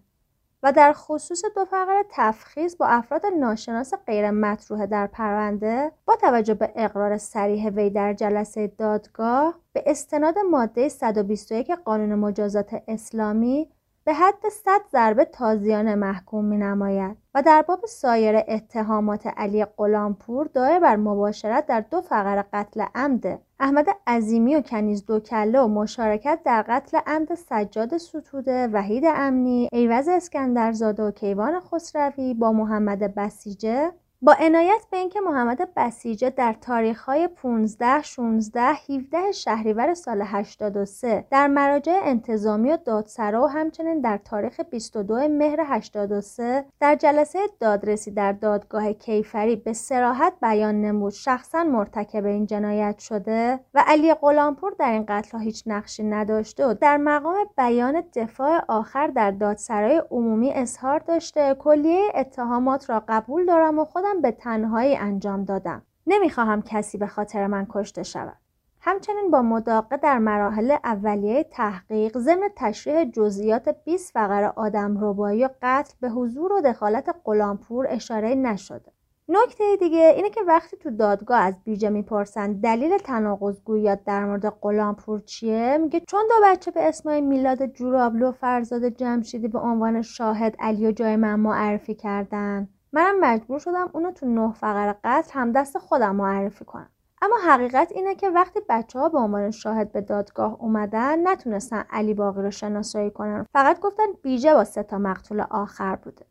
و 0.64 0.72
در 0.72 0.94
خصوص 0.94 1.46
دو 1.56 1.66
فقر 1.66 2.04
تفخیص 2.10 2.76
با 2.76 2.86
افراد 2.88 3.26
ناشناس 3.40 3.94
غیر 4.08 4.32
مطروحه 4.32 4.86
در 4.86 5.08
پرونده 5.08 5.92
با 6.06 6.16
توجه 6.16 6.54
به 6.54 6.72
اقرار 6.76 7.18
سریح 7.18 7.70
وی 7.70 7.90
در 7.90 8.14
جلسه 8.14 8.68
دادگاه 8.68 9.60
به 9.74 9.84
استناد 9.86 10.36
ماده 10.52 10.90
121 10.90 11.72
قانون 11.72 12.16
مجازات 12.16 12.84
اسلامی 12.88 13.70
به 14.06 14.14
حد 14.14 14.50
100 14.50 14.82
ضربه 14.92 15.26
تازیانه 15.26 15.96
محکوم 15.96 16.46
می 16.46 16.58
نماید 16.58 17.18
و 17.36 17.42
در 17.42 17.62
باب 17.62 17.86
سایر 17.86 18.44
اتهامات 18.48 19.28
علی 19.28 19.66
قلامپور 19.66 20.48
دایه 20.48 20.80
بر 20.80 20.96
مباشرت 20.96 21.66
در 21.66 21.82
دو 21.82 22.02
فقر 22.02 22.44
قتل 22.54 22.86
عمد 22.96 23.40
احمد 23.64 23.86
عظیمی 24.08 24.56
و 24.56 24.62
کنیز 24.62 25.06
دوکله 25.06 25.60
و 25.60 25.68
مشارکت 25.68 26.40
در 26.46 26.66
قتل 26.68 27.00
عمد 27.08 27.36
سجاد 27.36 27.98
ستوده 27.98 28.68
وحید 28.68 29.04
امنی 29.08 29.70
ایوز 29.72 30.08
اسکندرزاده 30.08 31.04
و 31.04 31.12
کیوان 31.12 31.60
خسروی 31.60 32.34
با 32.34 32.52
محمد 32.52 33.16
بسیجه 33.16 33.92
با 34.26 34.36
عنایت 34.40 34.86
به 34.92 34.98
اینکه 34.98 35.22
محمد 35.22 35.74
بسیجه 35.76 36.30
در 36.30 36.54
تاریخهای 36.62 37.28
15 37.28 38.02
16 38.02 38.62
17 38.62 39.32
شهریور 39.32 39.94
سال 39.94 40.22
83 40.22 41.26
در 41.32 41.48
مراجع 41.48 42.00
انتظامی 42.04 42.72
و 42.72 42.78
دادسرا 42.78 43.44
و 43.44 43.48
همچنین 43.48 44.02
در 44.02 44.18
تاریخ 44.18 44.60
22 44.60 45.28
مهر 45.28 45.60
83 45.66 46.66
در 46.80 46.96
جلسه 46.96 47.40
دادرسی 47.60 48.12
در 48.12 48.32
دادگاه 48.32 48.94
کیفری 48.94 49.56
به 49.56 49.74
سراحت 49.74 50.34
بیان 50.42 50.82
نمود. 50.82 51.14
شخصا 51.14 51.64
مرتکب 51.64 52.26
این 52.26 52.46
جنایت 52.46 53.00
شده 53.00 53.60
و 53.74 53.84
علی 53.88 54.14
غلامپور 54.14 54.76
در 54.80 54.92
این 54.92 55.06
قتل 55.08 55.40
هیچ 55.40 55.64
نقشی 55.66 56.04
نداشته 56.04 56.68
و 56.68 56.74
در 56.74 56.98
مقام 56.98 57.36
بیان 57.58 58.04
دفاع 58.16 58.62
آخر 58.68 59.08
در 59.08 59.32
دادسرای 59.32 60.02
عمومی 60.12 60.54
اظهار 60.54 61.00
داشته. 61.00 61.56
کلیه 61.60 62.12
اتهامات 62.16 62.90
را 62.90 63.04
قبول 63.08 63.46
دارم 63.46 63.80
و 63.80 63.86
خودم 63.86 64.13
به 64.22 64.32
تنهایی 64.32 64.96
انجام 64.96 65.44
دادم. 65.44 65.82
نمی‌خواهم 66.08 66.62
کسی 66.62 66.98
به 66.98 67.08
خاطر 67.08 67.48
من 67.48 67.68
کشته 67.70 68.04
شود. 68.04 68.38
همچنین 68.82 69.32
با 69.32 69.42
مداقه 69.42 69.98
در 69.98 70.18
مراحل 70.18 70.72
اولیه 70.84 71.44
تحقیق 71.44 72.18
ضمن 72.18 72.50
تشریح 72.56 73.04
جزئیات 73.04 73.76
20 73.86 74.14
فقر 74.14 74.44
آدم 74.56 74.98
ربایی 75.02 75.46
و 75.46 75.50
قتل 75.62 75.94
به 76.02 76.10
حضور 76.10 76.54
و 76.54 76.62
دخالت 76.62 77.16
غلامپور 77.26 77.88
اشاره 77.90 78.36
نشده. 78.36 78.92
نکته 79.30 79.64
دیگه 79.80 80.14
اینه 80.16 80.30
که 80.30 80.42
وقتی 80.48 80.78
تو 80.78 80.90
دادگاه 80.90 81.40
از 81.40 81.54
بیجه 81.64 81.90
می‌پرسن 81.90 82.54
دلیل 82.54 82.98
تناقض 82.98 83.62
گویات 83.62 84.04
در 84.06 84.26
مورد 84.26 84.50
غلامپور 84.50 85.20
چیه 85.20 85.78
میگه 85.78 86.00
چون 86.00 86.24
دو 86.30 86.36
بچه 86.46 86.72
به 86.72 86.88
اسمای 86.88 87.22
میلاد 87.22 87.66
جورابلو 87.66 88.30
و 88.30 88.32
فرزاد 88.32 88.86
جمشیدی 88.86 89.48
به 89.48 89.60
عنوان 89.60 90.02
شاهد 90.02 90.56
علی 90.60 90.88
و 90.88 90.92
جای 90.92 91.16
من 91.16 91.40
معرفی 91.40 91.96
کردن. 91.96 92.70
منم 92.94 93.20
مجبور 93.20 93.60
شدم 93.60 93.90
اونو 93.94 94.12
تو 94.12 94.26
نه 94.26 94.54
فقر 94.54 94.96
قتل 95.04 95.40
هم 95.40 95.52
دست 95.52 95.78
خودم 95.78 96.16
معرفی 96.16 96.66
کنم. 96.66 96.90
اما 97.22 97.36
حقیقت 97.48 97.92
اینه 97.92 98.16
که 98.16 98.30
وقتی 98.30 98.60
بچه 98.70 99.00
ها 99.00 99.10
به 99.10 99.18
عنوان 99.18 99.52
شاهد 99.52 99.92
به 99.92 100.02
دادگاه 100.02 100.58
اومدن 100.60 101.28
نتونستن 101.28 101.84
علی 101.90 102.14
باقی 102.14 102.42
رو 102.42 102.52
شناسایی 102.52 103.12
کنن. 103.12 103.46
فقط 103.54 103.80
گفتن 103.80 104.04
بیجه 104.24 104.54
با 104.54 104.64
سه 104.64 104.84
تا 104.84 104.98
مقتول 104.98 105.42
آخر 105.50 105.96
بوده. 105.96 106.26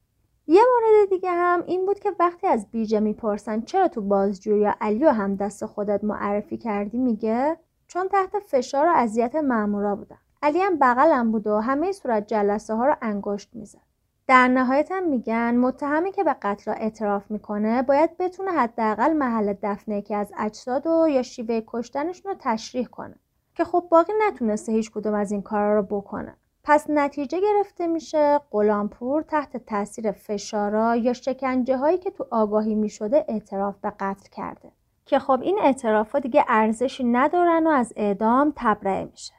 یه 0.46 0.62
مورد 0.72 1.10
دیگه 1.10 1.30
هم 1.30 1.62
این 1.66 1.86
بود 1.86 1.98
که 1.98 2.12
وقتی 2.20 2.46
از 2.46 2.70
بیجه 2.70 3.00
می‌پرسن 3.00 3.60
چرا 3.60 3.88
تو 3.88 4.00
بازجویی 4.00 4.64
علی 4.80 5.04
و 5.04 5.08
هم 5.08 5.36
دست 5.36 5.66
خودت 5.66 6.04
معرفی 6.04 6.56
کردی 6.56 6.98
میگه 6.98 7.56
چون 7.86 8.08
تحت 8.08 8.38
فشار 8.38 8.86
و 8.86 8.92
اذیت 8.94 9.34
مامورا 9.34 9.96
بودم 9.96 10.18
علی 10.42 10.60
هم 10.60 10.78
بغلم 10.78 11.32
بود 11.32 11.46
و 11.46 11.60
همه 11.60 11.92
صورت 11.92 12.26
جلسه 12.26 12.74
ها 12.74 12.86
رو 12.86 12.96
انگشت 13.02 13.50
می‌زد. 13.54 13.91
در 14.32 14.48
نهایت 14.48 14.92
هم 14.92 15.08
میگن 15.08 15.56
متهمی 15.56 16.12
که 16.12 16.24
به 16.24 16.36
قتل 16.42 16.70
اعتراف 16.70 17.30
می‌کنه 17.30 17.82
باید 17.82 18.16
بتونه 18.16 18.50
حداقل 18.50 19.12
محل 19.12 19.54
دفنه 19.62 20.02
که 20.02 20.16
از 20.16 20.32
اجساد 20.38 20.86
و 20.86 21.08
یا 21.08 21.22
شیوه 21.22 21.62
کشتنشون 21.66 22.32
رو 22.32 22.38
تشریح 22.40 22.86
کنه 22.86 23.14
که 23.54 23.64
خب 23.64 23.84
باقی 23.90 24.12
نتونسته 24.28 24.72
هیچ 24.72 24.90
کدوم 24.90 25.14
از 25.14 25.32
این 25.32 25.42
کارا 25.42 25.74
رو 25.74 25.82
بکنه. 25.82 26.36
پس 26.64 26.86
نتیجه 26.88 27.40
گرفته 27.40 27.86
میشه 27.86 28.40
غلامپور 28.50 29.22
تحت 29.22 29.56
تاثیر 29.56 30.12
فشارا 30.12 30.96
یا 30.96 31.12
شکنجه 31.12 31.76
هایی 31.76 31.98
که 31.98 32.10
تو 32.10 32.26
آگاهی 32.30 32.74
می‌شده 32.74 33.24
اعتراف 33.28 33.76
به 33.82 33.92
قتل 34.00 34.28
کرده. 34.30 34.72
که 35.06 35.18
خب 35.18 35.40
این 35.42 35.58
اعترافات 35.62 36.22
دیگه 36.22 36.44
ارزشی 36.48 37.04
ندارن 37.04 37.66
و 37.66 37.70
از 37.70 37.92
اعدام 37.96 38.52
تبرئه 38.56 39.04
میشه. 39.04 39.34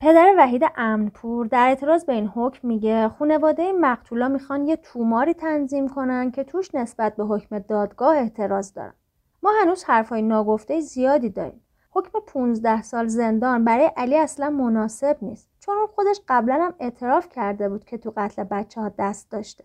پدر 0.00 0.34
وحید 0.38 0.62
امنپور 0.76 1.46
در 1.46 1.66
اعتراض 1.68 2.04
به 2.04 2.12
این 2.12 2.26
حکم 2.26 2.68
میگه 2.68 3.08
خانواده 3.08 3.72
مقتولا 3.72 4.28
می‌خوان 4.28 4.66
یه 4.66 4.76
توماری 4.76 5.34
تنظیم 5.34 5.88
کنن 5.88 6.30
که 6.30 6.44
توش 6.44 6.74
نسبت 6.74 7.16
به 7.16 7.24
حکم 7.24 7.58
دادگاه 7.58 8.16
اعتراض 8.16 8.72
دارن. 8.72 8.94
ما 9.42 9.50
هنوز 9.62 9.84
حرفای 9.84 10.22
ناگفته 10.22 10.80
زیادی 10.80 11.30
داریم. 11.30 11.60
حکم 11.90 12.18
15 12.26 12.82
سال 12.82 13.06
زندان 13.06 13.64
برای 13.64 13.90
علی 13.96 14.18
اصلا 14.18 14.50
مناسب 14.50 15.16
نیست. 15.22 15.48
چون 15.60 15.76
اون 15.76 15.86
خودش 15.86 16.20
قبلا 16.28 16.54
هم 16.54 16.74
اعتراف 16.80 17.28
کرده 17.28 17.68
بود 17.68 17.84
که 17.84 17.98
تو 17.98 18.12
قتل 18.16 18.44
بچه 18.44 18.80
ها 18.80 18.90
دست 18.98 19.30
داشته. 19.30 19.64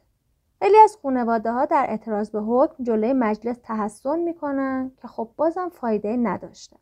خیلی 0.62 0.78
از 0.84 0.98
خانواده 1.04 1.52
ها 1.52 1.66
در 1.66 1.86
اعتراض 1.90 2.30
به 2.30 2.42
حکم 2.42 2.84
جلوی 2.84 3.14
مجلس 3.14 3.58
تحسن 3.64 4.20
می‌کنن 4.20 4.92
که 5.02 5.08
خب 5.08 5.30
بازم 5.38 5.70
فایده 5.70 6.18
نداشته 6.18 6.78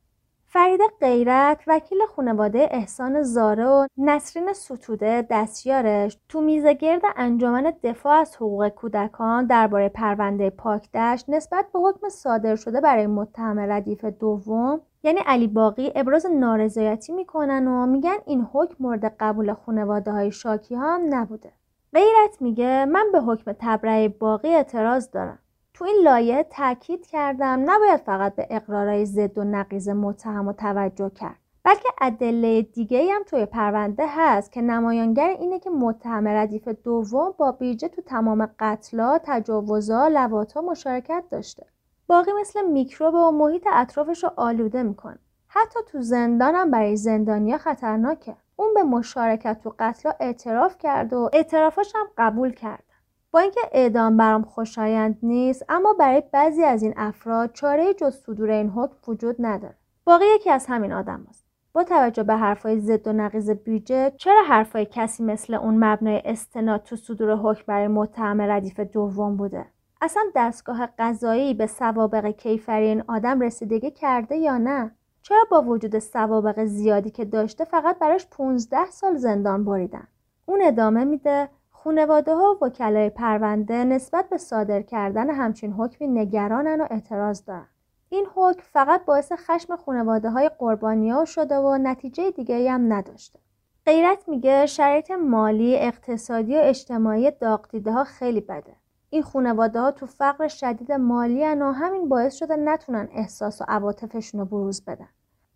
فرید 0.53 0.81
غیرت 1.01 1.63
وکیل 1.67 1.97
خانواده 2.15 2.67
احسان 2.71 3.23
زاره 3.23 3.65
و 3.65 3.87
نسرین 3.97 4.53
ستوده 4.53 5.27
دستیارش 5.29 6.17
تو 6.29 6.41
میزگرد 6.41 7.01
انجمن 7.15 7.73
دفاع 7.83 8.13
از 8.13 8.35
حقوق 8.35 8.67
کودکان 8.67 9.45
درباره 9.45 9.89
پرونده 9.89 10.49
پاکدشت 10.49 11.29
نسبت 11.29 11.65
به 11.73 11.79
حکم 11.79 12.09
صادر 12.09 12.55
شده 12.55 12.81
برای 12.81 13.07
متهم 13.07 13.59
ردیف 13.59 14.05
دوم 14.05 14.81
یعنی 15.03 15.19
علی 15.25 15.47
باقی 15.47 15.91
ابراز 15.95 16.25
نارضایتی 16.25 17.13
می‌کنن 17.13 17.67
و 17.67 17.85
میگن 17.85 18.17
این 18.25 18.47
حکم 18.53 18.75
مورد 18.79 19.15
قبول 19.19 19.53
خانواده 19.53 20.11
های 20.11 20.31
شاکی 20.31 20.75
ها 20.75 20.95
هم 20.95 21.15
نبوده. 21.15 21.51
غیرت 21.93 22.41
میگه 22.41 22.85
من 22.85 23.05
به 23.11 23.21
حکم 23.21 23.51
تبرئه 23.59 24.09
باقی 24.09 24.49
اعتراض 24.49 25.11
دارم. 25.11 25.39
تو 25.81 25.87
این 25.87 26.01
لایه 26.03 26.43
تاکید 26.43 27.07
کردم 27.07 27.63
نباید 27.65 27.99
فقط 27.99 28.35
به 28.35 28.47
اقرارهای 28.49 29.05
ضد 29.05 29.37
و 29.37 29.43
نقیز 29.43 29.89
متهم 29.89 30.47
و 30.47 30.53
توجه 30.53 31.09
کرد 31.09 31.37
بلکه 31.63 31.89
ادله 32.01 32.61
دیگه 32.61 33.13
هم 33.13 33.23
توی 33.23 33.45
پرونده 33.45 34.05
هست 34.09 34.51
که 34.51 34.61
نمایانگر 34.61 35.29
اینه 35.29 35.59
که 35.59 35.69
متهم 35.69 36.27
ردیف 36.27 36.67
دوم 36.67 37.33
با 37.37 37.51
بیجه 37.51 37.87
تو 37.87 38.01
تمام 38.01 38.49
قتلا، 38.59 39.19
تجاوزا، 39.23 40.07
لواطا 40.07 40.61
مشارکت 40.61 41.23
داشته. 41.31 41.65
باقی 42.07 42.31
مثل 42.41 42.65
میکروب 42.65 43.13
و 43.13 43.31
محیط 43.31 43.67
اطرافش 43.73 44.23
رو 44.23 44.31
آلوده 44.35 44.83
می‌کنه. 44.83 45.19
حتی 45.47 45.79
تو 45.87 46.01
زندان 46.01 46.55
هم 46.55 46.71
برای 46.71 46.95
زندانیا 46.95 47.57
خطرناکه. 47.57 48.35
اون 48.55 48.73
به 48.73 48.83
مشارکت 48.83 49.59
تو 49.63 49.75
قتلا 49.79 50.13
اعتراف 50.19 50.77
کرد 50.77 51.13
و 51.13 51.29
اعترافاش 51.33 51.93
هم 51.95 52.07
قبول 52.17 52.51
کرد. 52.51 52.83
با 53.31 53.39
اینکه 53.39 53.61
اعدام 53.71 54.17
برام 54.17 54.43
خوشایند 54.43 55.17
نیست 55.23 55.65
اما 55.69 55.93
برای 55.93 56.23
بعضی 56.31 56.63
از 56.63 56.83
این 56.83 56.93
افراد 56.97 57.51
چاره 57.53 57.93
جز 57.93 58.15
صدور 58.15 58.49
این 58.49 58.69
حکم 58.69 58.95
وجود 59.07 59.35
نداره. 59.39 59.75
باقی 60.05 60.25
یکی 60.35 60.49
از 60.49 60.65
همین 60.65 60.93
آدم 60.93 61.25
هست. 61.29 61.45
با 61.73 61.83
توجه 61.83 62.23
به 62.23 62.35
حرفای 62.35 62.79
ضد 62.79 63.07
و 63.07 63.13
نقیز 63.13 63.49
بیجه 63.49 64.11
چرا 64.17 64.43
حرفای 64.47 64.87
کسی 64.91 65.23
مثل 65.23 65.53
اون 65.53 65.83
مبنای 65.83 66.21
استناد 66.25 66.83
تو 66.83 66.95
صدور 66.95 67.35
حکم 67.35 67.63
برای 67.67 67.87
متهم 67.87 68.41
ردیف 68.41 68.79
دوم 68.79 69.37
بوده؟ 69.37 69.65
اصلا 70.01 70.23
دستگاه 70.35 70.89
قضایی 70.99 71.53
به 71.53 71.67
سوابق 71.67 72.25
کیفری 72.25 72.87
این 72.87 73.03
آدم 73.07 73.39
رسیدگی 73.39 73.91
کرده 73.91 74.35
یا 74.35 74.57
نه؟ 74.57 74.91
چرا 75.21 75.43
با 75.51 75.61
وجود 75.61 75.99
سوابق 75.99 76.65
زیادی 76.65 77.09
که 77.09 77.25
داشته 77.25 77.65
فقط 77.65 77.99
براش 77.99 78.27
15 78.31 78.85
سال 78.85 79.15
زندان 79.15 79.65
بریدن؟ 79.65 80.07
اون 80.45 80.59
ادامه 80.63 81.03
میده 81.03 81.49
خونواده 81.83 82.35
ها 82.35 82.57
و 82.61 82.65
وکلای 82.65 83.09
پرونده 83.09 83.83
نسبت 83.83 84.29
به 84.29 84.37
صادر 84.37 84.81
کردن 84.81 85.29
همچین 85.29 85.73
حکمی 85.73 86.07
نگرانن 86.07 86.81
و 86.81 86.87
اعتراض 86.89 87.45
دارن. 87.45 87.67
این 88.09 88.25
حکم 88.35 88.61
فقط 88.61 89.05
باعث 89.05 89.31
خشم 89.31 89.75
خونواده 89.75 90.29
های 90.29 90.49
قربانی 90.59 91.09
ها 91.09 91.25
شده 91.25 91.57
و 91.57 91.77
نتیجه 91.77 92.31
دیگه 92.31 92.71
هم 92.71 92.93
نداشته. 92.93 93.39
غیرت 93.85 94.29
میگه 94.29 94.65
شرایط 94.65 95.11
مالی، 95.11 95.75
اقتصادی 95.75 96.57
و 96.57 96.61
اجتماعی 96.63 97.31
داغ 97.31 97.87
ها 97.87 98.03
خیلی 98.03 98.41
بده. 98.41 98.75
این 99.09 99.21
خونواده 99.21 99.79
ها 99.79 99.91
تو 99.91 100.05
فقر 100.05 100.47
شدید 100.47 100.91
مالی 100.91 101.43
و 101.43 101.71
همین 101.71 102.09
باعث 102.09 102.35
شده 102.35 102.55
نتونن 102.55 103.09
احساس 103.11 103.61
و 103.61 103.65
عواطفشون 103.67 104.39
رو 104.39 104.45
بروز 104.45 104.85
بدن. 104.85 105.09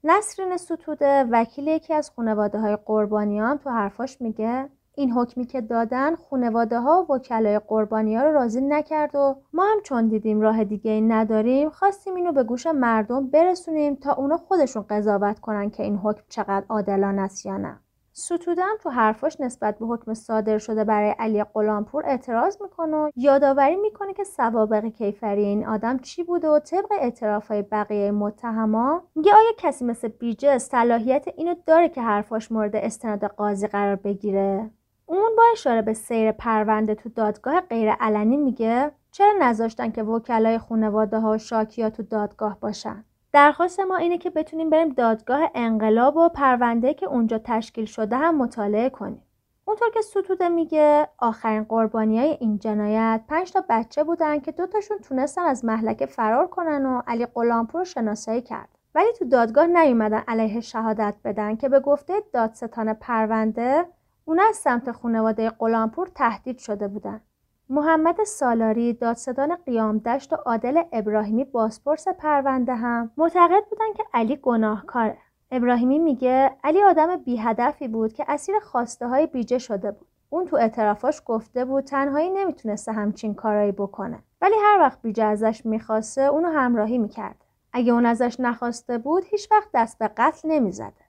نسرین 0.04 0.58
ستوده 0.58 1.24
وکیل 1.32 1.68
یکی 1.68 1.94
از 1.94 2.12
خانواده 2.16 2.60
های 2.60 2.78
قربانیان 2.86 3.58
تو 3.58 3.70
حرفاش 3.70 4.22
میگه 4.22 4.70
این 4.98 5.12
حکمی 5.12 5.46
که 5.46 5.62
دادن 5.62 6.16
خونواده 6.16 6.80
ها 6.80 7.06
و 7.10 7.14
وکلای 7.14 7.60
قربانی 7.60 8.16
ها 8.16 8.24
رو 8.24 8.32
راضی 8.32 8.62
نکرد 8.62 9.16
و 9.16 9.36
ما 9.54 9.64
هم 9.64 9.82
چون 9.84 10.08
دیدیم 10.08 10.42
راه 10.42 10.64
دیگه 10.64 10.92
ای 10.92 11.02
نداریم 11.02 11.70
خواستیم 11.70 12.16
اینو 12.16 12.32
به 12.32 12.44
گوش 12.44 12.68
مردم 12.68 13.28
برسونیم 13.28 13.96
تا 13.96 14.14
اونا 14.14 14.38
خودشون 14.38 14.86
قضاوت 14.90 15.40
کنن 15.40 15.70
که 15.70 15.84
این 15.84 15.98
حکم 15.98 16.24
چقدر 16.30 16.66
عادلانه 16.70 17.22
است 17.22 17.46
یا 17.46 17.58
نه. 17.58 17.80
ستودم 18.18 18.76
تو 18.82 18.90
حرفاش 18.90 19.42
نسبت 19.42 19.80
به 19.80 19.86
حکم 19.86 20.14
صادر 20.14 20.58
شده 20.58 20.84
برای 20.84 21.16
علی 21.20 21.44
غلامپور 21.44 22.06
اعتراض 22.06 22.62
می‌کنه 22.62 22.98
و 22.98 23.10
یادآوری 23.16 23.76
می‌کنه 23.76 24.14
که 24.14 24.24
سوابق 24.24 24.86
کیفری 24.86 25.44
این 25.44 25.68
آدم 25.68 25.98
چی 25.98 26.24
بوده 26.24 26.50
و 26.50 26.60
طبق 26.60 26.92
اعترافهای 27.02 27.62
بقیه 27.62 28.12
متهما 28.12 29.04
میگه 29.16 29.34
آیا 29.34 29.52
کسی 29.58 29.86
مثل 29.86 30.08
بیجه 30.08 30.58
صلاحیت 30.58 31.26
اینو 31.38 31.56
داره 31.66 31.90
که 31.90 32.02
حرفاش 32.02 32.52
مورد 32.52 32.76
استناد 32.76 33.26
قاضی 33.26 33.68
قرار 33.68 33.96
بگیره؟ 33.96 34.72
اون 35.06 35.36
با 35.38 35.44
اشاره 35.52 35.82
به 35.82 35.94
سیر 35.94 36.32
پرونده 36.32 36.96
تو 36.96 37.10
دادگاه 37.10 37.62
غیر 37.62 37.92
علنی 37.92 38.38
میگه 38.38 38.92
چرا 39.12 39.34
نذاشتن 39.40 39.92
که 39.92 40.04
وکلای 40.04 40.58
خانواده 40.58 41.20
ها 41.20 41.32
و 41.32 41.38
شاکیا 41.38 41.90
تو 41.90 42.04
دادگاه 42.04 42.60
باشن؟ 42.60 43.06
درخواست 43.34 43.80
ما 43.80 43.98
اینه 43.98 44.18
که 44.18 44.30
بتونیم 44.30 44.70
بریم 44.70 44.90
دادگاه 44.90 45.52
انقلاب 45.56 46.18
و 46.18 46.30
پرونده 46.30 46.94
که 46.94 47.06
اونجا 47.06 47.38
تشکیل 47.44 47.86
شده 47.86 48.18
هم 48.18 48.38
مطالعه 48.38 48.90
کنیم. 48.90 49.22
اونطور 49.66 49.90
که 49.94 50.02
ستوده 50.02 50.50
میگه 50.50 51.08
آخرین 51.18 51.64
قربانی 51.64 52.20
های 52.20 52.38
این 52.40 52.60
جنایت 52.60 53.22
پنج 53.30 53.52
تا 53.52 53.64
بچه 53.70 54.04
بودن 54.04 54.40
که 54.40 54.52
دوتاشون 54.52 54.98
تونستن 54.98 55.42
از 55.42 55.66
محلکه 55.66 56.06
فرار 56.06 56.48
کنن 56.48 56.86
و 56.86 57.02
علی 57.08 57.26
غلامپور 57.26 57.84
شناسایی 57.84 58.42
کرد. 58.42 58.70
ولی 58.96 59.14
تو 59.20 59.26
دادگاه 59.26 59.68
نیومدن 59.68 60.24
علیه 60.28 60.62
شهادت 60.62 61.16
بدن 61.24 61.56
که 61.56 61.70
به 61.70 61.80
گفته 61.80 62.14
دادستان 62.34 62.94
پرونده 62.94 63.86
اونا 64.28 64.44
از 64.50 64.56
سمت 64.56 64.92
خانواده 64.92 65.50
غلامپور 65.50 66.08
تهدید 66.16 66.58
شده 66.58 66.88
بودن. 66.88 67.22
محمد 67.70 68.24
سالاری 68.24 68.94
دادستان 68.94 69.56
قیام 69.56 69.98
دشت 69.98 70.34
و 70.34 70.36
عادل 70.36 70.84
ابراهیمی 70.94 71.44
بازپرس 71.44 72.08
پرونده 72.08 72.76
هم 72.76 73.12
معتقد 73.18 73.64
بودن 73.70 73.94
که 73.98 74.04
علی 74.14 74.36
گناهکاره. 74.36 75.18
ابراهیمی 75.52 76.00
میگه 76.00 76.52
علی 76.64 76.84
آدم 76.84 77.16
بی 77.16 77.38
هدفی 77.38 77.88
بود 77.88 78.14
که 78.14 78.26
اسیر 78.28 78.60
خواسته 78.60 79.08
های 79.08 79.28
بیجه 79.28 79.58
شده 79.58 79.92
بود. 79.92 80.08
اون 80.30 80.46
تو 80.46 80.56
اعترافاش 80.56 81.22
گفته 81.26 81.66
بود 81.66 81.84
تنهایی 81.84 82.30
نمی‌تونسته 82.30 82.92
همچین 82.92 83.34
کارایی 83.34 83.72
بکنه. 83.72 84.20
ولی 84.42 84.56
هر 84.64 84.80
وقت 84.80 85.02
بیجه 85.02 85.24
ازش 85.24 85.66
می‌خواسته 85.66 86.22
اونو 86.22 86.50
همراهی 86.50 86.98
می‌کرد. 86.98 87.46
اگه 87.74 87.94
اون 87.94 88.06
ازش 88.06 88.40
نخواسته 88.40 88.98
بود 88.98 89.24
هیچ 89.26 89.52
وقت 89.52 89.70
دست 89.74 90.00
به 90.00 90.08
قتل 90.18 90.52
نمی‌زده. 90.52 91.05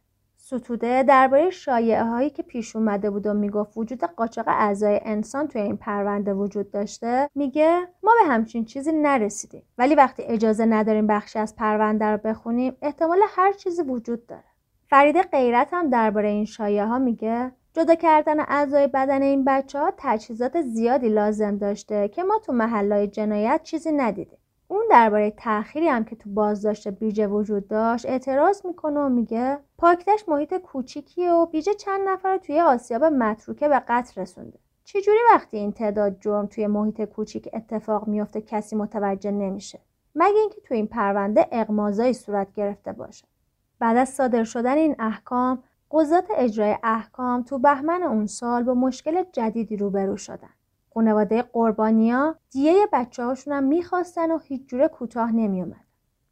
ستوده 0.49 1.03
درباره 1.03 1.51
شایعه 1.51 2.05
هایی 2.05 2.30
که 2.30 2.42
پیش 2.42 2.76
اومده 2.76 3.11
بود 3.11 3.26
و 3.26 3.34
می‌گفت 3.34 3.76
وجود 3.76 4.05
قاچاق 4.05 4.44
اعضای 4.49 5.01
انسان 5.05 5.49
توی 5.49 5.61
این 5.61 5.76
پرونده 5.76 6.34
وجود 6.34 6.70
داشته 6.70 7.30
میگه 7.34 7.88
ما 8.03 8.12
به 8.20 8.32
همچین 8.32 8.64
چیزی 8.64 8.92
نرسیدیم 8.92 9.62
ولی 9.78 9.94
وقتی 9.94 10.22
اجازه 10.22 10.64
نداریم 10.64 11.07
بخشی 11.07 11.38
از 11.38 11.57
پرونده 11.57 12.05
رو 12.05 12.18
بخونیم 12.24 12.76
احتمال 12.82 13.18
هر 13.28 13.53
چیزی 13.53 13.82
وجود 13.82 14.26
داره 14.26 14.44
فرید 14.90 15.22
غیرت 15.22 15.68
هم 15.72 15.90
درباره 15.90 16.28
این 16.28 16.44
شایعه 16.44 16.86
ها 16.86 16.99
میگه 16.99 17.53
جدا 17.74 17.94
کردن 17.94 18.40
اعضای 18.40 18.86
بدن 18.86 19.22
این 19.22 19.44
بچه 19.44 19.78
ها 19.78 19.92
تجهیزات 19.97 20.62
زیادی 20.62 21.09
لازم 21.09 21.59
داشته 21.59 22.09
که 22.09 22.22
ما 22.22 22.38
تو 22.47 22.53
محلهای 22.53 23.09
جنایت 23.09 23.61
چیزی 23.62 23.92
ندیدیم. 23.92 24.38
اون 24.68 24.84
درباره 24.90 25.30
تأخیری 25.30 25.88
هم 25.88 26.04
که 26.04 26.16
تو 26.16 26.30
بازداشت 26.30 26.88
بیجه 26.88 27.26
وجود 27.26 27.68
داشت 27.68 28.06
اعتراض 28.06 28.66
می‌کنه 28.66 29.00
و 29.00 29.08
میگه 29.08 29.58
پاکتش 29.78 30.28
محیط 30.28 30.54
کوچیکیه 30.54 31.32
و 31.32 31.46
بیجه 31.46 31.74
چند 31.74 32.08
نفر 32.08 32.32
رو 32.32 32.38
توی 32.38 32.60
آسیاب 32.60 33.04
متروکه 33.04 33.68
به 33.68 33.82
قتل 33.88 34.20
رسونده. 34.20 34.58
چجوری 34.84 35.18
وقتی 35.32 35.56
این 35.56 35.72
تعداد 35.72 36.16
جرم 36.20 36.46
توی 36.46 36.66
محیط 36.66 37.02
کوچیک 37.02 37.48
اتفاق 37.52 38.08
میفته 38.08 38.40
کسی 38.40 38.76
متوجه 38.76 39.30
نمیشه؟ 39.30 39.80
مگه 40.14 40.38
اینکه 40.38 40.60
تو 40.60 40.74
این 40.74 40.86
پرونده 40.86 41.48
اقمازایی 41.52 42.12
صورت 42.12 42.52
گرفته 42.52 42.92
باشه. 42.92 43.26
بعد 43.78 43.96
از 43.96 44.08
صادر 44.08 44.44
شدن 44.44 44.76
این 44.76 44.96
احکام 44.98 45.62
قضات 45.90 46.24
اجرای 46.36 46.76
احکام 46.82 47.42
تو 47.42 47.58
بهمن 47.58 48.02
اون 48.02 48.26
سال 48.26 48.62
با 48.62 48.74
مشکل 48.74 49.24
جدیدی 49.32 49.76
روبرو 49.76 50.16
شدن. 50.16 50.55
خانواده 50.97 51.42
قربانیا 51.42 52.34
دیه 52.51 52.86
بچه 52.92 53.24
هاشون 53.24 53.53
هم 53.53 53.64
می‌خواستن 53.64 54.30
و 54.30 54.38
هیچ 54.38 54.66
جوره 54.66 54.88
کوتاه 54.88 55.32
نمیومد. 55.32 55.84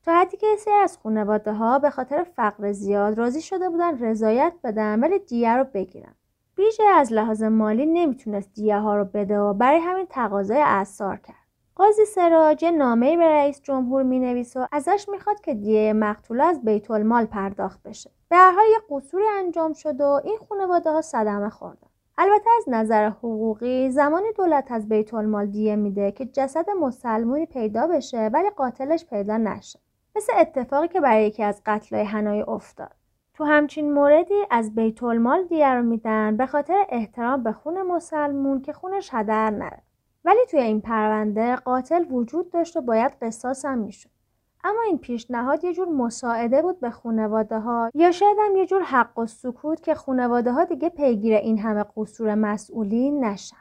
تا 0.02 0.12
حدی 0.12 0.36
که 0.36 0.46
سری 0.58 0.74
از 0.74 0.98
خانواده 1.02 1.52
ها 1.52 1.78
به 1.78 1.90
خاطر 1.90 2.22
فقر 2.22 2.72
زیاد 2.72 3.18
راضی 3.18 3.42
شده 3.42 3.68
بودن 3.68 3.98
رضایت 3.98 4.52
بدن 4.64 5.00
ولی 5.00 5.18
دیه 5.18 5.56
رو 5.56 5.64
بگیرن. 5.74 6.14
بیشه 6.56 6.82
از 6.82 7.12
لحاظ 7.12 7.42
مالی 7.42 7.86
نمی‌تونست 7.86 8.52
دیه 8.54 8.78
ها 8.78 8.96
رو 8.96 9.04
بده 9.04 9.40
و 9.40 9.54
برای 9.54 9.80
همین 9.80 10.06
تقاضای 10.10 10.62
اثار 10.64 11.16
کرد. 11.16 11.46
قاضی 11.74 12.04
سراج 12.04 12.64
نامه 12.64 13.16
به 13.16 13.28
رئیس 13.28 13.60
جمهور 13.62 14.02
می 14.02 14.46
و 14.56 14.66
ازش 14.72 15.06
می‌خواد 15.08 15.40
که 15.40 15.54
دیه 15.54 15.92
مقتوله 15.92 16.44
از 16.44 16.64
بیت 16.64 16.90
المال 16.90 17.24
پرداخت 17.24 17.82
بشه. 17.82 18.10
به 18.28 18.36
هر 18.36 18.52
حال 18.52 18.64
یه 18.64 18.78
قصوری 18.90 19.24
انجام 19.38 19.72
شد 19.72 20.00
و 20.00 20.20
این 20.24 20.38
خانواده 20.48 20.90
ها 20.90 21.02
صدمه 21.02 21.50
خوردن. 21.50 21.88
البته 22.18 22.50
از 22.58 22.64
نظر 22.66 23.08
حقوقی 23.08 23.90
زمانی 23.90 24.32
دولت 24.36 24.72
از 24.72 24.88
بیت 24.88 25.14
المال 25.14 25.46
دیه 25.46 25.76
میده 25.76 26.12
که 26.12 26.24
جسد 26.24 26.70
مسلمونی 26.70 27.46
پیدا 27.46 27.86
بشه 27.86 28.30
ولی 28.32 28.50
قاتلش 28.50 29.04
پیدا 29.04 29.36
نشه. 29.36 29.78
مثل 30.16 30.32
اتفاقی 30.38 30.88
که 30.88 31.00
برای 31.00 31.26
یکی 31.26 31.42
از 31.42 31.62
قتلای 31.66 32.04
هنایی 32.04 32.42
افتاد. 32.42 32.92
تو 33.34 33.44
همچین 33.44 33.92
موردی 33.92 34.42
از 34.50 34.74
بیت 34.74 35.02
المال 35.02 35.44
دیه 35.44 35.74
رو 35.74 35.82
میدن 35.82 36.36
به 36.36 36.46
خاطر 36.46 36.86
احترام 36.88 37.42
به 37.42 37.52
خون 37.52 37.82
مسلمون 37.82 38.62
که 38.62 38.72
خونش 38.72 39.10
هدر 39.12 39.50
نره. 39.50 39.82
ولی 40.24 40.46
توی 40.50 40.60
این 40.60 40.80
پرونده 40.80 41.56
قاتل 41.56 42.04
وجود 42.10 42.50
داشت 42.50 42.76
و 42.76 42.80
باید 42.80 43.12
قصاص 43.22 43.64
هم 43.64 43.78
می‌شد. 43.78 44.13
اما 44.64 44.82
این 44.86 44.98
پیشنهاد 44.98 45.64
یه 45.64 45.72
جور 45.74 45.88
مساعده 45.88 46.62
بود 46.62 46.80
به 46.80 46.90
خانواده 46.90 47.58
ها 47.58 47.90
یا 47.94 48.12
شاید 48.12 48.36
هم 48.40 48.56
یه 48.56 48.66
جور 48.66 48.82
حق 48.82 49.18
و 49.18 49.26
سکوت 49.26 49.82
که 49.82 49.94
خانواده 49.94 50.52
ها 50.52 50.64
دیگه 50.64 50.88
پیگیر 50.88 51.34
این 51.34 51.58
همه 51.58 51.84
قصور 51.96 52.34
مسئولین 52.34 53.24
نشن. 53.24 53.56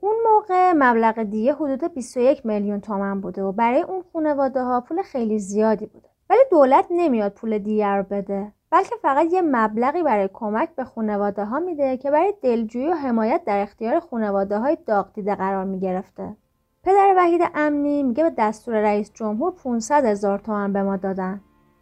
اون 0.00 0.16
موقع 0.32 0.72
مبلغ 0.76 1.22
دیگه 1.22 1.54
حدود 1.54 1.94
21 1.94 2.46
میلیون 2.46 2.80
تومن 2.80 3.20
بوده 3.20 3.42
و 3.42 3.52
برای 3.52 3.82
اون 3.82 4.04
خانواده 4.12 4.62
ها 4.62 4.80
پول 4.80 5.02
خیلی 5.02 5.38
زیادی 5.38 5.86
بوده. 5.86 6.08
ولی 6.30 6.40
دولت 6.50 6.86
نمیاد 6.90 7.32
پول 7.32 7.58
دیگه 7.58 7.88
رو 7.88 8.02
بده. 8.02 8.52
بلکه 8.70 8.94
فقط 9.02 9.32
یه 9.32 9.42
مبلغی 9.42 10.02
برای 10.02 10.28
کمک 10.32 10.68
به 10.76 10.84
خانواده 10.84 11.44
ها 11.44 11.60
میده 11.60 11.96
که 11.96 12.10
برای 12.10 12.34
دلجویی 12.42 12.88
و 12.88 12.94
حمایت 12.94 13.42
در 13.46 13.62
اختیار 13.62 14.00
خانواده 14.00 14.58
های 14.58 14.76
داغ 14.86 15.12
دیده 15.12 15.34
قرار 15.34 15.64
می‌گرفته. 15.64 16.36
پدر 16.84 17.14
وحید 17.16 17.40
امنی 17.54 18.02
میگه 18.02 18.22
به 18.22 18.32
دستور 18.38 18.74
رئیس 18.74 19.10
جمهور 19.14 19.52
500 19.52 20.04
هزار 20.04 20.38
تومن 20.38 20.72
به 20.72 20.82
ما 20.82 20.96
دادن. 20.96 21.40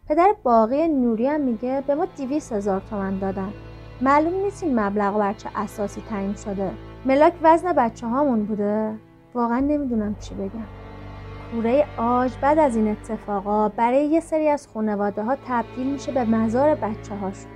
پدر 0.09 0.35
باقی 0.43 0.87
نوری 0.87 1.27
هم 1.27 1.41
میگه 1.41 1.83
به 1.87 1.95
ما 1.95 2.05
200 2.17 2.53
هزار 2.53 2.81
تومن 2.89 3.19
دادن. 3.19 3.53
معلوم 4.01 4.43
نیست 4.43 4.63
این 4.63 4.79
مبلغ 4.79 5.17
بر 5.17 5.33
چه 5.33 5.49
اساسی 5.55 6.03
تعیین 6.09 6.33
شده. 6.33 6.71
ملاک 7.05 7.33
وزن 7.41 7.73
بچه 7.73 8.07
هامون 8.07 8.45
بوده؟ 8.45 8.93
واقعا 9.33 9.59
نمی‌دونم 9.59 10.15
چی 10.19 10.35
بگم. 10.35 10.67
کوره 11.51 11.85
آج 11.97 12.31
بعد 12.41 12.59
از 12.59 12.75
این 12.75 12.87
اتفاقا 12.87 13.69
برای 13.69 14.05
یه 14.05 14.19
سری 14.19 14.47
از 14.47 14.67
خانواده 14.67 15.23
ها 15.23 15.37
تبدیل 15.47 15.91
میشه 15.91 16.11
به 16.11 16.23
مزار 16.23 16.75
بچه 16.75 17.15
هاشون. 17.15 17.51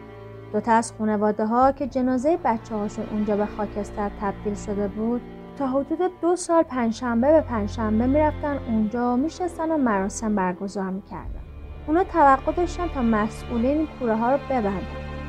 دوتا 0.53 0.71
از 0.71 0.93
خانواده 0.97 1.45
ها 1.45 1.71
که 1.71 1.87
جنازه 1.87 2.37
بچه 2.43 2.75
هاشون 2.75 3.05
اونجا 3.11 3.37
به 3.37 3.45
خاکستر 3.45 4.11
تبدیل 4.21 4.55
شده 4.55 4.87
بود 4.87 5.21
تا 5.57 5.67
حدود 5.67 5.99
دو 6.21 6.35
سال 6.35 6.63
پنجشنبه 6.63 7.31
به 7.31 7.41
پنجشنبه 7.41 8.07
می‌رفتن 8.07 8.59
اونجا 8.67 9.15
میشستن 9.15 9.71
و 9.71 9.77
مراسم 9.77 10.35
برگزار 10.35 10.89
می‌کردن. 10.89 11.41
اونا 11.87 12.03
توقع 12.03 12.51
داشتن 12.51 12.87
تا 12.87 13.01
مسئولین 13.01 13.87
کوره 13.87 14.15
ها 14.15 14.31
رو 14.31 14.37
ببندن 14.49 14.81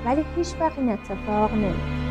ولی 0.05 0.25
هیچ 0.37 0.55
وقت 0.61 0.79
این 0.79 0.93
اتفاق 0.93 1.53
نمیفته 1.53 2.08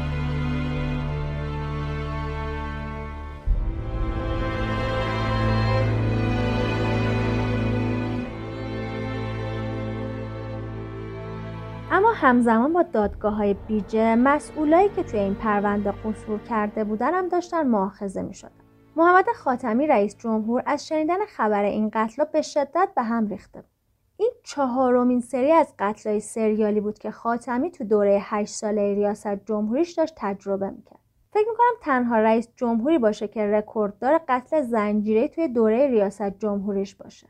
اما 11.97 12.11
همزمان 12.11 12.73
با 12.73 12.83
دادگاه 12.83 13.33
های 13.33 13.53
بیجه 13.53 14.15
مسئولایی 14.15 14.89
که 14.89 15.03
توی 15.03 15.19
این 15.19 15.35
پرونده 15.35 15.91
قصور 15.91 16.39
کرده 16.39 16.83
بودن 16.83 17.13
هم 17.13 17.29
داشتن 17.29 17.67
معاخذه 17.67 18.21
می 18.21 18.33
شدن. 18.33 18.51
محمد 18.95 19.25
خاتمی 19.35 19.87
رئیس 19.87 20.17
جمهور 20.17 20.63
از 20.65 20.87
شنیدن 20.87 21.25
خبر 21.25 21.63
این 21.63 21.89
قتل 21.93 22.25
به 22.33 22.41
شدت 22.41 22.89
به 22.95 23.03
هم 23.03 23.27
ریخته 23.27 23.61
بود. 23.61 23.69
این 24.17 24.31
چهارمین 24.43 25.21
سری 25.21 25.51
از 25.51 25.73
قتلای 25.79 26.19
سریالی 26.19 26.81
بود 26.81 26.99
که 26.99 27.11
خاتمی 27.11 27.71
تو 27.71 27.83
دوره 27.83 28.19
هشت 28.21 28.53
ساله 28.53 28.93
ریاست 28.93 29.45
جمهوریش 29.45 29.91
داشت 29.91 30.13
تجربه 30.17 30.69
می‌کرد. 30.69 30.99
فکر 31.31 31.49
می‌کنم 31.49 31.75
تنها 31.81 32.17
رئیس 32.17 32.49
جمهوری 32.55 32.97
باشه 32.97 33.27
که 33.27 33.51
رکورددار 33.51 34.21
قتل 34.27 34.61
زنجیره 34.61 35.27
توی 35.27 35.47
دوره 35.47 35.87
ریاست 35.87 36.39
جمهوریش 36.39 36.95
باشه. 36.95 37.27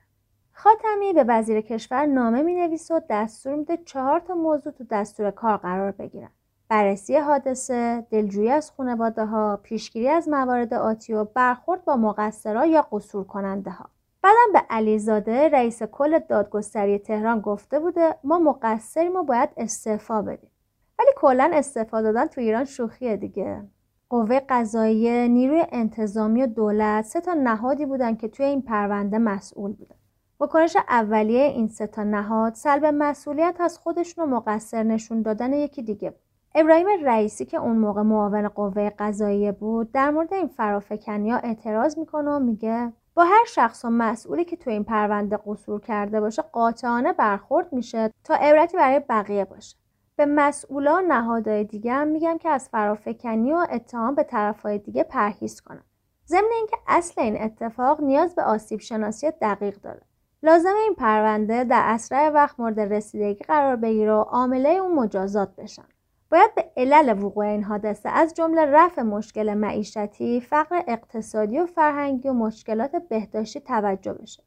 خاتمی 0.59 1.13
به 1.13 1.25
وزیر 1.27 1.61
کشور 1.61 2.05
نامه 2.05 2.41
می 2.41 2.79
و 2.89 3.01
دستور 3.09 3.55
میده 3.55 3.77
چهار 3.77 4.19
تا 4.19 4.35
موضوع 4.35 4.73
تو 4.73 4.83
دستور 4.91 5.31
کار 5.31 5.57
قرار 5.57 5.91
بگیرن. 5.91 6.29
بررسی 6.69 7.17
حادثه، 7.17 8.05
دلجویی 8.11 8.49
از 8.49 8.71
خانواده 8.71 9.25
ها، 9.25 9.59
پیشگیری 9.63 10.09
از 10.09 10.29
موارد 10.29 10.73
آتی 10.73 11.13
و 11.13 11.23
برخورد 11.23 11.85
با 11.85 11.95
مقصرها 11.95 12.65
یا 12.65 12.81
قصور 12.81 13.23
کننده 13.23 13.71
ها. 13.71 13.85
بعدم 14.21 14.53
به 14.53 14.61
علیزاده 14.69 15.49
رئیس 15.49 15.83
کل 15.83 16.19
دادگستری 16.19 16.99
تهران 16.99 17.41
گفته 17.41 17.79
بوده 17.79 18.15
ما 18.23 18.39
مقصریم 18.39 19.15
و 19.15 19.23
باید 19.23 19.49
استعفا 19.57 20.21
بدیم. 20.21 20.51
ولی 20.99 21.09
کلا 21.15 21.51
استعفا 21.53 22.01
دادن 22.01 22.25
تو 22.25 22.41
ایران 22.41 22.65
شوخیه 22.65 23.17
دیگه. 23.17 23.63
قوه 24.09 24.39
قضاییه، 24.49 25.27
نیروی 25.27 25.65
انتظامی 25.71 26.43
و 26.43 26.47
دولت 26.47 27.05
سه 27.05 27.21
تا 27.21 27.33
نهادی 27.33 27.85
بودن 27.85 28.15
که 28.15 28.27
توی 28.27 28.45
این 28.45 28.61
پرونده 28.61 29.17
مسئول 29.17 29.73
بودن. 29.73 29.96
واکنش 30.39 30.77
اولیه 30.89 31.41
این 31.41 31.67
سه 31.67 31.87
تا 31.87 32.03
نهاد 32.03 32.53
سلب 32.53 32.85
مسئولیت 32.85 33.55
از 33.59 33.77
خودشون 33.77 34.23
و 34.23 34.35
مقصر 34.35 34.83
نشون 34.83 35.21
دادن 35.21 35.53
یکی 35.53 35.81
دیگه. 35.81 36.09
بود. 36.09 36.19
ابراهیم 36.55 36.87
رئیسی 37.03 37.45
که 37.45 37.57
اون 37.57 37.77
موقع 37.77 38.01
معاون 38.01 38.47
قوه 38.47 38.89
قضاییه 38.89 39.51
بود 39.51 39.91
در 39.91 40.11
مورد 40.11 40.33
این 40.33 40.47
فرافکنی 40.47 41.31
ها 41.31 41.37
اعتراض 41.37 41.97
می‌کنه 41.97 42.31
و 42.31 42.39
میگه 42.39 42.93
با 43.15 43.23
هر 43.23 43.45
شخص 43.47 43.85
و 43.85 43.89
مسئولی 43.89 44.45
که 44.45 44.55
تو 44.55 44.69
این 44.69 44.83
پرونده 44.83 45.39
قصور 45.45 45.81
کرده 45.81 46.21
باشه 46.21 46.41
قاطعانه 46.41 47.13
برخورد 47.13 47.73
میشه 47.73 48.13
تا 48.23 48.35
عبرتی 48.35 48.77
برای 48.77 48.99
بقیه 49.09 49.45
باشه. 49.45 49.77
به 50.15 50.25
مسئولا 50.25 50.99
نهادهای 51.07 51.63
دیگه 51.63 51.93
هم 51.93 52.07
میگم 52.07 52.37
که 52.37 52.49
از 52.49 52.69
فرافکنی 52.69 53.53
و 53.53 53.67
اتهام 53.71 54.15
به 54.15 54.23
طرفهای 54.23 54.77
دیگه 54.77 55.03
پرهیز 55.03 55.61
کنن. 55.61 55.83
ضمن 56.27 56.49
اینکه 56.57 56.77
اصل 56.87 57.21
این 57.21 57.41
اتفاق 57.41 58.01
نیاز 58.01 58.35
به 58.35 58.43
آسیب 58.43 58.79
شناسی 58.79 59.31
دقیق 59.41 59.81
داره. 59.81 60.01
لازم 60.43 60.75
این 60.83 60.95
پرونده 60.95 61.63
در 61.63 61.81
اسرع 61.85 62.29
وقت 62.29 62.59
مورد 62.59 62.79
رسیدگی 62.79 63.43
قرار 63.43 63.75
بگیره 63.75 64.13
و 64.13 64.21
عامله 64.21 64.69
اون 64.69 64.95
مجازات 64.95 65.55
بشن. 65.55 65.85
باید 66.31 66.55
به 66.55 66.71
علل 66.77 67.23
وقوع 67.23 67.45
این 67.45 67.63
حادثه 67.63 68.09
از 68.09 68.33
جمله 68.33 68.65
رفع 68.65 69.01
مشکل 69.01 69.53
معیشتی، 69.53 70.41
فقر 70.41 70.81
اقتصادی 70.87 71.59
و 71.59 71.65
فرهنگی 71.65 72.29
و 72.29 72.33
مشکلات 72.33 72.95
بهداشتی 73.09 73.59
توجه 73.59 74.13
بشه. 74.13 74.43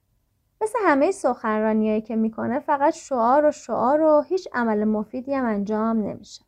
مثل 0.62 0.78
همه 0.84 1.10
سخنرانیایی 1.10 2.00
که 2.00 2.16
می‌کنه 2.16 2.58
فقط 2.58 2.94
شعار 2.94 3.44
و 3.44 3.50
شعار 3.50 4.00
و 4.00 4.22
هیچ 4.22 4.48
عمل 4.52 4.84
مفیدی 4.84 5.34
هم 5.34 5.44
انجام 5.44 6.02
نمیشه. 6.02 6.44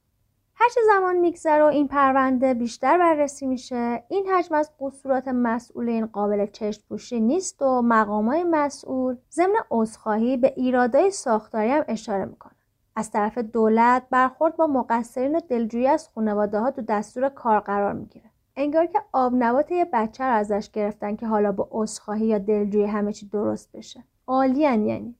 هرچه 0.62 0.80
زمان 0.86 1.16
میگذره 1.16 1.62
و 1.62 1.66
این 1.66 1.88
پرونده 1.88 2.54
بیشتر 2.54 2.98
بررسی 2.98 3.46
میشه 3.46 4.02
این 4.08 4.26
حجم 4.26 4.54
از 4.54 4.70
قصورات 4.80 5.28
مسئولین 5.28 6.06
قابل 6.06 6.46
چشم 6.46 6.82
پوشی 6.88 7.20
نیست 7.20 7.62
و 7.62 7.82
مقامای 7.82 8.44
مسئول 8.44 9.16
ضمن 9.32 9.54
عذرخواهی 9.70 10.36
به 10.36 10.52
ایرادای 10.56 11.10
ساختاری 11.10 11.70
هم 11.70 11.84
اشاره 11.88 12.24
می‌کنه. 12.24 12.52
از 12.96 13.10
طرف 13.10 13.38
دولت 13.38 14.02
برخورد 14.10 14.56
با 14.56 14.66
مقصرین 14.66 15.36
و 15.36 15.40
دلجویی 15.48 15.86
از 15.86 16.08
خانواده 16.14 16.58
ها 16.58 16.70
تو 16.70 16.82
دستور 16.82 17.28
کار 17.28 17.60
قرار 17.60 17.92
می‌گیره. 17.92 18.30
انگار 18.56 18.86
که 18.86 18.98
آب 19.12 19.32
نبات 19.38 19.72
یه 19.72 19.84
بچه 19.92 20.24
رو 20.24 20.32
ازش 20.32 20.70
گرفتن 20.72 21.16
که 21.16 21.26
حالا 21.26 21.52
با 21.52 21.68
عذرخواهی 21.70 22.26
یا 22.26 22.38
دلجویی 22.38 22.86
همه 22.86 23.12
چی 23.12 23.28
درست 23.28 23.72
بشه. 23.72 24.04
عالیان 24.26 24.86
یعنی. 24.86 25.14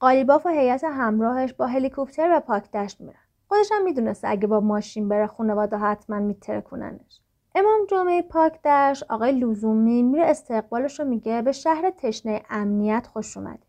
قالیباف 0.00 0.46
و 0.46 0.48
هیئت 0.48 0.84
همراهش 0.84 1.52
با 1.52 1.66
هلیکوپتر 1.66 2.28
به 2.28 2.40
پاکدشت 2.40 3.00
میرن. 3.00 3.27
خودش 3.48 3.72
هم 3.72 3.84
می‌دونسته 3.84 4.28
اگه 4.28 4.46
با 4.46 4.60
ماشین 4.60 5.08
بره 5.08 5.26
خانواده 5.26 5.76
حتما 5.76 6.18
میترکوننش. 6.18 7.20
امام 7.54 7.86
جمعه 7.90 8.22
پاک 8.22 8.62
دشت 8.62 9.04
آقای 9.10 9.32
لزومی 9.32 10.02
میره 10.02 10.24
استقبالش 10.24 11.00
رو 11.00 11.06
میگه 11.06 11.42
به 11.42 11.52
شهر 11.52 11.90
تشنه 11.90 12.42
امنیت 12.50 13.06
خوش 13.06 13.36
اومده 13.36 13.62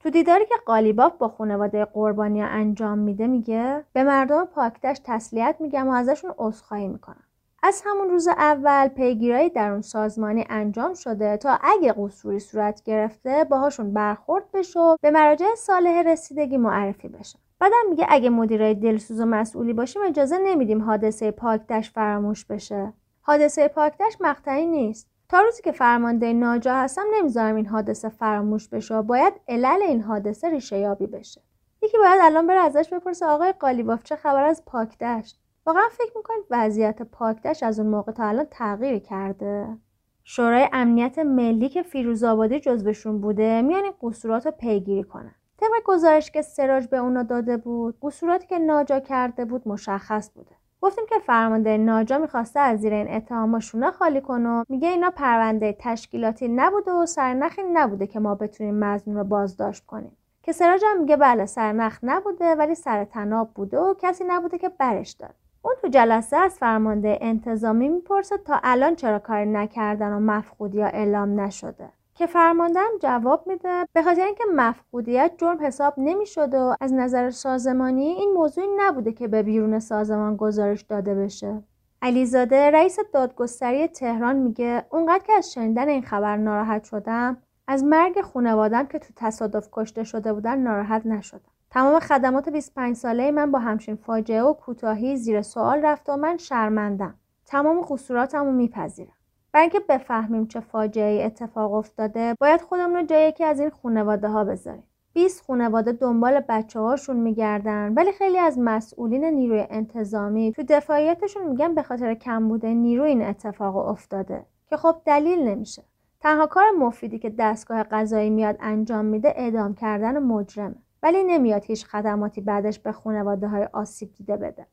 تو 0.00 0.10
دیداری 0.10 0.46
که 0.46 0.54
قالیباف 0.66 1.12
با 1.18 1.28
خانواده 1.28 1.84
قربانی 1.84 2.42
انجام 2.42 2.98
میده 2.98 3.26
میگه 3.26 3.84
به 3.92 4.04
مردم 4.04 4.44
پاکدشت 4.44 5.02
تسلیت 5.04 5.56
میگم 5.60 5.88
و 5.88 5.92
ازشون 5.92 6.34
عذرخواهی 6.38 6.88
می‌کنم. 6.88 7.24
از 7.66 7.82
همون 7.86 8.10
روز 8.10 8.28
اول 8.28 8.88
پیگیرایی 8.88 9.50
در 9.50 9.70
اون 9.70 9.82
سازمانی 9.82 10.44
انجام 10.48 10.94
شده 10.94 11.36
تا 11.36 11.58
اگه 11.62 11.94
قصوری 11.96 12.40
صورت 12.40 12.82
گرفته 12.82 13.44
باهاشون 13.44 13.94
برخورد 13.94 14.44
بشه 14.52 14.80
و 14.80 14.96
به 15.00 15.10
مراجع 15.10 15.54
صالح 15.56 16.02
رسیدگی 16.06 16.56
معرفی 16.56 17.08
بشه 17.08 17.38
بعدم 17.58 17.90
میگه 17.90 18.06
اگه 18.08 18.30
مدیرای 18.30 18.74
دلسوز 18.74 19.20
و 19.20 19.24
مسئولی 19.24 19.72
باشیم 19.72 20.02
اجازه 20.02 20.38
نمیدیم 20.38 20.82
حادثه 20.82 21.30
پاکدشت 21.30 21.92
فراموش 21.92 22.44
بشه. 22.44 22.92
حادثه 23.22 23.68
پاکدشت 23.68 24.16
مقطعی 24.20 24.66
نیست. 24.66 25.08
تا 25.28 25.40
روزی 25.40 25.62
که 25.62 25.72
فرمانده 25.72 26.32
ناجا 26.32 26.74
هستم 26.74 27.04
نمی‌ذارم 27.14 27.56
این 27.56 27.66
حادثه 27.66 28.08
فراموش 28.08 28.68
بشه 28.68 29.02
باید 29.02 29.34
علل 29.48 29.82
این 29.82 30.00
حادثه 30.00 30.50
ریشه 30.50 30.78
یابی 30.78 31.06
بشه. 31.06 31.40
یکی 31.82 31.98
باید 31.98 32.20
الان 32.22 32.46
بره 32.46 32.60
ازش 32.60 32.88
بپرسه 32.92 33.26
آقای 33.26 33.52
قالیباف 33.52 34.02
چه 34.02 34.16
خبر 34.16 34.44
از 34.44 34.64
پاکدشت 34.66 35.43
واقعا 35.66 35.88
فکر 35.90 36.12
می‌کنید 36.16 36.44
وضعیت 36.50 37.02
پاکدشت 37.02 37.62
از 37.62 37.80
اون 37.80 37.88
موقع 37.88 38.12
تا 38.12 38.24
الان 38.24 38.46
تغییر 38.50 38.98
کرده؟ 38.98 39.76
شورای 40.24 40.68
امنیت 40.72 41.18
ملی 41.18 41.68
که 41.68 41.82
فیروزآبادی 41.82 42.60
جزوشون 42.60 43.20
بوده 43.20 43.62
میان 43.62 43.84
این 43.84 43.92
قصورات 44.02 44.46
رو 44.46 44.52
پیگیری 44.52 45.02
کنن. 45.02 45.34
طبق 45.58 45.70
گزارش 45.84 46.30
که 46.30 46.42
سراج 46.42 46.86
به 46.86 46.96
اونا 46.96 47.22
داده 47.22 47.56
بود 47.56 47.96
قصوراتی 48.02 48.46
که 48.46 48.58
ناجا 48.58 49.00
کرده 49.00 49.44
بود 49.44 49.68
مشخص 49.68 50.30
بوده. 50.34 50.54
گفتیم 50.80 51.04
که 51.08 51.18
فرمانده 51.18 51.76
ناجا 51.76 52.18
می‌خواسته 52.18 52.60
از 52.60 52.80
زیر 52.80 52.94
این 52.94 53.10
اتهاما 53.10 53.60
شونه 53.60 53.90
خالی 53.90 54.20
کنه 54.20 54.64
میگه 54.68 54.88
اینا 54.88 55.10
پرونده 55.10 55.76
تشکیلاتی 55.78 56.48
نبوده 56.48 56.92
و 56.92 57.06
سرنخی 57.06 57.62
نبوده 57.72 58.06
که 58.06 58.20
ما 58.20 58.34
بتونیم 58.34 58.74
مزنون 58.74 59.16
رو 59.16 59.24
بازداشت 59.24 59.86
کنیم. 59.86 60.16
که 60.42 60.52
سراج 60.52 60.82
هم 60.86 61.00
میگه 61.00 61.16
بله 61.16 61.46
سرنخ 61.46 61.98
نبوده 62.02 62.54
ولی 62.54 62.74
سر 62.74 63.04
تناب 63.04 63.50
بوده 63.54 63.78
و 63.78 63.94
کسی 63.98 64.24
نبوده 64.26 64.58
که 64.58 64.68
برش 64.68 65.10
داد 65.10 65.34
اون 65.64 65.74
تو 65.82 65.88
جلسه 65.88 66.36
از 66.36 66.54
فرمانده 66.54 67.18
انتظامی 67.20 67.88
می‌پرسه 67.88 68.38
تا 68.38 68.60
الان 68.62 68.94
چرا 68.94 69.18
کاری 69.18 69.46
نکردن 69.46 70.12
و 70.12 70.20
مفقودی 70.20 70.82
اعلام 70.82 71.40
نشده. 71.40 71.88
که 72.14 72.26
فرماندهم 72.26 72.90
جواب 73.02 73.46
میده 73.46 73.84
به 73.92 74.02
خاطر 74.02 74.24
اینکه 74.24 74.44
مفقودیت 74.54 75.32
جرم 75.38 75.66
حساب 75.66 75.94
نمی‌شده 75.96 76.58
و 76.60 76.74
از 76.80 76.92
نظر 76.92 77.30
سازمانی 77.30 78.04
این 78.04 78.32
موضوعی 78.32 78.66
نبوده 78.76 79.12
که 79.12 79.28
به 79.28 79.42
بیرون 79.42 79.78
سازمان 79.78 80.36
گزارش 80.36 80.82
داده 80.82 81.14
بشه. 81.14 81.62
علیزاده 82.02 82.70
رئیس 82.70 82.98
دادگستری 83.12 83.88
تهران 83.88 84.36
میگه 84.36 84.84
اونقدر 84.90 85.24
که 85.24 85.32
از 85.32 85.52
شنیدن 85.52 85.88
این 85.88 86.02
خبر 86.02 86.36
ناراحت 86.36 86.84
شدم 86.84 87.36
از 87.68 87.84
مرگ 87.84 88.20
خونوادم 88.20 88.86
که 88.86 88.98
تو 88.98 89.12
تصادف 89.16 89.68
کشته 89.72 90.04
شده 90.04 90.32
بودن 90.32 90.58
ناراحت 90.58 91.06
نشدم. 91.06 91.53
تمام 91.74 92.00
خدمات 92.00 92.48
25 92.48 92.96
ساله 92.96 93.30
من 93.30 93.50
با 93.50 93.58
همچین 93.58 93.94
فاجعه 93.94 94.42
و 94.42 94.52
کوتاهی 94.52 95.16
زیر 95.16 95.42
سوال 95.42 95.82
رفت 95.82 96.08
و 96.08 96.16
من 96.16 96.36
شرمندم. 96.36 97.14
تمام 97.46 97.80
قصوراتمو 97.80 98.52
میپذیرم. 98.52 99.12
برای 99.52 99.62
اینکه 99.62 99.80
بفهمیم 99.88 100.46
چه 100.46 100.60
فاجعه 100.60 101.24
اتفاق 101.24 101.72
افتاده 101.72 102.34
باید 102.40 102.60
خودمون 102.60 102.96
رو 102.96 103.02
جای 103.02 103.28
یکی 103.28 103.44
از 103.44 103.60
این 103.60 103.70
خانواده 103.70 104.28
ها 104.28 104.44
بذاریم. 104.44 104.82
20 105.12 105.44
خانواده 105.46 105.92
دنبال 105.92 106.40
بچه 106.40 106.80
هاشون 106.80 107.16
میگردن 107.16 107.94
ولی 107.94 108.12
خیلی 108.12 108.38
از 108.38 108.58
مسئولین 108.58 109.24
نیروی 109.24 109.66
انتظامی 109.70 110.52
تو 110.52 110.62
دفاعیتشون 110.68 111.46
میگن 111.46 111.74
به 111.74 111.82
خاطر 111.82 112.14
کمبود 112.14 112.66
نیرو 112.66 113.04
این 113.04 113.22
اتفاق 113.22 113.76
افتاده. 113.76 114.46
که 114.66 114.76
خب 114.76 114.96
دلیل 115.04 115.48
نمیشه. 115.48 115.82
تنها 116.20 116.46
کار 116.46 116.64
مفیدی 116.78 117.18
که 117.18 117.30
دستگاه 117.30 117.82
قضایی 117.82 118.30
میاد 118.30 118.56
انجام 118.60 119.04
میده 119.04 119.34
اعدام 119.36 119.74
کردن 119.74 120.18
مجرمه. 120.18 120.76
ولی 121.04 121.24
نمیاد 121.24 121.64
هیچ 121.64 121.86
خدماتی 121.86 122.40
بعدش 122.40 122.78
به 122.78 122.92
خانواده 122.92 123.48
های 123.48 123.68
آسیب 123.72 124.14
دیده 124.14 124.36
بده. 124.36 124.66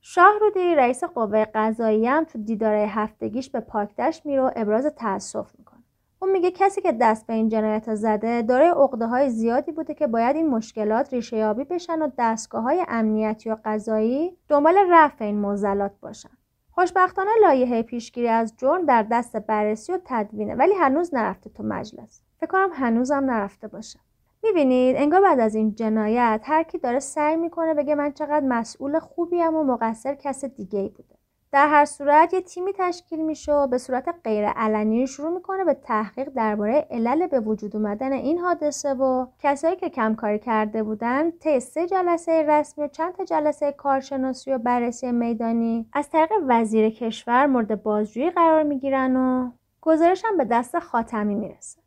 شاهرودی 0.00 0.74
رئیس 0.74 1.04
قوه 1.04 1.44
قضایی 1.54 2.06
هم 2.06 2.24
تو 2.24 2.38
دیداره 2.38 2.86
هفتگیش 2.88 3.50
به 3.50 3.60
پاکدشت 3.60 4.26
میره 4.26 4.42
و 4.42 4.50
ابراز 4.56 4.86
تاسف 4.86 5.58
می‌کنه. 5.58 5.80
اون 6.22 6.32
میگه 6.32 6.50
کسی 6.50 6.80
که 6.80 6.92
دست 6.92 7.26
به 7.26 7.32
این 7.32 7.48
جنایت 7.48 7.94
زده 7.94 8.42
داره 8.42 8.70
عقده 8.70 9.06
های 9.06 9.30
زیادی 9.30 9.72
بوده 9.72 9.94
که 9.94 10.06
باید 10.06 10.36
این 10.36 10.50
مشکلات 10.50 11.12
ریشه 11.12 11.36
یابی 11.36 11.64
بشن 11.64 12.02
و 12.02 12.10
دستگاه 12.18 12.62
های 12.62 12.84
امنیتی 12.88 13.50
و 13.50 13.56
قضایی 13.64 14.36
دنبال 14.48 14.74
رفع 14.90 15.24
این 15.24 15.38
موزلات 15.38 15.92
باشن. 16.00 16.30
خوشبختانه 16.70 17.30
لایحه 17.42 17.82
پیشگیری 17.82 18.28
از 18.28 18.54
جرم 18.56 18.86
در 18.86 19.06
دست 19.10 19.36
بررسی 19.36 19.92
و 19.92 19.98
تدوینه 20.04 20.54
ولی 20.54 20.74
هنوز 20.74 21.14
نرفته 21.14 21.50
تو 21.50 21.62
مجلس. 21.62 22.22
فکر 22.40 22.50
کنم 22.50 22.70
هنوزم 22.72 23.24
نرفته 23.24 23.68
باشه. 23.68 24.00
می‌بینید 24.42 24.96
انگار 24.96 25.20
بعد 25.20 25.40
از 25.40 25.54
این 25.54 25.74
جنایت 25.74 26.40
هر 26.44 26.62
کی 26.62 26.78
داره 26.78 26.98
سعی 26.98 27.36
می‌کنه 27.36 27.74
بگه 27.74 27.94
من 27.94 28.12
چقدر 28.12 28.46
مسئول 28.46 28.98
خوبیم 28.98 29.56
و 29.56 29.64
مقصر 29.64 30.14
کس 30.14 30.44
دیگه 30.44 30.78
ای 30.78 30.88
بوده. 30.88 31.14
در 31.52 31.68
هر 31.68 31.84
صورت 31.84 32.34
یه 32.34 32.40
تیمی 32.40 32.72
تشکیل 32.78 33.24
میشه 33.24 33.52
و 33.52 33.66
به 33.66 33.78
صورت 33.78 34.14
غیر 34.24 34.48
علنی 34.48 35.06
شروع 35.06 35.34
می‌کنه 35.34 35.64
به 35.64 35.74
تحقیق 35.74 36.28
درباره 36.28 36.86
علل 36.90 37.26
به 37.26 37.40
وجود 37.40 37.76
اومدن 37.76 38.12
این 38.12 38.38
حادثه 38.38 38.94
و 38.94 39.26
کسایی 39.38 39.76
که 39.76 39.88
کمکاری 39.88 40.38
کرده 40.38 40.82
بودن 40.82 41.30
طی 41.30 41.60
سه 41.60 41.86
جلسه 41.86 42.42
رسمی 42.42 42.84
و 42.84 42.88
چند 42.88 43.12
تا 43.12 43.24
جلسه 43.24 43.72
کارشناسی 43.72 44.52
و 44.52 44.58
بررسی 44.58 45.12
میدانی 45.12 45.86
از 45.92 46.10
طریق 46.10 46.30
وزیر 46.48 46.90
کشور 46.90 47.46
مورد 47.46 47.82
بازجویی 47.82 48.30
قرار 48.30 48.62
می‌گیرن 48.62 49.16
و 49.16 49.50
گزارش 49.80 50.24
هم 50.24 50.36
به 50.36 50.44
دست 50.44 50.78
خاتمی 50.78 51.34
می‌رسه. 51.34 51.79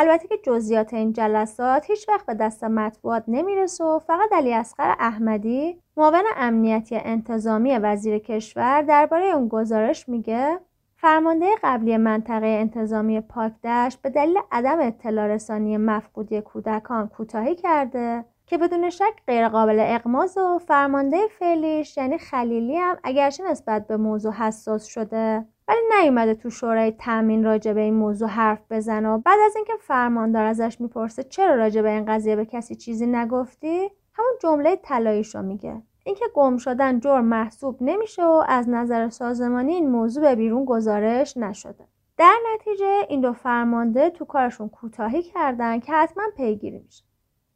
البته 0.00 0.28
که 0.28 0.38
جزئیات 0.44 0.94
این 0.94 1.12
جلسات 1.12 1.90
هیچ 1.90 2.08
وقت 2.08 2.26
به 2.26 2.34
دست 2.34 2.64
مطبوعات 2.64 3.24
نمی‌رسه 3.28 3.84
و 3.84 3.98
فقط 3.98 4.32
علی 4.32 4.54
اصغر 4.54 4.94
احمدی 4.98 5.82
معاون 5.96 6.24
امنیتی 6.36 6.96
انتظامی 6.96 7.78
وزیر 7.78 8.18
کشور 8.18 8.82
درباره 8.82 9.24
اون 9.24 9.48
گزارش 9.48 10.08
میگه 10.08 10.60
فرمانده 10.96 11.46
قبلی 11.62 11.96
منطقه 11.96 12.46
انتظامی 12.46 13.20
پاکدشت 13.20 14.02
به 14.02 14.10
دلیل 14.10 14.38
عدم 14.52 14.78
اطلاع 14.80 15.26
رسانی 15.26 15.76
مفقودی 15.76 16.40
کودکان 16.40 17.08
کوتاهی 17.08 17.54
کرده 17.54 18.24
که 18.46 18.58
بدون 18.58 18.90
شک 18.90 19.22
غیرقابل 19.26 19.76
اقماز 19.80 20.38
و 20.38 20.58
فرمانده 20.58 21.28
فعلیش 21.38 21.96
یعنی 21.96 22.18
خلیلی 22.18 22.76
هم 22.76 22.96
اگرچه 23.04 23.44
نسبت 23.50 23.86
به 23.86 23.96
موضوع 23.96 24.32
حساس 24.32 24.84
شده. 24.84 25.46
ولی 25.68 25.78
نیومده 26.00 26.34
تو 26.34 26.50
شورای 26.50 26.92
تامین 26.92 27.44
راجع 27.44 27.72
به 27.72 27.80
این 27.80 27.94
موضوع 27.94 28.28
حرف 28.28 28.60
بزنه 28.70 29.08
و 29.08 29.18
بعد 29.18 29.38
از 29.46 29.56
اینکه 29.56 29.72
فرماندار 29.80 30.44
ازش 30.44 30.80
می‌پرسه 30.80 31.22
چرا 31.22 31.54
راجع 31.54 31.82
به 31.82 31.90
این 31.90 32.04
قضیه 32.04 32.36
به 32.36 32.44
کسی 32.44 32.74
چیزی 32.74 33.06
نگفتی؟ 33.06 33.90
همون 34.14 34.32
جمله 34.42 34.76
طلاییشو 34.76 35.42
میگه. 35.42 35.82
اینکه 36.04 36.24
گم 36.34 36.56
شدن 36.56 37.00
جرم 37.00 37.24
محسوب 37.24 37.76
نمیشه 37.80 38.24
و 38.24 38.44
از 38.48 38.68
نظر 38.68 39.08
سازمانی 39.08 39.72
این 39.72 39.90
موضوع 39.90 40.22
به 40.22 40.34
بیرون 40.34 40.64
گزارش 40.64 41.36
نشده. 41.36 41.84
در 42.16 42.36
نتیجه 42.54 43.00
این 43.08 43.20
دو 43.20 43.32
فرمانده 43.32 44.10
تو 44.10 44.24
کارشون 44.24 44.68
کوتاهی 44.68 45.22
کردن 45.22 45.80
که 45.80 45.92
حتما 45.92 46.24
پیگیری 46.36 46.78
میشه. 46.78 47.04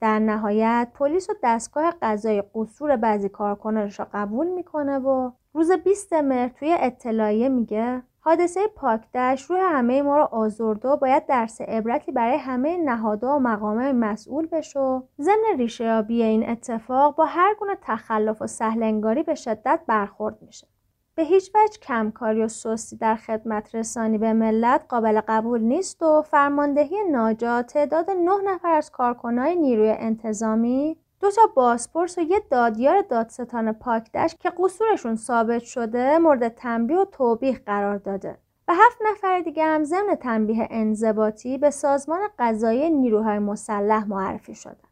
در 0.01 0.19
نهایت 0.19 0.89
پلیس 0.95 1.31
و 1.31 1.33
دستگاه 1.43 1.95
قضایی 2.03 2.43
قصور 2.55 2.97
بعضی 2.97 3.29
کارکنانش 3.29 4.01
را 4.01 4.07
قبول 4.13 4.47
می‌کنه 4.49 4.99
و 4.99 5.31
روز 5.55 5.73
20 5.73 6.13
مهر 6.13 6.49
توی 6.49 6.77
اطلاعیه 6.81 7.49
میگه 7.49 8.03
حادثه 8.21 8.61
پاکدشت 8.77 9.51
روی 9.51 9.61
همه 9.61 10.03
ما 10.03 10.17
رو 10.17 10.23
آزرده 10.23 10.89
و 10.89 10.97
باید 10.97 11.27
درس 11.27 11.61
عبرتی 11.61 12.13
برای 12.13 12.37
همه 12.37 12.77
نهادها 12.77 13.37
و 13.37 13.41
مقامه 13.41 13.93
مسئول 13.93 14.47
بشه 14.47 15.03
ضمن 15.21 15.59
ریشهیابی 15.59 16.23
این 16.23 16.51
اتفاق 16.51 17.17
با 17.17 17.25
هر 17.25 17.55
گونه 17.55 17.77
تخلف 17.83 18.43
و 18.43 18.47
سهلنگاری 18.47 19.23
به 19.23 19.35
شدت 19.35 19.81
برخورد 19.87 20.43
میشه. 20.43 20.67
به 21.15 21.23
هیچ 21.23 21.51
وجه 21.55 21.81
کمکاری 21.81 22.43
و 22.43 22.49
سستی 22.49 22.97
در 22.97 23.17
خدمت 23.17 23.75
رسانی 23.75 24.19
به 24.19 24.33
ملت 24.33 24.85
قابل 24.89 25.21
قبول 25.29 25.61
نیست 25.61 26.03
و 26.03 26.23
فرماندهی 26.23 26.97
ناجا 27.11 27.63
تعداد 27.63 28.11
نه 28.11 28.43
نفر 28.45 28.73
از 28.73 28.91
کارکنای 28.91 29.57
نیروی 29.57 29.91
انتظامی 29.91 30.97
دو 31.23 31.31
تا 31.31 31.43
بازپرس 31.55 32.19
و 32.19 32.21
یه 32.21 32.43
دادیار 32.51 33.03
دادستان 33.03 33.73
پاکدشت 33.73 34.41
که 34.41 34.53
قصورشون 34.59 35.17
ثابت 35.17 35.63
شده 35.63 36.19
مورد 36.19 36.49
تنبیه 36.49 36.97
و 36.97 37.05
توبیخ 37.05 37.61
قرار 37.67 37.97
داده. 37.97 38.39
و 38.69 38.75
هفت 38.75 38.99
نفر 39.11 39.41
دیگه 39.41 39.65
هم 39.65 39.85
ضمن 39.85 40.15
تنبیه 40.15 40.69
انضباطی 40.71 41.59
به 41.59 41.71
سازمان 41.71 42.29
قضایی 42.39 42.91
نیروهای 42.91 43.39
مسلح 43.39 44.09
معرفی 44.09 44.55
شدن. 44.55 44.92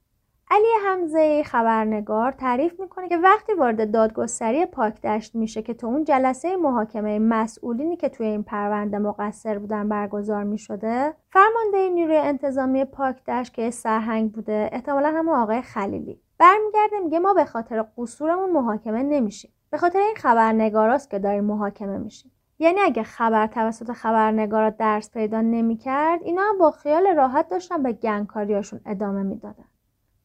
علی 0.52 0.66
حمزه 0.86 1.42
خبرنگار 1.42 2.32
تعریف 2.32 2.80
می‌کنه 2.80 3.08
که 3.08 3.16
وقتی 3.16 3.52
وارد 3.52 3.90
دادگستری 3.90 4.66
پاکدشت 4.66 5.34
میشه 5.34 5.62
که 5.62 5.74
تو 5.74 5.86
اون 5.86 6.04
جلسه 6.04 6.56
محاکمه 6.56 7.18
مسئولینی 7.18 7.96
که 7.96 8.08
توی 8.08 8.26
این 8.26 8.42
پرونده 8.42 8.98
مقصر 8.98 9.58
بودن 9.58 9.88
برگزار 9.88 10.44
می‌شده 10.44 11.14
فرمانده 11.28 11.88
نیروی 11.88 12.16
انتظامی 12.16 12.84
پاکدشت 12.84 13.54
که 13.54 13.70
سرهنگ 13.70 14.32
بوده 14.32 14.70
احتمالا 14.72 15.08
هم 15.08 15.28
آقای 15.28 15.62
خلیلی. 15.62 16.20
برمیگرده 16.38 17.00
میگه 17.04 17.18
ما 17.18 17.34
به 17.34 17.44
خاطر 17.44 17.84
قصورمون 17.98 18.50
محاکمه 18.50 19.02
نمیشیم. 19.02 19.50
به 19.70 19.78
خاطر 19.78 19.98
این 19.98 20.14
خبرنگاراست 20.16 21.10
که 21.10 21.18
داریم 21.18 21.44
محاکمه 21.44 21.98
میشیم. 21.98 22.32
یعنی 22.58 22.80
اگه 22.80 23.02
خبر 23.02 23.46
توسط 23.46 23.92
خبرنگارا 23.92 24.70
درس 24.70 25.10
پیدا 25.10 25.40
نمی‌کرد 25.40 26.22
اینا 26.22 26.42
هم 26.42 26.58
با 26.58 26.70
خیال 26.70 27.06
راحت 27.16 27.48
داشتن 27.48 27.82
به 27.82 27.92
گنگکاریاشون 27.92 28.80
ادامه 28.86 29.22
می‌دادن. 29.22 29.64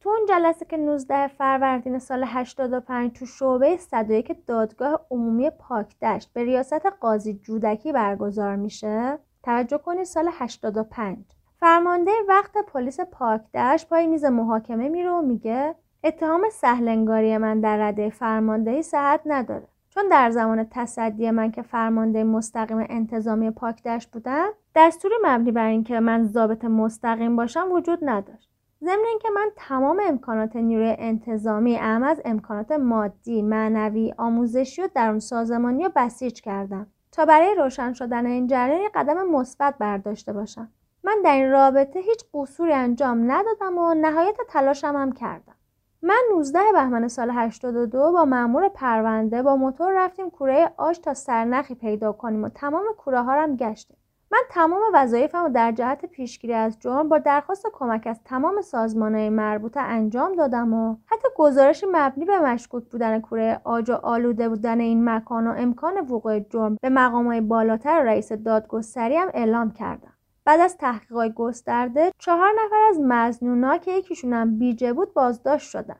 تو 0.00 0.08
اون 0.08 0.26
جلسه 0.28 0.64
که 0.64 0.76
19 0.76 1.26
فروردین 1.26 1.98
سال 1.98 2.24
85 2.26 3.12
تو 3.12 3.26
شعبه 3.26 3.76
101 3.76 4.46
دادگاه 4.46 5.06
عمومی 5.10 5.50
پاکدشت 5.50 6.32
به 6.32 6.44
ریاست 6.44 6.86
قاضی 6.86 7.34
جودکی 7.34 7.92
برگزار 7.92 8.56
میشه 8.56 9.18
توجه 9.42 9.78
کنید 9.78 10.04
سال 10.04 10.28
85 10.32 11.18
فرمانده 11.60 12.10
وقت 12.28 12.58
پلیس 12.58 13.00
پاکدشت 13.00 13.88
پای 13.88 14.06
میز 14.06 14.24
محاکمه 14.24 14.88
میره 14.88 15.10
و 15.10 15.22
میگه 15.22 15.74
اتهام 16.04 16.42
سهلنگاری 16.52 17.38
من 17.38 17.60
در 17.60 17.88
رده 17.88 18.10
فرماندهی 18.10 18.82
صحت 18.82 19.20
نداره. 19.26 19.68
چون 19.90 20.08
در 20.08 20.30
زمان 20.30 20.66
تصدی 20.70 21.30
من 21.30 21.50
که 21.50 21.62
فرمانده 21.62 22.24
مستقیم 22.24 22.86
انتظامی 22.88 23.50
پاکدشت 23.50 24.10
بودم 24.10 24.48
دستوری 24.74 25.14
مبنی 25.24 25.52
بر 25.52 25.66
اینکه 25.66 26.00
من 26.00 26.24
ضابط 26.24 26.64
مستقیم 26.64 27.36
باشم 27.36 27.72
وجود 27.72 27.98
نداشت. 28.02 28.55
ضمن 28.86 29.04
اینکه 29.08 29.30
من 29.30 29.50
تمام 29.56 30.00
امکانات 30.08 30.56
نیروی 30.56 30.96
انتظامی 30.98 31.76
اهم 31.76 32.02
از 32.02 32.20
امکانات 32.24 32.72
مادی 32.72 33.42
معنوی 33.42 34.14
آموزشی 34.18 34.82
و 34.82 34.88
درون 34.94 35.18
سازمانی 35.18 35.84
رو 35.84 35.90
بسیج 35.96 36.40
کردم 36.40 36.86
تا 37.12 37.24
برای 37.24 37.54
روشن 37.54 37.92
شدن 37.92 38.26
این 38.26 38.46
جریان 38.46 38.80
قدم 38.94 39.28
مثبت 39.30 39.74
برداشته 39.78 40.32
باشم. 40.32 40.68
من 41.04 41.16
در 41.24 41.34
این 41.34 41.50
رابطه 41.50 42.00
هیچ 42.00 42.24
قصوری 42.34 42.72
انجام 42.72 43.32
ندادم 43.32 43.78
و 43.78 43.94
نهایت 43.94 44.36
تلاشم 44.48 44.96
هم 44.96 45.12
کردم. 45.12 45.54
من 46.02 46.20
19 46.32 46.58
بهمن 46.72 47.08
سال 47.08 47.30
82 47.30 48.12
با 48.12 48.24
مأمور 48.24 48.68
پرونده 48.68 49.42
با 49.42 49.56
موتور 49.56 49.92
رفتیم 50.04 50.30
کوره 50.30 50.70
آش 50.76 50.98
تا 50.98 51.14
سرنخی 51.14 51.74
پیدا 51.74 52.12
کنیم 52.12 52.44
و 52.44 52.48
تمام 52.48 52.84
کوره 52.98 53.22
ها 53.22 53.42
هم 53.42 53.56
گشتیم. 53.56 53.96
من 54.32 54.42
تمام 54.50 54.80
وظایفم 54.94 55.44
و 55.44 55.48
در 55.48 55.72
جهت 55.72 56.06
پیشگیری 56.06 56.54
از 56.54 56.78
جرم 56.80 57.08
با 57.08 57.18
درخواست 57.18 57.66
کمک 57.72 58.06
از 58.06 58.20
تمام 58.24 58.60
سازمانهای 58.60 59.30
مربوطه 59.30 59.80
انجام 59.80 60.34
دادم 60.34 60.74
و 60.74 60.96
حتی 61.06 61.28
گزارشی 61.36 61.86
مبنی 61.92 62.24
به 62.24 62.38
مشکوک 62.38 62.84
بودن 62.84 63.20
کوره 63.20 63.60
آج 63.64 63.90
و 63.90 63.94
آلوده 63.94 64.48
بودن 64.48 64.80
این 64.80 65.10
مکان 65.10 65.46
و 65.46 65.54
امکان 65.56 66.00
وقوع 66.00 66.40
جرم 66.40 66.76
به 66.82 66.88
مقامهای 66.88 67.40
بالاتر 67.40 68.02
رئیس 68.02 68.32
دادگستری 68.32 69.16
هم 69.16 69.30
اعلام 69.34 69.70
کردم. 69.70 70.12
بعد 70.44 70.60
از 70.60 70.76
تحقیقات 70.76 71.34
گسترده 71.34 72.12
چهار 72.18 72.50
نفر 72.64 72.82
از 72.90 73.00
مزنونا 73.00 73.78
که 73.78 73.92
یکیشون 73.92 74.32
هم 74.32 74.58
بیجه 74.58 74.92
بود 74.92 75.14
بازداشت 75.14 75.70
شدن. 75.70 75.96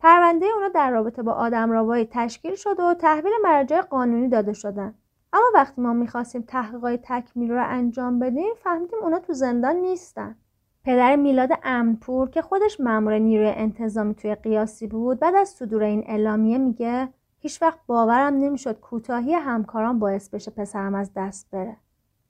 پرونده 0.00 0.46
اونا 0.54 0.68
در 0.68 0.90
رابطه 0.90 1.22
با 1.22 1.32
آدم 1.32 2.04
تشکیل 2.04 2.54
شد 2.54 2.80
و 2.80 2.94
تحویل 2.94 3.32
مراجع 3.42 3.80
قانونی 3.80 4.28
داده 4.28 4.52
شدن. 4.52 4.94
اما 5.32 5.44
وقتی 5.54 5.80
ما 5.82 5.92
می‌خواستیم 5.92 6.42
تحقیقات 6.42 7.00
تکمیل 7.02 7.50
رو 7.50 7.64
انجام 7.68 8.18
بدیم 8.18 8.54
فهمیدیم 8.62 8.98
اونا 9.02 9.18
تو 9.18 9.32
زندان 9.32 9.76
نیستن 9.76 10.36
پدر 10.84 11.16
میلاد 11.16 11.50
امنپور 11.62 12.30
که 12.30 12.42
خودش 12.42 12.80
مأمور 12.80 13.18
نیروی 13.18 13.52
انتظامی 13.56 14.14
توی 14.14 14.34
قیاسی 14.34 14.86
بود 14.86 15.18
بعد 15.18 15.34
از 15.34 15.48
صدور 15.48 15.82
این 15.82 16.04
اعلامیه 16.06 16.58
میگه 16.58 17.08
هیچ 17.38 17.62
وقت 17.62 17.78
باورم 17.86 18.34
نمی‌شد 18.34 18.80
کوتاهی 18.80 19.34
همکاران 19.34 19.98
باعث 19.98 20.28
بشه 20.28 20.50
پسرم 20.50 20.94
از 20.94 21.10
دست 21.16 21.50
بره 21.50 21.76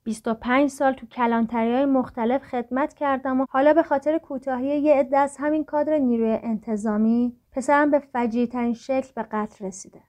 25 0.03 0.69
سال 0.69 0.93
تو 0.93 1.07
کلانتری 1.07 1.73
های 1.73 1.85
مختلف 1.85 2.43
خدمت 2.43 2.93
کردم 2.93 3.41
و 3.41 3.45
حالا 3.49 3.73
به 3.73 3.83
خاطر 3.83 4.17
کوتاهی 4.17 4.79
یه 4.79 4.95
عده 4.95 5.17
از 5.17 5.37
همین 5.39 5.63
کادر 5.63 5.97
نیروی 5.97 6.39
انتظامی 6.43 7.37
پسرم 7.51 7.91
به 7.91 7.99
فجیع 7.99 8.45
ترین 8.45 8.73
شکل 8.73 9.11
به 9.15 9.23
قتل 9.23 9.65
رسیده. 9.65 10.01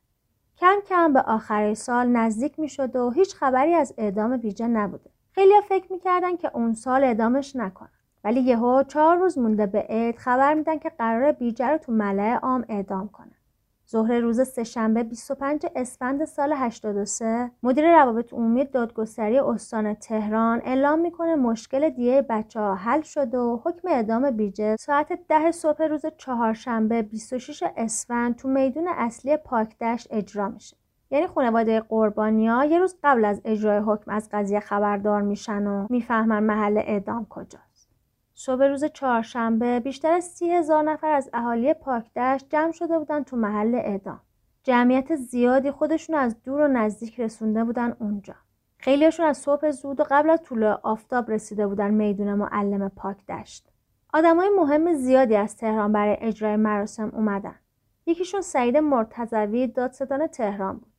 کم 0.63 0.81
کم 0.89 1.13
به 1.13 1.21
آخر 1.21 1.75
سال 1.75 2.07
نزدیک 2.07 2.59
می 2.59 2.69
شد 2.69 2.97
و 2.97 3.11
هیچ 3.11 3.35
خبری 3.35 3.75
از 3.75 3.95
اعدام 3.99 4.37
بیجه 4.37 4.69
نبوده. 4.69 5.11
خیلی 5.33 5.55
فکر 5.69 5.93
می‌کردن 5.93 6.37
که 6.37 6.51
اون 6.55 6.75
سال 6.75 7.05
اعدامش 7.05 7.57
نکنن. 7.57 7.89
ولی 8.25 8.41
یهو 8.41 8.83
چهار 8.83 9.17
روز 9.17 9.39
مونده 9.39 9.67
به 9.67 9.87
عید 9.89 10.17
خبر 10.17 10.55
میدن 10.55 10.79
که 10.79 10.89
قرار 10.89 11.33
بیجه 11.33 11.67
رو 11.67 11.79
تو 11.79 11.93
ملعه 11.93 12.37
عام 12.37 12.65
اعدام 12.69 13.09
کنن. 13.09 13.35
ظهر 13.93 14.19
روز 14.19 14.41
سهشنبه 14.49 15.03
25 15.03 15.67
اسفند 15.77 16.25
سال 16.25 16.53
83 16.53 17.51
مدیر 17.63 18.03
روابط 18.03 18.33
عمومی 18.33 18.65
دادگستری 18.65 19.39
استان 19.39 19.95
تهران 19.95 20.61
اعلام 20.65 20.99
می‌کنه 20.99 21.35
مشکل 21.35 21.91
دیه 21.91 22.23
بچه 22.23 22.61
ها 22.61 22.75
حل 22.75 23.03
شده 23.03 23.39
و 23.39 23.59
حکم 23.65 23.89
اعدام 23.89 24.31
بیجه 24.31 24.77
ساعت 24.77 25.13
ده 25.29 25.51
صبح 25.51 25.83
روز 25.85 26.03
چهارشنبه 26.17 27.03
26 27.03 27.63
اسفند 27.77 28.37
تو 28.37 28.49
میدون 28.49 28.89
اصلی 28.89 29.37
پاکدشت 29.37 30.09
اجرا 30.11 30.49
میشه. 30.49 30.77
یعنی 31.11 31.27
خانواده 31.27 31.81
قربانیا 31.81 32.65
یه 32.65 32.79
روز 32.79 32.97
قبل 33.05 33.25
از 33.25 33.41
اجرای 33.45 33.79
حکم 33.79 34.11
از 34.11 34.29
قضیه 34.33 34.61
خبردار 34.61 35.23
میشن 35.23 35.67
و 35.67 35.87
می‌فهمن 35.91 36.43
محل 36.43 36.79
اعدام 36.79 37.27
کجاست. 37.31 37.72
صبح 38.35 38.65
روز 38.65 38.85
چهارشنبه 38.85 39.81
بیشتر 39.81 40.13
از 40.13 40.25
سی 40.25 40.51
هزار 40.51 40.83
نفر 40.83 41.11
از 41.11 41.31
اهالی 41.33 41.75
پاکدشت 41.75 42.47
جمع 42.51 42.73
شده 42.73 42.99
بودن 42.99 43.23
تو 43.23 43.37
محل 43.37 43.75
اعدام. 43.75 44.21
جمعیت 44.65 45.17
زیادی 45.17 45.71
خودشون 45.71 46.17
از 46.17 46.43
دور 46.43 46.61
و 46.61 46.69
نزدیک 46.69 47.21
رسونده 47.21 47.65
بودن 47.65 47.97
اونجا. 48.01 48.35
خیلیشون 48.79 49.27
از 49.27 49.39
صبح 49.39 49.71
زود 49.71 50.01
و 50.01 50.05
قبل 50.11 50.31
از 50.31 50.43
طلوع 50.43 50.81
آفتاب 50.83 51.31
رسیده 51.31 51.67
بودن 51.67 51.91
میدون 51.91 52.35
معلم 52.35 52.89
پاکدشت. 52.89 53.69
آدمای 54.13 54.49
مهم 54.57 54.95
زیادی 54.95 55.37
از 55.37 55.57
تهران 55.57 55.93
برای 55.93 56.17
اجرای 56.21 56.57
مراسم 56.57 57.09
اومدن. 57.09 57.55
یکیشون 58.07 58.41
سعید 58.41 58.77
مرتضوی 58.77 59.67
دادستان 59.67 60.27
تهران 60.27 60.79
بود. 60.79 60.92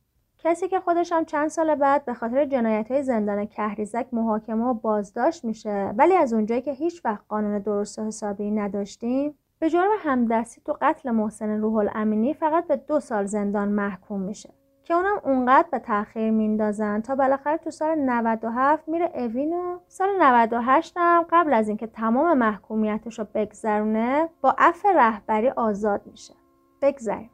کسی 0.44 0.68
که 0.68 0.80
خودش 0.80 1.12
هم 1.12 1.24
چند 1.24 1.48
سال 1.48 1.74
بعد 1.74 2.04
به 2.04 2.14
خاطر 2.14 2.44
جنایت 2.44 2.90
های 2.90 3.02
زندان 3.02 3.46
کهریزک 3.46 4.06
محاکمه 4.12 4.64
و 4.64 4.74
بازداشت 4.74 5.44
میشه. 5.44 5.94
ولی 5.98 6.14
از 6.14 6.32
اونجایی 6.32 6.62
که 6.62 6.72
هیچ 6.72 7.04
وقت 7.04 7.24
قانون 7.28 7.58
درست 7.58 7.98
و 7.98 8.06
حسابی 8.06 8.50
نداشتیم 8.50 9.38
به 9.58 9.70
جرم 9.70 9.90
همدستی 9.98 10.60
تو 10.64 10.76
قتل 10.80 11.10
محسن 11.10 11.60
روح 11.60 11.76
الامینی 11.76 12.34
فقط 12.34 12.66
به 12.66 12.76
دو 12.76 13.00
سال 13.00 13.26
زندان 13.26 13.68
محکوم 13.68 14.20
میشه 14.20 14.50
که 14.84 14.94
اونم 14.94 15.20
اونقدر 15.24 15.68
به 15.72 15.78
تاخیر 15.78 16.30
میندازن 16.30 17.00
تا 17.00 17.14
بالاخره 17.14 17.56
تو 17.56 17.70
سال 17.70 17.94
97 17.98 18.88
میره 18.88 19.10
اوین 19.14 19.52
و 19.52 19.78
سال 19.88 20.08
98 20.20 20.92
هم 20.96 21.26
قبل 21.30 21.54
از 21.54 21.68
اینکه 21.68 21.86
تمام 21.86 22.38
محکومیتش 22.38 23.18
رو 23.18 23.26
بگذرونه 23.34 24.28
با 24.40 24.54
عفو 24.58 24.88
رهبری 24.88 25.48
آزاد 25.48 26.00
میشه. 26.06 26.34
بگذریم. 26.82 27.30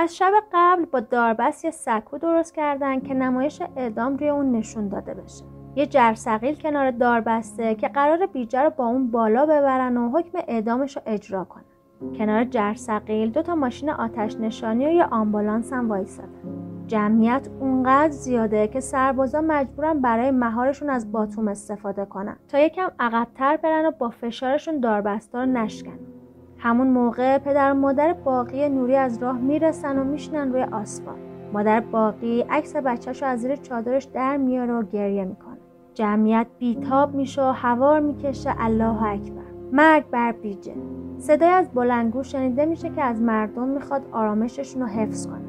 از 0.00 0.16
شب 0.16 0.32
قبل 0.52 0.84
با 0.84 1.00
داربست 1.00 1.64
یه 1.64 1.70
سکو 1.70 2.18
درست 2.18 2.54
کردن 2.54 3.00
که 3.00 3.14
نمایش 3.14 3.62
اعدام 3.76 4.16
روی 4.16 4.28
اون 4.28 4.52
نشون 4.52 4.88
داده 4.88 5.14
بشه. 5.14 5.44
یه 5.76 5.86
جرثقیل 5.86 6.54
کنار 6.54 6.90
داربسته 6.90 7.74
که 7.74 7.88
قرار 7.88 8.26
بیجه 8.26 8.60
رو 8.60 8.70
با 8.70 8.86
اون 8.86 9.10
بالا 9.10 9.46
ببرن 9.46 9.96
و 9.96 10.10
حکم 10.10 10.38
اعدامش 10.48 10.96
رو 10.96 11.02
اجرا 11.06 11.44
کنن. 11.44 11.64
کنار 12.18 12.44
جرثقیل 12.44 13.30
دو 13.30 13.42
تا 13.42 13.54
ماشین 13.54 13.90
آتش 13.90 14.36
نشانی 14.36 14.86
و 14.86 14.90
یه 14.90 15.04
آمبولانس 15.04 15.72
هم 15.72 15.88
وایسادن. 15.88 16.28
جمعیت 16.86 17.48
اونقدر 17.60 18.10
زیاده 18.10 18.68
که 18.68 18.80
سربازا 18.80 19.40
مجبورن 19.40 20.00
برای 20.00 20.30
مهارشون 20.30 20.90
از 20.90 21.12
باتوم 21.12 21.48
استفاده 21.48 22.04
کنن 22.04 22.36
تا 22.48 22.58
یکم 22.58 22.90
عقبتر 23.00 23.56
برن 23.56 23.86
و 23.86 23.90
با 23.90 24.08
فشارشون 24.08 24.80
داربسته 24.80 25.38
رو 25.38 25.46
نشکنن 25.46 26.17
همون 26.58 26.86
موقع 26.86 27.38
پدر 27.38 27.72
و 27.72 27.74
مادر 27.74 28.12
باقی 28.12 28.68
نوری 28.68 28.96
از 28.96 29.22
راه 29.22 29.38
می‌رسن 29.38 29.98
و 29.98 30.04
میشنن 30.04 30.52
روی 30.52 30.62
آسفالت 30.62 31.18
مادر 31.52 31.80
باقی 31.80 32.44
عکس 32.50 32.76
بچهش 32.76 33.22
از 33.22 33.40
زیر 33.40 33.56
چادرش 33.56 34.04
در 34.04 34.36
میاره 34.36 34.74
و 34.74 34.82
گریه 34.82 35.24
می‌کنه. 35.24 35.56
جمعیت 35.94 36.46
بیتاب 36.58 37.14
میشه 37.14 37.42
و 37.42 37.52
هوار 37.52 38.00
می‌کشه. 38.00 38.54
الله 38.58 39.02
اکبر. 39.02 39.42
مرگ 39.72 40.04
بر 40.10 40.32
بیجه. 40.32 40.74
صدای 41.18 41.48
از 41.48 41.68
بلنگو 41.74 42.22
شنیده 42.22 42.64
میشه 42.64 42.88
که 42.88 43.02
از 43.02 43.20
مردم 43.20 43.68
می‌خواد 43.68 44.02
آرامششون 44.12 44.82
رو 44.82 44.88
حفظ 44.88 45.26
کنه. 45.26 45.44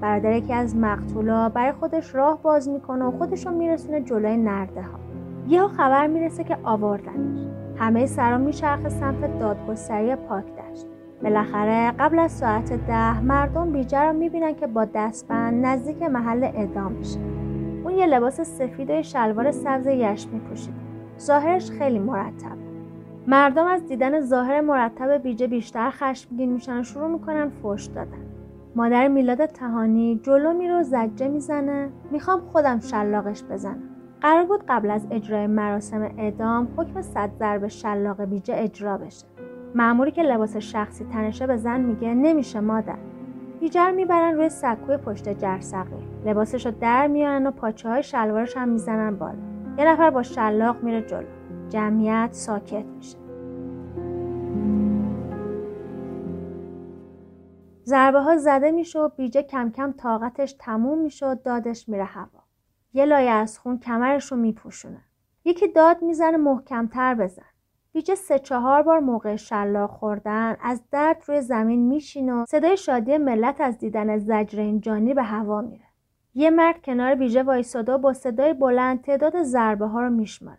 برادر 0.00 0.32
یکی 0.32 0.52
از 0.52 0.76
مقتولا 0.76 1.48
برای 1.48 1.72
خودش 1.72 2.14
راه 2.14 2.42
باز 2.42 2.68
می‌کنه 2.68 3.04
و 3.04 3.10
خودش 3.10 3.46
رو 3.46 3.52
میرسونه 3.52 4.00
جلوی 4.00 4.36
نرده 4.36 4.82
ها. 4.82 4.98
یهو 5.48 5.68
خبر 5.68 6.06
می‌رسه 6.06 6.44
که 6.44 6.56
آوردنش. 6.64 7.61
همه 7.82 8.06
سرا 8.06 8.38
میچرخه 8.38 8.88
سمت 8.88 9.38
دادگستری 9.38 10.16
پاک 10.16 10.44
دشت. 10.44 10.86
بالاخره 11.22 11.92
قبل 11.98 12.18
از 12.18 12.32
ساعت 12.32 12.72
ده 12.72 13.20
مردم 13.20 13.72
بیجه 13.72 14.02
رو 14.02 14.12
می‌بینن 14.12 14.54
که 14.54 14.66
با 14.66 14.84
دستبند 14.84 15.66
نزدیک 15.66 16.02
محل 16.02 16.44
اعدام 16.44 16.92
میشه. 16.92 17.18
اون 17.84 17.94
یه 17.94 18.06
لباس 18.06 18.40
سفید 18.40 18.90
و 18.90 19.02
شلوار 19.02 19.50
سبز 19.50 19.86
یشمی 19.86 20.40
پوشیده 20.40 20.76
ظاهرش 21.20 21.70
خیلی 21.70 21.98
مرتب. 21.98 22.56
مردم 23.26 23.66
از 23.66 23.86
دیدن 23.86 24.20
ظاهر 24.20 24.60
مرتب 24.60 25.22
بیجه 25.22 25.46
بیشتر 25.46 25.90
خشمگین 25.90 26.52
میشن 26.52 26.80
و 26.80 26.82
شروع 26.82 27.08
می‌کنن 27.08 27.48
فوش 27.48 27.86
دادن. 27.86 28.26
مادر 28.76 29.08
میلاد 29.08 29.46
تهانی 29.46 30.20
جلو 30.22 30.52
میره 30.52 30.80
و 30.80 30.82
زجه 30.82 31.28
می‌زنه. 31.28 31.88
می‌خوام 32.10 32.40
خودم 32.40 32.80
شلاقش 32.80 33.44
بزنم. 33.50 33.91
قرار 34.22 34.44
بود 34.44 34.64
قبل 34.68 34.90
از 34.90 35.06
اجرای 35.10 35.46
مراسم 35.46 36.02
اعدام 36.18 36.68
حکم 36.76 37.02
صد 37.02 37.30
ضرب 37.38 37.68
شلاق 37.68 38.24
بیجه 38.24 38.54
اجرا 38.56 38.98
بشه. 38.98 39.26
معموری 39.74 40.10
که 40.10 40.22
لباس 40.22 40.56
شخصی 40.56 41.04
تنشه 41.04 41.46
به 41.46 41.56
زن 41.56 41.80
میگه 41.80 42.14
نمیشه 42.14 42.60
مادر. 42.60 42.98
بیجر 43.60 43.90
می‌برن 43.90 44.34
روی 44.34 44.48
سکوی 44.48 44.96
پشت 44.96 45.28
جرسقی 45.28 46.08
لباسش 46.24 46.66
رو 46.66 46.72
در 46.80 47.06
میارن 47.06 47.46
و 47.46 47.50
پاچه 47.50 47.88
های 47.88 48.02
شلوارش 48.02 48.56
هم 48.56 48.68
می‌زنن 48.68 49.16
بالا. 49.16 49.38
یه 49.78 49.84
نفر 49.84 50.10
با 50.10 50.22
شلاق 50.22 50.82
میره 50.82 51.02
جلو. 51.02 51.26
جمعیت 51.68 52.28
ساکت 52.32 52.84
میشه. 52.96 53.18
ضربه 57.84 58.20
ها 58.20 58.36
زده 58.36 58.70
میشه 58.70 58.98
و 58.98 59.08
بیجه 59.16 59.42
کم 59.42 59.70
کم 59.70 59.92
طاقتش 59.92 60.56
تموم 60.58 60.98
میشه 60.98 61.26
و 61.26 61.34
دادش 61.44 61.88
میره 61.88 62.04
هوا. 62.04 62.41
یه 62.92 63.04
لایه 63.04 63.30
از 63.30 63.58
خون 63.58 63.78
کمرش 63.78 64.32
رو 64.32 64.38
میپوشونه. 64.38 65.00
یکی 65.44 65.68
داد 65.68 66.02
می‌زنه 66.02 66.36
محکمتر 66.36 67.14
بزن. 67.14 67.42
بیجه 67.92 68.14
سه 68.14 68.38
چهار 68.38 68.82
بار 68.82 69.00
موقع 69.00 69.36
شلاق 69.36 69.90
خوردن 69.90 70.56
از 70.60 70.82
درد 70.90 71.24
روی 71.26 71.40
زمین 71.40 71.88
میشینه 71.88 72.32
و 72.32 72.44
صدای 72.48 72.76
شادی 72.76 73.18
ملت 73.18 73.60
از 73.60 73.78
دیدن 73.78 74.18
زجر 74.18 74.60
این 74.60 74.80
جانی 74.80 75.14
به 75.14 75.22
هوا 75.22 75.60
میره. 75.60 75.84
یه 76.34 76.50
مرد 76.50 76.82
کنار 76.82 77.14
بیجه 77.14 77.42
وایساده 77.42 77.92
و 77.92 77.98
با 77.98 78.12
صدای 78.12 78.54
بلند 78.54 79.02
تعداد 79.02 79.42
ضربه 79.42 79.86
ها 79.86 80.00
رو 80.00 80.10
میشماره. 80.10 80.58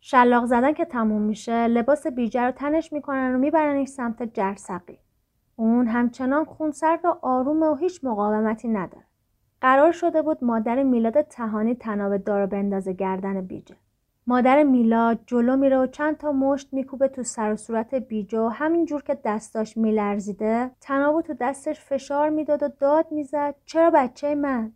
شلاق 0.00 0.44
زدن 0.44 0.72
که 0.72 0.84
تموم 0.84 1.22
میشه 1.22 1.66
لباس 1.66 2.06
بیجه 2.06 2.42
رو 2.42 2.50
تنش 2.50 2.92
می‌کنن 2.92 3.34
و 3.34 3.38
میبرنش 3.38 3.88
سمت 3.88 4.22
جرسقی 4.22 4.98
اون 5.56 5.86
همچنان 5.86 6.44
خونسرد 6.44 7.04
و 7.04 7.18
آرومه 7.22 7.66
و 7.66 7.74
هیچ 7.74 8.04
مقاومتی 8.04 8.68
نداره. 8.68 9.04
قرار 9.64 9.92
شده 9.92 10.22
بود 10.22 10.44
مادر 10.44 10.82
میلاد 10.82 11.20
تهانی 11.20 11.74
تناب 11.74 12.16
دارو 12.16 12.46
بندازه 12.46 12.92
گردن 12.92 13.40
بیجه. 13.40 13.76
مادر 14.26 14.62
میلاد 14.62 15.20
جلو 15.26 15.56
میره 15.56 15.78
و 15.78 15.86
چند 15.86 16.16
تا 16.16 16.32
مشت 16.32 16.68
میکوبه 16.72 17.08
تو 17.08 17.22
سر 17.22 17.52
و 17.52 17.56
صورت 17.56 17.94
بیجه 17.94 18.40
و 18.40 18.48
همینجور 18.48 19.02
که 19.02 19.18
دستاش 19.24 19.76
میلرزیده 19.76 20.70
تنابو 20.80 21.22
تو 21.22 21.34
دستش 21.40 21.80
فشار 21.80 22.28
می‌داد 22.28 22.62
و 22.62 22.68
داد 22.80 23.06
می‌زد. 23.10 23.54
چرا 23.64 23.90
بچه 23.90 24.34
من؟ 24.34 24.72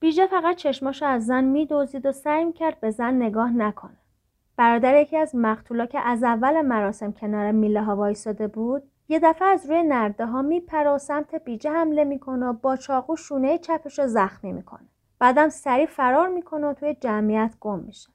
بیجه 0.00 0.26
فقط 0.26 0.56
چشماشو 0.56 1.06
از 1.06 1.26
زن 1.26 1.44
میدوزید 1.44 2.06
و 2.06 2.12
سعی 2.12 2.44
می‌کرد 2.44 2.80
به 2.80 2.90
زن 2.90 3.14
نگاه 3.14 3.52
نکنه. 3.52 3.98
برادر 4.56 5.00
یکی 5.00 5.16
از 5.16 5.34
مقتولا 5.34 5.86
که 5.86 6.00
از 6.00 6.22
اول 6.22 6.60
مراسم 6.60 7.12
کنار 7.12 7.52
میله 7.52 7.82
ها 7.82 7.96
وایساده 7.96 8.46
بود 8.46 8.82
یه 9.10 9.18
دفعه 9.18 9.48
از 9.48 9.66
روی 9.66 9.82
نرده 9.82 10.26
ها 10.26 10.42
میپره 10.42 10.90
و 10.90 10.98
سمت 10.98 11.34
بیجه 11.34 11.70
حمله 11.70 12.04
می‌کنه 12.04 12.46
و 12.46 12.52
با 12.52 12.76
چاقو 12.76 13.16
شونه 13.16 13.58
چپش 13.58 13.98
رو 13.98 14.06
زخمی 14.06 14.52
می‌کنه. 14.52 14.88
بعدم 15.18 15.48
سریع 15.48 15.86
فرار 15.86 16.28
می‌کنه 16.28 16.66
و 16.66 16.72
توی 16.72 16.94
جمعیت 16.94 17.54
گم 17.60 17.78
میشه. 17.78 18.08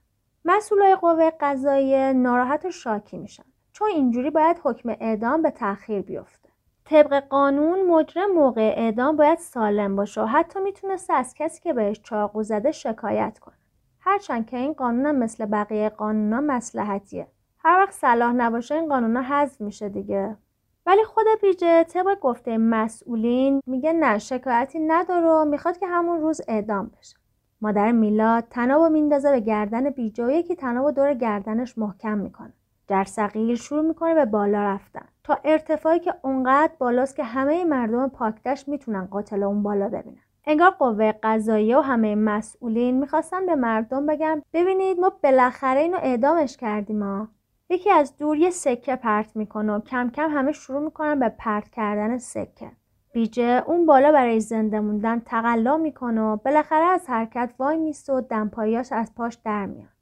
مسئولای 0.45 0.95
قوه 0.95 1.31
قضایی 1.39 2.13
ناراحت 2.13 2.65
و 2.65 2.71
شاکی 2.71 3.17
میشن. 3.17 3.43
چون 3.71 3.87
اینجوری 3.87 4.29
باید 4.29 4.61
حکم 4.63 4.89
اعدام 4.89 5.41
به 5.41 5.51
تاخیر 5.51 6.01
بیفته. 6.01 6.49
طبق 6.85 7.19
قانون 7.19 7.85
مجرم 7.85 8.31
موقع 8.31 8.73
اعدام 8.77 9.15
باید 9.15 9.37
سالم 9.37 9.95
باشه 9.95 10.21
و 10.21 10.25
حتی 10.25 10.59
می‌تونسته 10.59 11.13
از 11.13 11.33
کسی 11.33 11.61
که 11.61 11.73
بهش 11.73 12.01
چاقو 12.01 12.43
زده 12.43 12.71
شکایت 12.71 13.39
کنه. 13.39 13.55
هرچند 13.99 14.45
که 14.49 14.57
این 14.57 14.73
قانون 14.73 15.15
مثل 15.15 15.45
بقیه 15.45 15.89
قانونا 15.89 16.41
مسلحتیه 16.41 17.27
هر 17.59 17.83
وقت 17.83 17.91
صلاح 17.91 18.31
نباشه 18.31 18.75
این 18.75 18.89
قانونا 18.89 19.21
حذف 19.21 19.61
میشه 19.61 19.89
دیگه. 19.89 20.37
ولی 20.85 21.03
خود 21.03 21.25
بیجه 21.41 21.83
طبق 21.83 22.19
گفته 22.19 22.57
مسئولین 22.57 23.61
میگه 23.67 23.93
نه 23.93 24.19
شکایتی 24.19 24.79
نداره 24.79 25.27
و 25.27 25.45
می‌خواد 25.45 25.77
که 25.77 25.87
همون 25.87 26.21
روز 26.21 26.41
اعدام 26.47 26.91
بشه. 26.99 27.17
مادر 27.61 27.91
میلاد 27.91 28.43
تنابو 28.49 28.89
میندازه 28.89 29.31
به 29.31 29.39
گردن 29.39 29.89
بیجه 29.89 30.25
و 30.25 30.31
یکی 30.31 30.55
تنابو 30.55 30.91
دور 30.91 31.13
گردنش 31.13 31.77
محکم 31.77 32.17
می‌کنه. 32.17 32.53
جرثقیل 32.89 33.55
شروع 33.55 33.81
می‌کنه 33.81 34.13
به 34.13 34.25
بالا 34.25 34.63
رفتن. 34.63 35.05
تا 35.23 35.37
ارتفاعی 35.43 35.99
که 35.99 36.13
اونقدر 36.21 36.73
بالاست 36.79 37.15
که 37.15 37.23
همه 37.23 37.65
مردم 37.65 38.09
پاکدشت 38.09 38.67
می‌تونن 38.67 39.05
قاتل 39.05 39.43
اون 39.43 39.63
بالا 39.63 39.89
ببینن. 39.89 40.21
انگار 40.45 40.69
قوه 40.69 41.11
قضاییه 41.23 41.77
و 41.77 41.81
همه 41.81 42.15
مسئولین 42.15 42.99
می‌خواستن 42.99 43.45
به 43.45 43.55
مردم 43.55 44.05
بگن 44.05 44.41
ببینید 44.53 44.99
ما 44.99 45.11
بالاخره 45.23 45.79
اینو 45.79 45.97
اعدامش 46.01 46.57
کردیم 46.57 47.03
ها. 47.03 47.27
یکی 47.69 47.91
از 47.91 48.17
دور 48.17 48.37
یه 48.37 48.49
سکه 48.49 48.95
پرت 48.95 49.35
می‌کنه 49.35 49.73
و 49.73 49.79
کم 49.79 50.09
کم 50.09 50.29
همه 50.29 50.51
شروع 50.51 50.81
می‌کنن 50.81 51.19
به 51.19 51.29
پرت 51.29 51.69
کردن 51.69 52.17
سکه 52.17 52.71
بیجه 53.13 53.63
اون 53.67 53.85
بالا 53.85 54.11
برای 54.11 54.39
زنده 54.39 54.79
موندن 54.79 55.19
تقلا 55.19 55.77
می‌کنه 55.77 56.21
و 56.21 56.35
بالاخره 56.35 56.85
از 56.85 57.09
حرکت 57.09 57.53
وای 57.59 57.77
میسته 57.77 58.13
و 58.13 58.21
دمپاییاش 58.21 58.91
از 58.91 59.15
پاش 59.15 59.37
در 59.45 59.65
میاد 59.65 59.93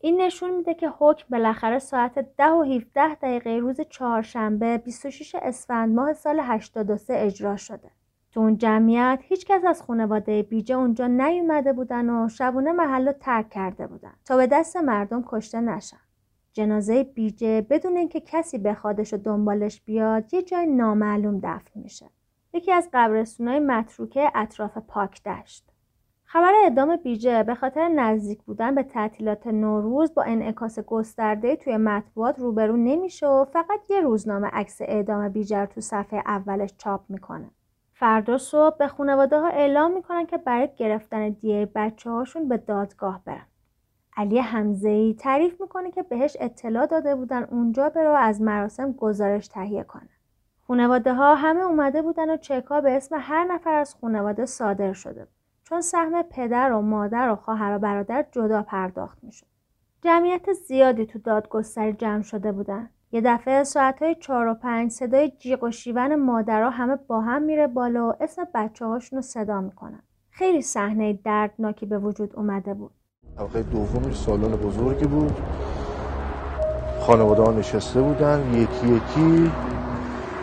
این 0.00 0.20
نشون 0.20 0.56
میده 0.56 0.74
که 0.74 0.88
حکم 0.98 1.26
بالاخره 1.30 1.78
ساعت 1.78 2.18
ده 2.36 2.50
و 2.50 2.62
17 2.62 3.14
دقیقه 3.14 3.50
روز 3.50 3.80
چهارشنبه 3.80 4.78
26 4.78 5.34
اسفند 5.34 5.94
ماه 5.94 6.12
سال 6.12 6.40
83 6.40 7.14
اجرا 7.16 7.56
شده. 7.56 7.90
تو 8.32 8.40
اون 8.40 8.58
جمعیت 8.58 9.18
هیچکس 9.22 9.64
از 9.64 9.82
خانواده 9.82 10.42
بیجه 10.42 10.74
اونجا 10.74 11.06
نیومده 11.06 11.72
بودن 11.72 12.10
و 12.10 12.28
شبونه 12.28 12.72
محل 12.72 13.12
ترک 13.12 13.50
کرده 13.50 13.86
بودن 13.86 14.12
تا 14.24 14.36
به 14.36 14.46
دست 14.46 14.76
مردم 14.76 15.24
کشته 15.26 15.60
نشن. 15.60 16.05
جنازه 16.56 17.04
بیجه 17.04 17.66
بدون 17.70 17.96
اینکه 17.96 18.20
کسی 18.20 18.58
بخوادش 18.58 19.14
و 19.14 19.16
دنبالش 19.16 19.80
بیاد 19.80 20.34
یه 20.34 20.42
جای 20.42 20.66
نامعلوم 20.66 21.40
دفن 21.42 21.80
میشه. 21.80 22.06
یکی 22.52 22.72
از 22.72 22.88
قبرستونای 22.92 23.60
متروکه 23.60 24.30
اطراف 24.34 24.78
پاک 24.78 25.22
دشت. 25.22 25.64
خبر 26.24 26.52
اعدام 26.62 26.96
بیجه 26.96 27.42
به 27.42 27.54
خاطر 27.54 27.88
نزدیک 27.88 28.42
بودن 28.42 28.74
به 28.74 28.82
تعطیلات 28.82 29.46
نوروز 29.46 30.14
با 30.14 30.22
انعکاس 30.22 30.78
گسترده 30.78 31.56
توی 31.56 31.76
مطبوعات 31.76 32.38
روبرو 32.38 32.76
نمیشه 32.76 33.26
و 33.26 33.44
فقط 33.44 33.80
یه 33.90 34.00
روزنامه 34.00 34.48
عکس 34.52 34.76
اعدام 34.80 35.28
بیجه 35.28 35.66
تو 35.66 35.80
صفحه 35.80 36.22
اولش 36.26 36.74
چاپ 36.78 37.00
می‌کنه. 37.08 37.50
فردا 37.92 38.38
صبح 38.38 38.76
به 38.76 38.88
خانواده 38.88 39.40
ها 39.40 39.48
اعلام 39.48 39.92
می‌کنن 39.92 40.26
که 40.26 40.36
برای 40.36 40.68
گرفتن 40.76 41.28
دیه 41.28 41.70
بچه 41.74 42.10
هاشون 42.10 42.48
به 42.48 42.56
دادگاه 42.56 43.20
برن. 43.24 43.46
علی 44.16 44.38
حمزه‌ای 44.38 45.14
تعریف 45.14 45.60
می‌کنه 45.60 45.90
که 45.90 46.02
بهش 46.02 46.36
اطلاع 46.40 46.86
داده 46.86 47.14
بودن 47.14 47.44
اونجا 47.44 47.88
برو 47.88 48.12
از 48.12 48.42
مراسم 48.42 48.92
گزارش 48.92 49.48
تهیه 49.48 49.84
کنه. 49.84 50.08
خانواده 50.62 51.14
ها 51.14 51.34
همه 51.34 51.60
اومده 51.60 52.02
بودن 52.02 52.30
و 52.30 52.36
چکا 52.36 52.80
به 52.80 52.96
اسم 52.96 53.16
هر 53.20 53.44
نفر 53.44 53.74
از 53.74 53.94
خانواده 54.00 54.46
صادر 54.46 54.92
شده. 54.92 55.26
چون 55.64 55.80
سهم 55.80 56.22
پدر 56.22 56.72
و 56.72 56.80
مادر 56.80 57.30
و 57.30 57.36
خواهر 57.36 57.76
و 57.76 57.78
برادر 57.78 58.26
جدا 58.32 58.62
پرداخت 58.62 59.24
می‌شد. 59.24 59.46
جمعیت 60.02 60.52
زیادی 60.52 61.06
تو 61.06 61.18
دادگستری 61.18 61.92
جمع 61.92 62.22
شده 62.22 62.52
بودن. 62.52 62.90
یه 63.12 63.20
دفعه 63.20 63.64
ساعتهای 63.64 64.14
چهار 64.14 64.46
و 64.46 64.54
پنج 64.54 64.90
صدای 64.90 65.30
جیغ 65.30 65.62
و 65.62 65.70
شیون 65.70 66.14
مادرها 66.14 66.70
همه 66.70 66.96
با 66.96 67.20
هم 67.20 67.42
میره 67.42 67.66
بالا 67.66 68.08
و 68.08 68.12
اسم 68.20 68.48
بچه 68.54 68.86
هاشون 68.86 69.16
رو 69.16 69.22
صدا 69.22 69.60
می‌کنن. 69.60 70.02
خیلی 70.30 70.62
صحنه 70.62 71.12
دردناکی 71.12 71.86
به 71.86 71.98
وجود 71.98 72.36
اومده 72.36 72.74
بود. 72.74 72.90
طبقه 73.38 73.62
دومش 73.62 74.16
سالن 74.16 74.50
بزرگی 74.50 75.04
بود. 75.04 75.36
خانواده 77.00 77.42
ها 77.42 77.52
نشسته 77.52 78.00
بودن. 78.02 78.40
یکی 78.52 78.86
یکی 78.86 79.50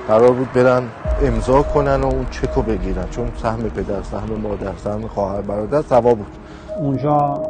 قرار 0.08 0.32
بود 0.32 0.54
برن 0.54 0.84
امضا 1.22 1.62
کنن 1.62 2.02
و 2.02 2.06
اون 2.06 2.26
چکو 2.32 2.62
بگیرن. 2.62 3.06
چون 3.12 3.28
سهم 3.36 3.58
پدر 3.58 4.02
سهم 4.02 4.30
مادر 4.44 4.76
سهم 4.78 5.08
خواهر 5.08 5.41
برادر 5.41 5.82
سوا 5.82 6.14
بود. 6.14 6.38
اونجا 6.80 7.44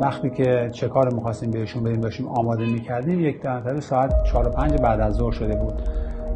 وقتی 0.00 0.30
که 0.30 0.70
چکار 0.72 1.10
رو 1.10 1.16
می‌خواستیم 1.16 1.50
بهشون 1.50 1.84
بدیم 1.84 2.00
داشتیم 2.00 2.28
آماده 2.28 2.66
می‌کردیم 2.66 3.20
یک 3.20 3.46
مرتبه 3.46 3.80
ساعت 3.80 4.14
4 4.32 4.48
و 4.48 4.50
5 4.50 4.80
بعد 4.80 5.00
از 5.00 5.14
ظهر 5.14 5.32
شده 5.32 5.56
بود. 5.56 5.74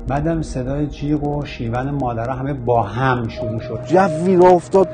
بعدم 0.09 0.43
صدای 0.43 0.87
جیغ 0.87 1.25
و 1.25 1.45
شیون 1.45 1.91
مادرها 1.91 2.35
همه 2.35 2.53
با 2.53 2.83
هم 2.83 3.29
شروع 3.29 3.61
شد. 3.61 3.81
جوی 3.85 4.37
را 4.37 4.49
افتاد. 4.49 4.89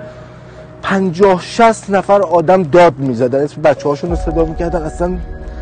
پنجاه 0.89 1.43
شست 1.43 1.91
نفر 1.91 2.22
آدم 2.22 2.62
داد 2.62 2.99
می‌زدن. 2.99 3.43
اسم 3.43 3.62
بچه 3.62 3.89
هاشون 3.89 4.11
رو 4.11 4.16
صدا 4.16 4.45
می‌کردن. 4.45 4.82
اصلا 4.82 5.18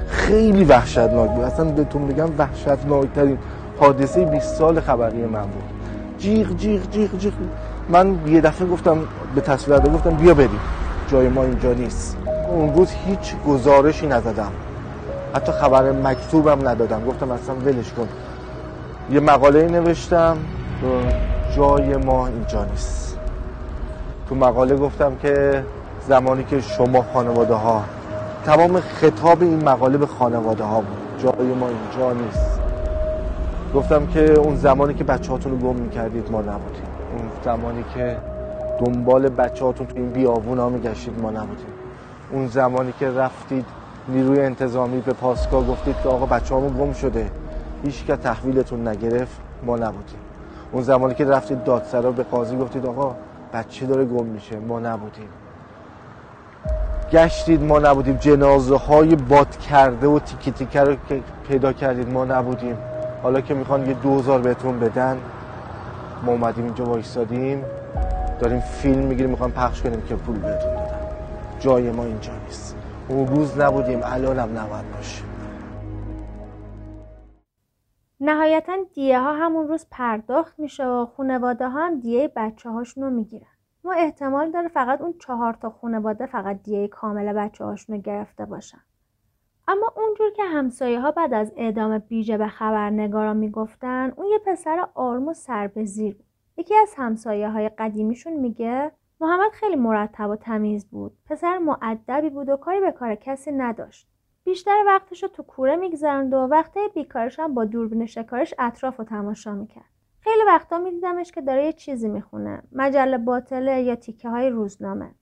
خیلی 0.09 0.65
وحشتناک 0.65 1.31
بود. 1.31 1.45
اصلا 1.45 1.65
بهتون 1.65 2.07
بگم 2.07 2.29
وحشتناک 2.39 3.13
ترین 3.15 3.39
حادثه 3.81 4.25
20 4.25 4.55
سال 4.55 4.81
خبری 4.81 5.25
من 5.25 5.43
بود. 5.43 5.63
جیغ 6.19 6.57
جیغ 6.57 6.91
جیغ 6.91 7.19
جیغ. 7.19 7.33
من 7.89 8.19
یه 8.27 8.41
دفعه 8.41 8.69
گفتم 8.69 8.99
به 9.35 9.41
تصویر 9.41 9.79
گفتم 9.79 10.11
بیا 10.11 10.35
بریم. 10.35 10.61
جای 11.09 11.29
ما 11.29 11.43
اینجا 11.43 11.73
نیست. 11.73 12.17
اون 12.51 12.75
روز 12.75 12.89
هیچ 13.07 13.35
گزارشی 13.49 14.07
نزدم 14.07 14.53
حتی 15.35 15.53
خبر 15.53 15.93
مکتوبم 15.93 16.69
ندادم. 16.69 17.05
گفتم 17.05 17.31
اصلا 17.31 17.55
ولش 17.55 17.93
کن. 17.93 18.09
یه 19.11 19.21
مقاله 19.21 19.69
نوشتم. 19.69 20.37
جای 21.57 21.97
ما 21.97 22.27
اینجا 22.27 22.65
نیست. 22.65 23.06
تو 24.29 24.35
مقاله 24.35 24.77
گفتم 24.77 25.17
که 25.17 25.65
زمانی 26.09 26.45
که 26.45 26.61
شما 26.61 27.05
خانواده 27.13 27.55
ها 27.55 27.85
تمام 28.45 28.81
خطاب 28.81 29.43
این 29.43 29.65
مقاله 29.65 29.99
به 29.99 30.07
خانواده 30.07 30.65
ها 30.65 30.81
بود. 30.81 30.97
جای 31.19 31.47
ما 31.47 31.69
اینجا 31.69 32.13
نیست. 32.13 32.61
گفتم 33.75 34.07
که 34.07 34.33
اون 34.33 34.57
زمانی 34.57 34.95
که 34.95 35.05
بچه 35.05 35.33
هاتون 35.33 35.53
رو 35.53 35.59
گم 35.59 35.77
می‌کردید 35.77 36.31
ما 36.31 36.41
نبودیم. 36.41 36.83
اون 37.13 37.31
زمانی 37.45 37.85
که 37.95 38.17
دنبال 38.79 39.29
بچه 39.29 39.65
هاتون 39.65 39.87
تو 39.87 39.97
این 39.97 40.11
بیابون 40.11 40.59
ها 40.59 40.69
میگشتید 40.69 41.21
ما 41.23 41.31
نبودیم. 41.31 41.67
اون 42.33 42.47
زمانی 42.47 42.93
که 43.01 43.11
رفتید 43.11 43.65
نیروی 44.09 44.41
انتظامی 44.41 45.01
به 45.01 45.13
پاسگاه 45.13 45.67
گفتید 45.67 45.97
که 46.03 46.09
آقا 46.09 46.27
بچه 46.27 46.55
همون 46.55 46.77
گم 46.79 46.93
شده. 46.93 47.31
هیچ 47.85 48.07
که 48.07 48.17
تحویلتون 48.17 48.89
نگرفت 48.89 49.41
ما 49.67 49.77
نبودیم. 49.77 50.19
اون 50.73 50.83
زمانی 50.83 51.15
که 51.15 51.25
رفتید 51.25 51.65
دادسرا 51.65 52.11
به 52.11 52.23
قاضی 52.23 52.57
گفتید 52.57 52.87
آقا 52.87 53.15
بچه 53.53 53.87
داره 53.87 54.05
گم 54.05 54.27
میشه 54.27 54.59
ما 54.59 54.81
نبودیم. 54.81 55.29
گشتید 57.13 57.63
ما 57.63 57.79
نبودیم. 57.79 58.17
جنازه 58.17 58.77
های 58.77 59.17
باد 59.17 59.57
کرده 59.57 60.07
و 60.07 60.19
تیکی 60.19 60.51
تیکه 60.51 60.81
رو 60.81 60.97
که 61.09 61.21
پیدا 61.49 61.73
کردید 61.73 62.13
ما 62.13 62.25
نبودیم. 62.25 62.77
حالا 63.23 63.41
که 63.41 63.55
می‌خوان 63.55 63.87
یه 63.87 63.95
دوزار 63.95 64.41
بهتون 64.41 64.81
بدن 64.81 65.19
ما 66.23 66.33
اومدیم 66.33 66.65
اینجا 66.65 66.85
وایستادیم 66.85 67.65
داریم 68.41 68.61
فیلم 68.61 69.03
می‌گیریم 69.07 69.31
می‌خوام 69.31 69.53
پخش 69.53 69.83
کنیم 69.83 70.03
که 70.03 70.15
پول 70.15 70.37
بهتون 70.37 70.75
دادن 70.75 70.99
جای 71.61 71.91
ما 71.91 72.05
اینجا 72.05 72.33
نیست. 72.47 72.77
اون 73.09 73.27
روز 73.27 73.59
نبودیم 73.59 74.01
الانم 74.05 74.59
نباید 74.59 74.97
باشیم 74.97 75.26
نهایتا 78.21 78.77
دیه 78.95 79.21
ها 79.21 79.33
همون 79.33 79.69
روز 79.69 79.87
پرداخت 79.91 80.59
میشه 80.59 80.87
و 80.87 81.07
خانواده 81.07 81.69
ها 81.69 81.87
هم 81.87 82.01
دیه 82.01 82.33
بچه 82.37 82.71
هاشون 82.71 83.05
رو 83.05 83.11
می‌گیرن. 83.11 83.47
ما 83.85 83.93
احتمال 83.93 84.51
داره 84.51 84.69
فقط 84.69 85.01
اون 85.01 85.15
چهار 85.19 85.55
تا 85.55 85.71
خانواده 85.71 86.27
فقط 86.27 86.63
دیه 86.63 86.89
کامل 86.89 87.33
بچه 87.33 87.65
هاشون 87.65 87.97
رو 87.97 88.03
گرفته 88.03 88.45
باشن. 88.45 88.81
اما 89.69 89.93
اونجور 89.97 90.31
که 90.37 90.45
همسایه 90.45 91.01
ها 91.01 91.11
بعد 91.11 91.35
از 91.35 91.53
اعدام 91.57 91.99
بیجه 91.99 92.39
به 92.39 92.49
خبرنگارا 92.49 93.35
می‌گفتن 93.35 94.13
اون 94.17 94.27
یه 94.27 94.39
پسر 94.47 94.89
آرم 94.95 95.29
و 95.29 95.35
سر 95.35 95.67
به 95.67 95.85
زیر 95.85 96.15
بود. 96.15 96.27
یکی 96.57 96.75
از 96.77 96.95
همسایه 96.97 97.49
های 97.49 97.69
قدیمیشون 97.69 98.33
میگه 98.33 98.93
محمد 99.21 99.51
خیلی 99.53 99.77
مرتب 99.77 100.31
و 100.31 100.37
تمیز 100.37 100.87
بود. 100.91 101.13
پسر 101.27 101.59
معدبی 101.59 102.31
بود 102.31 102.49
و 102.49 102.57
کاری 102.57 102.81
به 102.81 102.93
کار 102.93 103.15
کسی 103.15 103.53
نداشت. 103.53 104.09
بیشتر 104.47 104.83
وقتش 104.87 105.23
رو 105.23 105.29
تو 105.29 105.43
کوره 105.43 105.77
میگذرند 105.77 106.35
و 106.35 106.37
وقته 106.37 106.81
بیکارش 106.95 107.39
هم 107.39 107.55
با 107.55 107.65
دوربین 107.65 108.07
شکارش 108.07 108.55
اطراف 108.59 108.97
رو 108.97 109.05
تماشا 109.05 109.55
می‌کرد 109.55 109.91
خیلی 110.21 110.45
وقتا 110.47 110.79
میدیدمش 110.79 111.33
که 111.33 111.41
داره 111.41 111.65
یه 111.65 111.73
چیزی 111.73 112.09
می‌خونه 112.09 112.63
مجله 112.73 113.19
باطله 113.19 113.83
یا 113.83 113.95
تیکه 113.95 114.29
های 114.29 114.51
روزنامه 114.51 115.15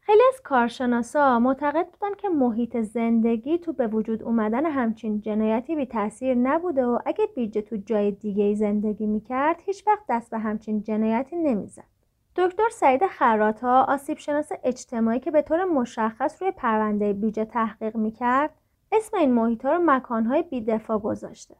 خیلی 0.00 0.22
از 0.34 0.40
کارشناسا 0.44 1.38
معتقد 1.38 1.86
بودن 1.86 2.14
که 2.14 2.28
محیط 2.28 2.76
زندگی 2.76 3.58
تو 3.58 3.72
به 3.72 3.86
وجود 3.86 4.22
اومدن 4.22 4.66
همچین 4.66 5.20
جنایتی 5.20 5.76
بی 5.76 5.86
تاثیر 5.86 6.34
نبوده 6.34 6.86
و 6.86 6.98
اگه 7.06 7.26
بیجه 7.36 7.62
تو 7.62 7.76
جای 7.76 8.10
دیگه 8.10 8.54
زندگی 8.54 9.06
می‌کرد 9.06 9.56
هیچ 9.64 9.86
وقت 9.86 10.04
دست 10.08 10.30
به 10.30 10.38
همچین 10.38 10.82
جنایتی 10.82 11.36
نمی‌زد. 11.36 11.95
دکتر 12.38 12.68
سعید 12.72 13.06
خراتا 13.06 13.82
آسیب 13.82 14.18
شناس 14.18 14.52
اجتماعی 14.64 15.20
که 15.20 15.30
به 15.30 15.42
طور 15.42 15.64
مشخص 15.64 16.42
روی 16.42 16.50
پرونده 16.50 17.12
بیجه 17.12 17.44
تحقیق 17.44 17.96
می‌کرد 17.96 18.50
اسم 18.92 19.16
این 19.16 19.34
محیط 19.34 19.64
ها 19.64 19.72
رو 19.72 19.82
مکانهای 19.84 20.42
بیدفاع 20.42 20.98
گذاشته. 20.98 21.56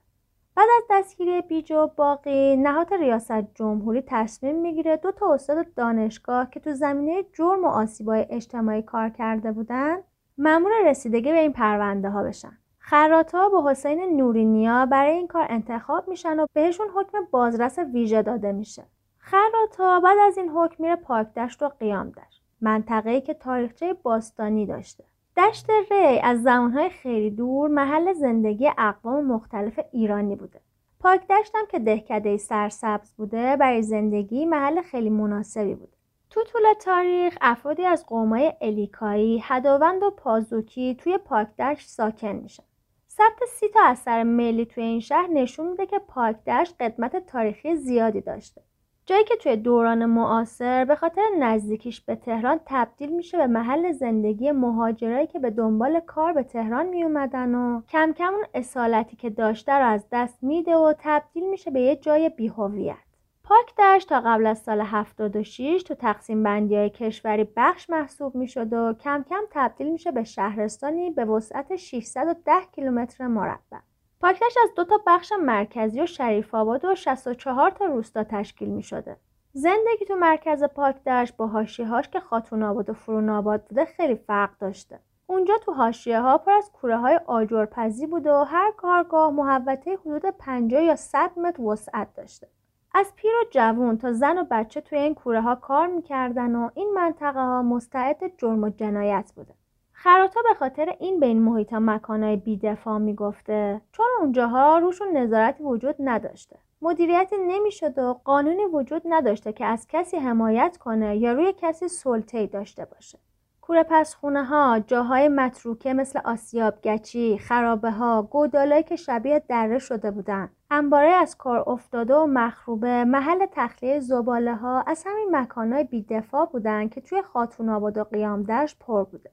بعد 0.57 0.68
از 0.77 0.85
دستگیری 0.91 1.41
بیجو 1.41 1.87
باقی 1.97 2.57
نهاد 2.57 2.95
ریاست 2.95 3.55
جمهوری 3.55 4.03
تصمیم 4.07 4.61
می‌گیره 4.61 4.97
دو 4.97 5.12
تا 5.12 5.35
استاد 5.35 5.74
دانشگاه 5.74 6.51
که 6.51 6.61
تو 6.61 6.72
زمینه 6.72 7.24
جرم 7.33 7.64
و 7.64 7.68
آسیبای 7.68 8.27
اجتماعی 8.31 8.83
کار 8.83 9.09
کرده 9.09 9.53
بودن 9.53 9.97
مأمور 10.39 10.72
رسیدگی 10.87 11.33
به 11.33 11.39
این 11.39 11.53
پرونده 11.53 12.11
ها 12.11 12.22
بشن 12.22 12.59
خراتا 12.79 13.49
با 13.49 13.70
حسین 13.70 14.16
نورینیا 14.16 14.87
برای 14.87 15.12
این 15.12 15.27
کار 15.27 15.47
انتخاب 15.49 16.09
میشن 16.09 16.41
و 16.41 16.47
بهشون 16.53 16.87
حکم 16.97 17.18
بازرس 17.31 17.79
ویژه 17.79 18.22
داده 18.22 18.53
میشه 18.53 18.85
خراتا 19.31 20.01
بعد 20.01 20.18
از 20.27 20.39
این 20.39 20.49
حکم 20.49 20.83
میره 20.83 20.97
پاکدشت 20.97 21.62
و 21.62 21.68
قیام 21.68 22.11
دشت 22.11 22.43
منطقه‌ای 22.61 23.20
که 23.20 23.35
تاریخچه 23.35 23.95
باستانی 23.95 24.66
داشته 24.66 25.05
دشت 25.37 25.66
ری 25.91 26.18
از 26.22 26.43
زمانهای 26.43 26.91
خیلی 26.91 27.31
دور 27.31 27.70
محل 27.70 28.12
زندگی 28.12 28.70
اقوام 28.79 29.24
مختلف 29.24 29.81
ایرانی 29.93 30.37
بوده. 30.37 30.61
پاک 31.01 31.20
دشتم 31.29 31.64
که 31.70 31.79
دهکده 31.79 32.37
سرسبز 32.37 33.12
بوده 33.12 33.57
برای 33.57 33.83
زندگی 33.83 34.47
محل 34.47 34.83
خیلی 34.83 35.11
مناسبی 35.11 35.74
بوده. 35.74 35.97
تو 36.31 36.43
طول 36.43 36.62
تاریخ 36.81 37.39
افرادی 37.41 37.85
از 37.85 38.07
قومای 38.07 38.53
الیکایی، 38.61 39.43
هداوند 39.45 40.03
و 40.03 40.11
پازوکی 40.11 40.95
توی 40.95 41.18
پاکدشت 41.18 41.89
ساکن 41.89 42.33
میشن. 42.33 42.64
ثبت 43.11 43.49
سی 43.49 43.68
تا 43.68 43.81
اثر 43.83 44.22
ملی 44.22 44.66
توی 44.66 44.85
این 44.85 45.01
شهر 45.01 45.27
نشون 45.27 45.68
میده 45.68 45.87
که 45.87 45.99
پاکدشت 45.99 46.74
قدمت 46.81 47.27
تاریخی 47.27 47.77
زیادی 47.77 48.20
داشته. 48.20 48.62
جایی 49.09 49.25
که 49.25 49.37
توی 49.37 49.57
دوران 49.57 50.07
معاصر 50.07 50.85
به 50.85 50.95
خاطر 50.95 51.23
نزدیکیش 51.39 52.01
به 52.01 52.17
تهران 52.17 52.61
تبدیل 52.67 53.11
میشه 53.11 53.39
به 53.39 53.47
محل 53.47 53.93
زندگی 53.93 54.51
مهاجرایی 54.53 55.27
که 55.27 55.39
به 55.39 55.51
دنبال 55.51 56.01
کار 56.01 56.33
به 56.33 56.43
تهران 56.43 56.87
می 56.87 57.05
اومدن 57.05 57.55
و 57.55 57.83
کم 57.89 58.13
کم 58.13 58.35
اون 58.35 58.45
اصالتی 58.55 59.17
که 59.17 59.31
داشته 59.31 59.73
رو 59.73 59.87
از 59.87 60.05
دست 60.13 60.39
میده 60.43 60.77
و 60.77 60.95
تبدیل 60.99 61.51
میشه 61.51 61.71
به 61.71 61.81
یه 61.81 61.97
جای 61.97 62.29
بیهویت. 62.29 62.97
پاک 63.45 63.77
دشت 63.79 64.09
تا 64.09 64.21
قبل 64.21 64.47
از 64.47 64.59
سال 64.59 64.81
76 64.81 65.83
تو 65.83 65.95
تقسیم 65.95 66.43
بندی 66.43 66.77
های 66.77 66.91
کشوری 66.91 67.49
بخش 67.57 67.91
محسوب 67.91 68.35
می 68.35 68.49
شد 68.49 68.73
و 68.73 68.93
کم 68.93 69.25
کم 69.31 69.43
تبدیل 69.51 69.93
میشه 69.93 70.13
به 70.13 70.25
شهرستانی 70.25 71.11
به 71.11 71.25
وسعت 71.25 71.77
610 71.77 72.53
کیلومتر 72.73 73.27
مربع. 73.27 73.79
پاکتش 74.27 74.57
از 74.62 74.74
دو 74.77 74.85
تا 74.85 75.01
بخش 75.07 75.33
مرکزی 75.33 76.01
و 76.01 76.07
شریف 76.07 76.55
آباد 76.55 76.85
و 76.85 76.95
64 76.95 77.70
تا 77.70 77.85
روستا 77.85 78.24
تشکیل 78.24 78.68
می 78.68 78.83
شده. 78.83 79.16
زندگی 79.53 80.05
تو 80.09 80.14
مرکز 80.14 80.64
پاکدشت 80.64 81.37
با 81.37 81.47
هاش 81.47 81.81
که 82.12 82.20
خاتون 82.20 82.62
آباد 82.62 82.91
و 82.91 82.93
فرون 82.93 83.31
آباد 83.31 83.64
بوده 83.64 83.85
خیلی 83.85 84.14
فرق 84.14 84.51
داشته. 84.59 85.01
اونجا 85.27 85.59
تو 85.59 85.72
هاشیه 85.72 86.20
ها 86.20 86.39
پر 86.39 86.51
از 86.51 86.70
کوره 86.72 86.99
های 86.99 87.20
آجرپزی 87.27 88.07
بوده 88.07 88.33
و 88.33 88.45
هر 88.49 88.72
کارگاه 88.77 89.31
محوطه 89.31 89.99
حدود 90.07 90.27
50 90.27 90.83
یا 90.83 90.97
100 90.97 91.39
متر 91.39 91.62
وسعت 91.62 92.14
داشته. 92.14 92.49
از 92.95 93.12
پیر 93.16 93.33
و 93.33 93.45
جوون 93.51 93.99
تا 93.99 94.12
زن 94.12 94.39
و 94.39 94.45
بچه 94.51 94.81
توی 94.81 94.99
این 94.99 95.14
کوره 95.14 95.41
ها 95.41 95.55
کار 95.55 95.87
می‌کردن 95.87 96.55
و 96.55 96.70
این 96.74 96.93
منطقه 96.95 97.41
ها 97.41 97.62
مستعد 97.62 98.37
جرم 98.39 98.64
و 98.64 98.68
جنایت 98.68 99.33
بوده. 99.37 99.55
خراتا 99.99 100.41
به 100.43 100.55
خاطر 100.55 100.95
این 100.99 101.21
به 101.21 101.27
این 101.27 101.43
محیط 101.43 101.73
مکانهای 101.73 102.37
بیدفاع 102.37 102.99
می‌گفته. 102.99 103.81
چون 103.93 104.07
اونجاها 104.21 104.79
روشون 104.79 105.17
نظارتی 105.17 105.63
وجود 105.63 105.95
نداشته. 106.01 106.57
مدیریتی 106.83 107.37
نمی‌شد 107.47 107.99
و 107.99 108.21
قانونی 108.25 108.65
وجود 108.65 109.03
نداشته 109.09 109.53
که 109.53 109.65
از 109.65 109.87
کسی 109.89 110.17
حمایت 110.17 110.77
کنه 110.77 111.17
یا 111.17 111.33
روی 111.33 111.55
کسی 111.57 111.89
سلطه 111.89 112.47
داشته 112.47 112.85
باشه. 112.85 113.19
کوره 113.61 113.83
پس 113.91 114.15
خونه 114.15 114.45
ها 114.45 114.79
جاهای 114.79 115.29
متروکه 115.29 115.93
مثل 115.93 116.21
آسیاب 116.25 116.75
گچی 116.83 117.39
خرابه 117.39 117.91
ها 117.91 118.23
گودالایی 118.23 118.83
که 118.83 118.97
شبیه 118.97 119.43
دره 119.49 119.79
شده 119.79 120.11
بودن. 120.11 120.51
انباره 120.71 121.11
از 121.11 121.37
کار 121.37 121.65
افتاده 121.67 122.15
و 122.15 122.27
مخروبه 122.27 123.05
محل 123.05 123.47
تخلیه 123.53 124.01
زباله 124.01 124.55
ها 124.55 124.81
از 124.87 125.05
همین 125.07 125.29
مکانهای 125.37 125.85
بیدفاع 125.85 126.47
بودن 126.47 126.89
که 126.89 127.01
توی 127.01 127.23
خاتون 127.23 127.69
آباد 127.69 127.99
و 127.99 128.05
قیامدشت 128.05 128.77
پر 128.79 129.05
بوده. 129.05 129.31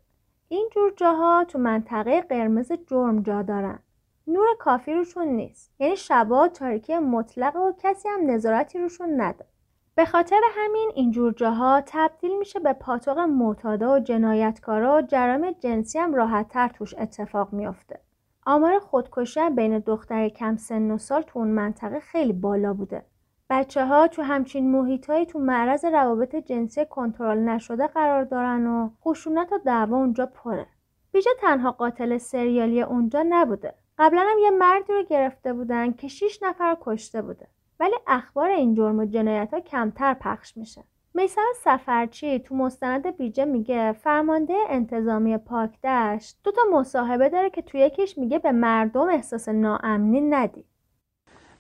این 0.53 0.69
جور 0.71 0.93
جاها 0.95 1.43
تو 1.43 1.59
منطقه 1.59 2.21
قرمز 2.21 2.71
جرم 2.87 3.21
جا 3.21 3.41
دارن. 3.41 3.79
نور 4.27 4.47
کافی 4.59 4.93
روشون 4.93 5.27
نیست. 5.27 5.71
یعنی 5.80 5.95
شبا 5.95 6.47
تاریکی 6.47 6.97
مطلق 6.97 7.55
و 7.55 7.71
کسی 7.84 8.09
هم 8.09 8.31
نظارتی 8.31 8.80
روشون 8.80 9.21
نداره. 9.21 9.49
به 9.95 10.05
خاطر 10.05 10.41
همین 10.55 10.91
این 10.95 11.11
جور 11.11 11.34
جاها 11.34 11.84
تبدیل 11.85 12.38
میشه 12.38 12.59
به 12.59 12.73
پاتوق 12.73 13.19
معتادا 13.19 13.95
و 13.95 13.99
جنایتکارا 13.99 14.97
و 14.97 15.01
جرام 15.01 15.51
جنسی 15.51 15.99
هم 15.99 16.15
راحتتر 16.15 16.67
توش 16.67 16.95
اتفاق 16.97 17.53
میافته. 17.53 17.99
آمار 18.45 18.80
خودکشی 18.80 19.49
بین 19.49 19.80
دختر 19.80 20.30
کم 20.30 20.55
سن 20.55 20.91
و 20.91 20.97
سال 20.97 21.21
تو 21.21 21.39
اون 21.39 21.47
منطقه 21.47 21.99
خیلی 21.99 22.34
بالا 22.34 22.73
بوده. 22.73 23.05
بچه 23.49 23.86
ها 23.86 24.07
تو 24.07 24.22
همچین 24.22 24.72
محیط 24.72 25.11
تو 25.11 25.40
معرض 25.40 25.86
روابط 25.86 26.36
جنسی 26.36 26.86
کنترل 26.86 27.40
نشده 27.40 27.88
قرار 27.88 28.24
دارن 28.24 28.68
و 28.68 28.90
خشونت 29.02 29.52
و 29.52 29.57
دعوا 29.65 29.98
اونجا 29.98 30.26
پره. 30.26 30.68
بیجه 31.11 31.32
تنها 31.40 31.72
قاتل 31.72 32.18
سریالی 32.18 32.82
اونجا 32.82 33.26
نبوده. 33.30 33.74
قبلا 33.98 34.22
هم 34.22 34.38
یه 34.44 34.49
مردی 34.49 34.94
رو 34.94 35.03
گرفته 35.03 35.53
بودن 35.53 35.91
که 35.91 36.07
6 36.07 36.40
نفر 36.44 36.78
کشته 36.82 37.22
بوده. 37.22 37.48
ولی 37.80 37.95
اخبار 38.07 38.49
این 38.49 38.76
جرم 38.76 38.99
و 38.99 39.06
جنایت 39.06 39.53
ها 39.53 39.60
کمتر 39.60 40.14
پخش 40.14 40.57
میشه. 40.57 40.84
میسم 41.14 41.41
سفرچی 41.56 42.40
تو 42.40 42.56
مستند 42.56 43.18
بیجه 43.18 43.45
میگه 43.45 43.91
فرمانده 43.91 44.56
انتظامی 44.70 45.38
پاکدشت 45.38 46.40
دو 46.44 46.52
تا 46.52 46.61
مصاحبه 46.72 47.30
داره 47.30 47.49
که 47.49 47.61
تو 47.61 47.78
یکیش 47.78 48.18
میگه 48.18 48.40
به 48.40 48.52
مردم 48.52 49.10
احساس 49.10 49.49
ناامنی 49.49 50.22
ندید. 50.22 50.65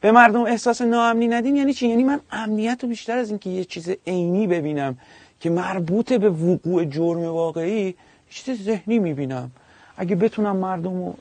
به 0.03 0.11
مردم 0.11 0.41
احساس 0.41 0.81
ناامنی 0.81 1.27
ندیم 1.27 1.55
یعنی 1.55 1.73
چی؟ 1.73 1.87
یعنی 1.87 2.03
من 2.03 2.19
امنیت 2.31 2.79
رو 2.83 2.89
بیشتر 2.89 3.17
از 3.17 3.29
اینکه 3.29 3.49
یه 3.49 3.65
چیز 3.65 3.89
عینی 4.07 4.47
ببینم 4.47 4.97
که 5.39 5.49
مربوط 5.49 6.13
به 6.13 6.29
وقوع 6.29 6.85
جرم 6.85 7.23
واقعی 7.23 7.95
چیز 8.29 8.63
ذهنی 8.63 8.99
می‌بینم. 8.99 9.51
اگه 9.97 10.15
بتونم 10.15 10.55
مردم 10.55 11.01
و 11.01 11.13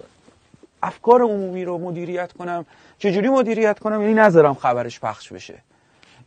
افکار 0.82 1.22
عمومی 1.22 1.64
رو 1.64 1.78
مدیریت 1.78 2.32
کنم 2.32 2.66
چجوری 2.98 3.28
مدیریت 3.28 3.78
کنم؟ 3.78 4.00
یعنی 4.00 4.14
نذارم 4.14 4.54
خبرش 4.54 5.00
پخش 5.00 5.32
بشه. 5.32 5.54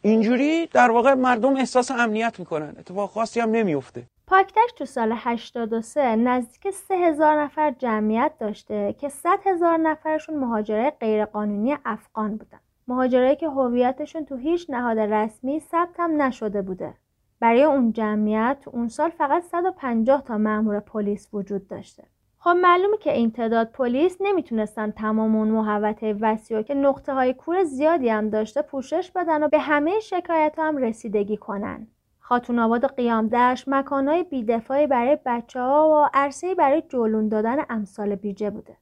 اینجوری 0.02 0.65
در 0.65 0.91
واقع 0.91 1.14
مردم 1.14 1.56
احساس 1.56 1.91
امنیت 1.91 2.40
می‌کنن. 2.40 2.76
اتفاق 2.80 3.10
خاصی 3.10 3.40
هم 3.40 3.52
نمیفته 3.52 4.03
پاکتش 4.27 4.72
تو 4.76 4.85
سال 4.85 5.14
83 5.15 6.15
نزدیک 6.15 6.73
3000 6.73 7.43
نفر 7.43 7.72
جمعیت 7.72 8.31
داشته 8.39 8.95
که 8.99 9.10
100 9.10 9.39
هزار 9.45 9.77
نفرشون 9.77 10.38
مهاجره 10.38 10.93
غیرقانونی 10.99 11.77
افغان 11.85 12.38
بودن. 12.38 12.60
مهاجرایی 12.88 13.35
که 13.35 13.49
هویتشون 13.49 14.26
تو 14.26 14.35
هیچ 14.35 14.69
نهاد 14.69 14.99
رسمی 14.99 15.60
ثبت 15.60 15.95
هم 15.99 16.22
نشده 16.22 16.61
بوده. 16.61 16.93
برای 17.39 17.64
اون 17.64 17.91
جمعیت 17.91 18.57
اون 18.65 18.88
سال 18.88 19.10
فقط 19.10 19.43
150 19.43 20.22
تا 20.22 20.38
مأمور 20.38 20.80
پلیس 20.80 21.30
وجود 21.34 21.68
داشته. 21.68 22.03
خب 22.39 22.56
معلومه 22.61 22.97
که 22.97 23.14
این 23.14 23.31
تعداد 23.31 23.72
پلیس 23.72 24.18
نمی‌تونستن 24.22 24.91
تمام 24.91 25.35
اون 25.35 25.47
محوطه 25.47 26.14
وسیع 26.22 26.61
که 26.61 26.73
نقطه 26.73 27.14
های 27.14 27.34
کور 27.34 27.64
زیادی 27.64 28.10
هم 28.10 28.30
داشته 28.30 28.61
پوشش 28.61 29.11
بدن 29.11 29.43
و 29.43 29.47
به 29.47 29.60
همه 29.60 29.99
شکایت 29.99 30.56
هم 30.57 30.77
رسیدگی 30.77 31.38
کنن. 31.38 31.88
خاتون 32.27 32.60
آباد 32.60 32.84
و 32.84 32.88
قیام 32.88 33.27
دشت 33.27 33.68
مکانهای 33.68 34.23
بیدفاعی 34.23 34.88
برای 34.88 35.18
بچه 35.26 35.60
ها 35.60 35.89
و 35.89 36.10
عرصه 36.14 36.56
برای 36.56 36.84
جلون 36.89 37.30
دادن 37.30 37.57
امثال 37.69 38.15
بیجه 38.15 38.49
بوده. 38.49 38.77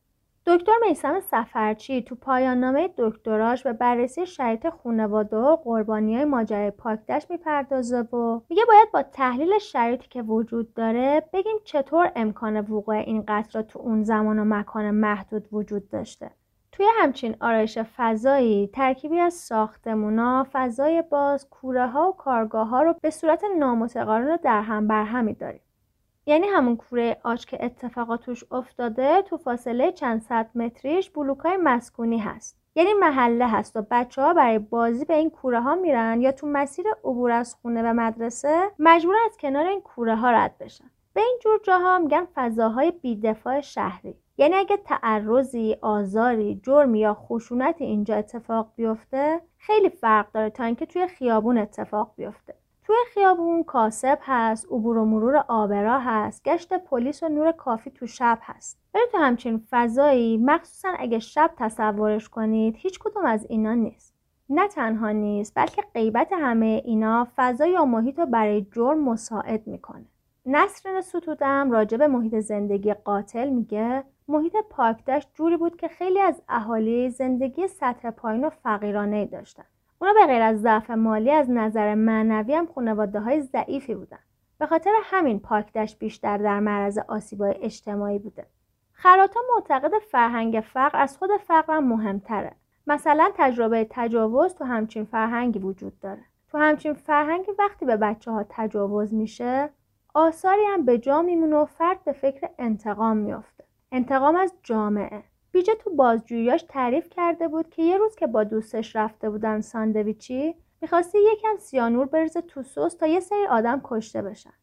دکتر 0.46 0.72
میسم 0.88 1.20
سفرچی 1.20 2.02
تو 2.02 2.16
پایان 2.16 2.60
نامه 2.60 2.90
دکتراش 2.98 3.64
به 3.64 3.74
بررسی 3.74 4.26
شرایط 4.26 4.70
خانواده 4.70 5.38
و 5.38 5.56
قربانی 5.56 6.16
های 6.16 6.26
ماجرای 6.26 6.72
پاکدشت 6.72 7.32
می‌پردازه 7.32 8.00
و 8.00 8.42
میگه 8.50 8.64
باید 8.68 8.92
با 8.94 9.04
تحلیل 9.04 9.60
شرایطی 9.60 10.08
که 10.10 10.22
وجود 10.22 10.74
داره 10.74 11.24
بگیم 11.34 11.56
چطور 11.64 12.12
امکان 12.16 12.60
وقوع 12.60 12.96
این 12.96 13.24
قتل 13.28 13.60
را 13.60 13.62
تو 13.62 13.80
اون 13.80 14.04
زمان 14.04 14.40
و 14.40 14.46
مکان 14.46 14.92
محدود 14.92 15.48
وجود 15.52 15.90
داشته 15.90 16.32
توی 16.74 16.86
همچین 17.02 17.36
آرایش 17.40 17.78
فضایی 17.78 18.68
ترکیبی 18.68 19.20
از 19.20 19.34
ساختمونا، 19.34 20.48
فضای 20.52 21.02
باز، 21.02 21.50
کوره 21.50 21.88
ها 21.88 22.10
و 22.10 22.16
کارگاه 22.16 22.68
ها 22.68 22.82
رو 22.82 22.96
به 23.02 23.10
صورت 23.10 23.44
نامتقارن 23.60 24.36
در 24.44 24.62
هم 24.62 24.88
برهمی 24.88 25.34
داریم. 25.34 25.62
یعنی 26.26 26.48
همون 26.48 26.78
کوره 26.78 27.18
آج 27.24 27.46
که 27.46 27.66
اتفاقات 27.66 28.22
توش 28.22 28.44
افتاده 28.52 29.22
تو 29.22 29.38
فاصله 29.38 29.92
چند 29.92 30.22
صد 30.22 30.50
متریش 30.56 31.10
بلوکای 31.10 31.58
مسکونی 31.64 32.18
هست 32.18 32.58
یعنی 32.76 32.94
محله 32.94 33.48
هست 33.48 33.76
و 33.76 33.82
بچه 33.92 34.22
ها 34.22 34.34
برای 34.34 34.60
بازی 34.60 35.06
به 35.06 35.14
این 35.14 35.30
کوره 35.30 35.62
ها 35.62 35.76
میرن 35.76 36.22
یا 36.22 36.32
تو 36.32 36.48
مسیر 36.48 36.86
عبور 37.04 37.32
از 37.32 37.56
خونه 37.56 37.84
و 37.84 37.94
مدرسه 37.94 38.72
مجبور 38.80 39.16
از 39.26 39.38
کنار 39.38 39.66
این 39.66 39.82
کوره 39.82 40.16
ها 40.16 40.32
رد 40.32 40.58
بشن 40.58 40.90
به 41.14 41.22
این 41.22 41.40
جور 41.42 41.60
جاها 41.64 42.00
میگن 42.00 42.28
فضاهای 42.36 42.92
بیدفاع 42.92 43.62
شهری. 43.62 44.16
یعنی 44.38 44.56
اگه 44.56 44.78
تعرضی، 44.78 45.78
آزاری، 45.82 46.60
جرمی 46.64 47.00
یا 47.00 47.14
خشونت 47.14 47.76
اینجا 47.82 48.16
اتفاق 48.16 48.72
بیفته 48.76 49.42
خیلی 49.58 49.90
فرق 49.90 50.32
داره 50.32 50.50
تا 50.50 50.64
اینکه 50.64 50.86
توی 50.86 51.08
خیابون 51.08 51.58
اتفاق 51.58 52.14
بیفته. 52.16 52.56
توی 52.84 52.96
خیابون 53.14 53.64
کاسب 53.64 54.20
هست 54.22 54.66
عبور 54.66 54.98
و 54.98 55.06
مرور 55.06 55.46
آبرا 55.48 56.00
هست 56.00 56.44
گشت 56.44 56.74
پلیس 56.74 57.24
و 57.24 57.30
نور 57.30 57.52
کافی 57.52 57.92
تو 57.92 58.08
شب 58.08 58.40
هست. 58.42 58.80
ولی 58.94 59.04
تو 59.12 59.18
همچین 59.18 59.68
فضایی 59.70 60.38
مخصوصا 60.38 60.90
اگه 61.00 61.20
شب 61.20 61.52
تصورش 61.58 62.30
کنید 62.30 62.76
هیچ 62.78 63.00
کدوم 63.00 63.26
از 63.26 63.46
اینا 63.50 63.74
نیست. 63.74 64.14
نه 64.50 64.68
تنها 64.68 65.12
نیست 65.12 65.54
بلکه 65.56 65.84
غیبت 65.94 66.28
همه 66.32 66.82
اینا 66.86 67.28
فضا 67.36 67.66
یا 67.66 67.86
محیط 67.86 68.20
رو 68.20 68.26
برای 68.26 68.66
جرم 68.72 69.04
مساعد 69.04 69.68
می‌کنه. 69.68 70.06
نسرین 70.46 71.02
ستودم 71.02 71.72
راجع 71.72 71.98
به 71.98 72.08
محیط 72.08 72.36
زندگی 72.40 72.94
قاتل 72.94 73.50
میگه 73.50 74.04
محیط 74.28 74.56
پاکدشت 74.70 75.30
جوری 75.34 75.58
بود 75.58 75.76
که 75.76 75.88
خیلی 75.88 76.20
از 76.20 76.42
اهالی 76.50 77.10
زندگی 77.10 77.68
سطح 77.68 78.12
پایین 78.12 78.46
و 78.46 78.50
فقیرانه 78.50 79.26
داشتن. 79.26 79.64
اونا 80.00 80.14
به 80.14 80.26
غیر 80.26 80.42
از 80.42 80.62
ضعف 80.62 80.90
مالی 80.90 81.32
از 81.32 81.50
نظر 81.50 81.96
معنوی 81.96 82.54
هم 82.54 82.68
خانواده 82.76 83.20
های 83.20 83.42
ضعیفی 83.42 83.96
بودن. 83.96 84.20
به 84.60 84.66
خاطر 84.66 84.92
همین 85.04 85.40
پاکدشت 85.40 86.00
بیشتر 86.00 86.38
در 86.38 86.60
معرض 86.60 86.98
آسیبای 86.98 87.56
اجتماعی 87.62 88.20
بوده. 88.20 88.46
خراتا 88.94 89.40
معتقد 89.56 89.92
فرهنگ 90.12 90.64
فقر 90.74 90.98
از 91.00 91.18
خود 91.18 91.30
فقر 91.48 91.74
هم 91.74 91.88
مهمتره. 91.88 92.52
مثلا 92.88 93.32
تجربه 93.36 93.88
تجاوز 93.90 94.56
تو 94.56 94.64
همچین 94.64 95.06
فرهنگی 95.06 95.60
وجود 95.60 96.00
داره. 96.00 96.24
تو 96.48 96.58
همچین 96.58 96.94
فرهنگی 96.94 97.52
وقتی 97.60 97.86
به 97.86 97.98
بچه 97.98 98.32
ها 98.32 98.46
تجاوز 98.50 99.14
میشه 99.14 99.70
آثاری 100.16 100.64
هم 100.66 100.86
به 100.86 100.98
جا 100.98 101.22
میمونه 101.22 101.56
و 101.56 101.66
فرد 101.66 102.04
به 102.04 102.12
فکر 102.12 102.50
انتقام 102.58 103.18
میافته. 103.18 103.64
انتقام 103.92 104.36
از 104.36 104.54
جامعه. 104.64 105.24
بیجه 105.52 105.76
تو 105.76 105.90
بازجوییاش 105.90 106.66
تعریف 106.70 107.10
کرده 107.10 107.48
بود 107.48 107.70
که 107.70 107.82
یه 107.84 107.98
روز 107.98 108.16
که 108.16 108.28
با 108.28 108.44
دوستش 108.44 108.96
رفته 108.96 109.30
بودن 109.30 109.62
ساندویچی 109.62 110.56
می‌خواسته 110.82 111.20
یکم 111.20 111.58
سیانور 111.60 112.06
بریزه 112.06 112.42
تو 112.42 112.64
سس 112.64 112.96
تا 112.96 113.08
یه 113.08 113.20
سری 113.20 113.46
آدم 113.46 113.82
کشته 113.84 114.22
بشن. 114.22 114.54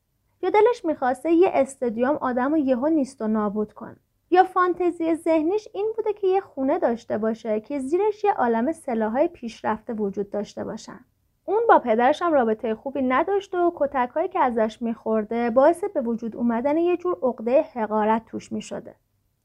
یا 0.43 0.51
دلش 0.51 0.85
می‌خواسته 0.85 1.33
یه 1.33 1.51
استادیوم 1.55 2.17
آدم 2.17 2.53
و 2.53 2.57
یهو 2.57 2.89
نیست 2.89 3.23
و 3.23 3.29
نابود 3.29 3.73
کنه. 3.73 3.97
یا 4.31 4.45
فانتزی 4.45 5.15
ذهنیش 5.15 5.69
این 5.75 5.93
بوده 5.97 6.13
که 6.13 6.27
یه 6.27 6.41
خونه 6.41 6.79
داشته 6.79 7.19
باشه 7.19 7.61
که 7.61 7.79
زیرش 7.79 8.25
یه 8.25 8.33
عالم 8.33 8.73
سلاحهای 8.73 9.29
پیشرفته 9.29 9.93
وجود 9.93 10.31
داشته 10.31 10.65
باشن. 10.65 11.01
اون 11.51 11.63
با 11.69 11.79
پدرش 11.79 12.23
هم 12.23 12.33
رابطه 12.33 12.75
خوبی 12.75 13.03
نداشته 13.03 13.59
و 13.59 13.71
کتکهایی 13.77 14.29
که 14.29 14.41
ازش 14.41 14.83
میخورده 14.83 15.51
باعث 15.51 15.85
به 15.85 16.01
وجود 16.01 16.37
اومدن 16.37 16.77
یه 16.77 16.97
جور 16.97 17.17
عقده 17.23 17.63
حقارت 17.63 18.25
توش 18.27 18.53
می‌شده. 18.53 18.95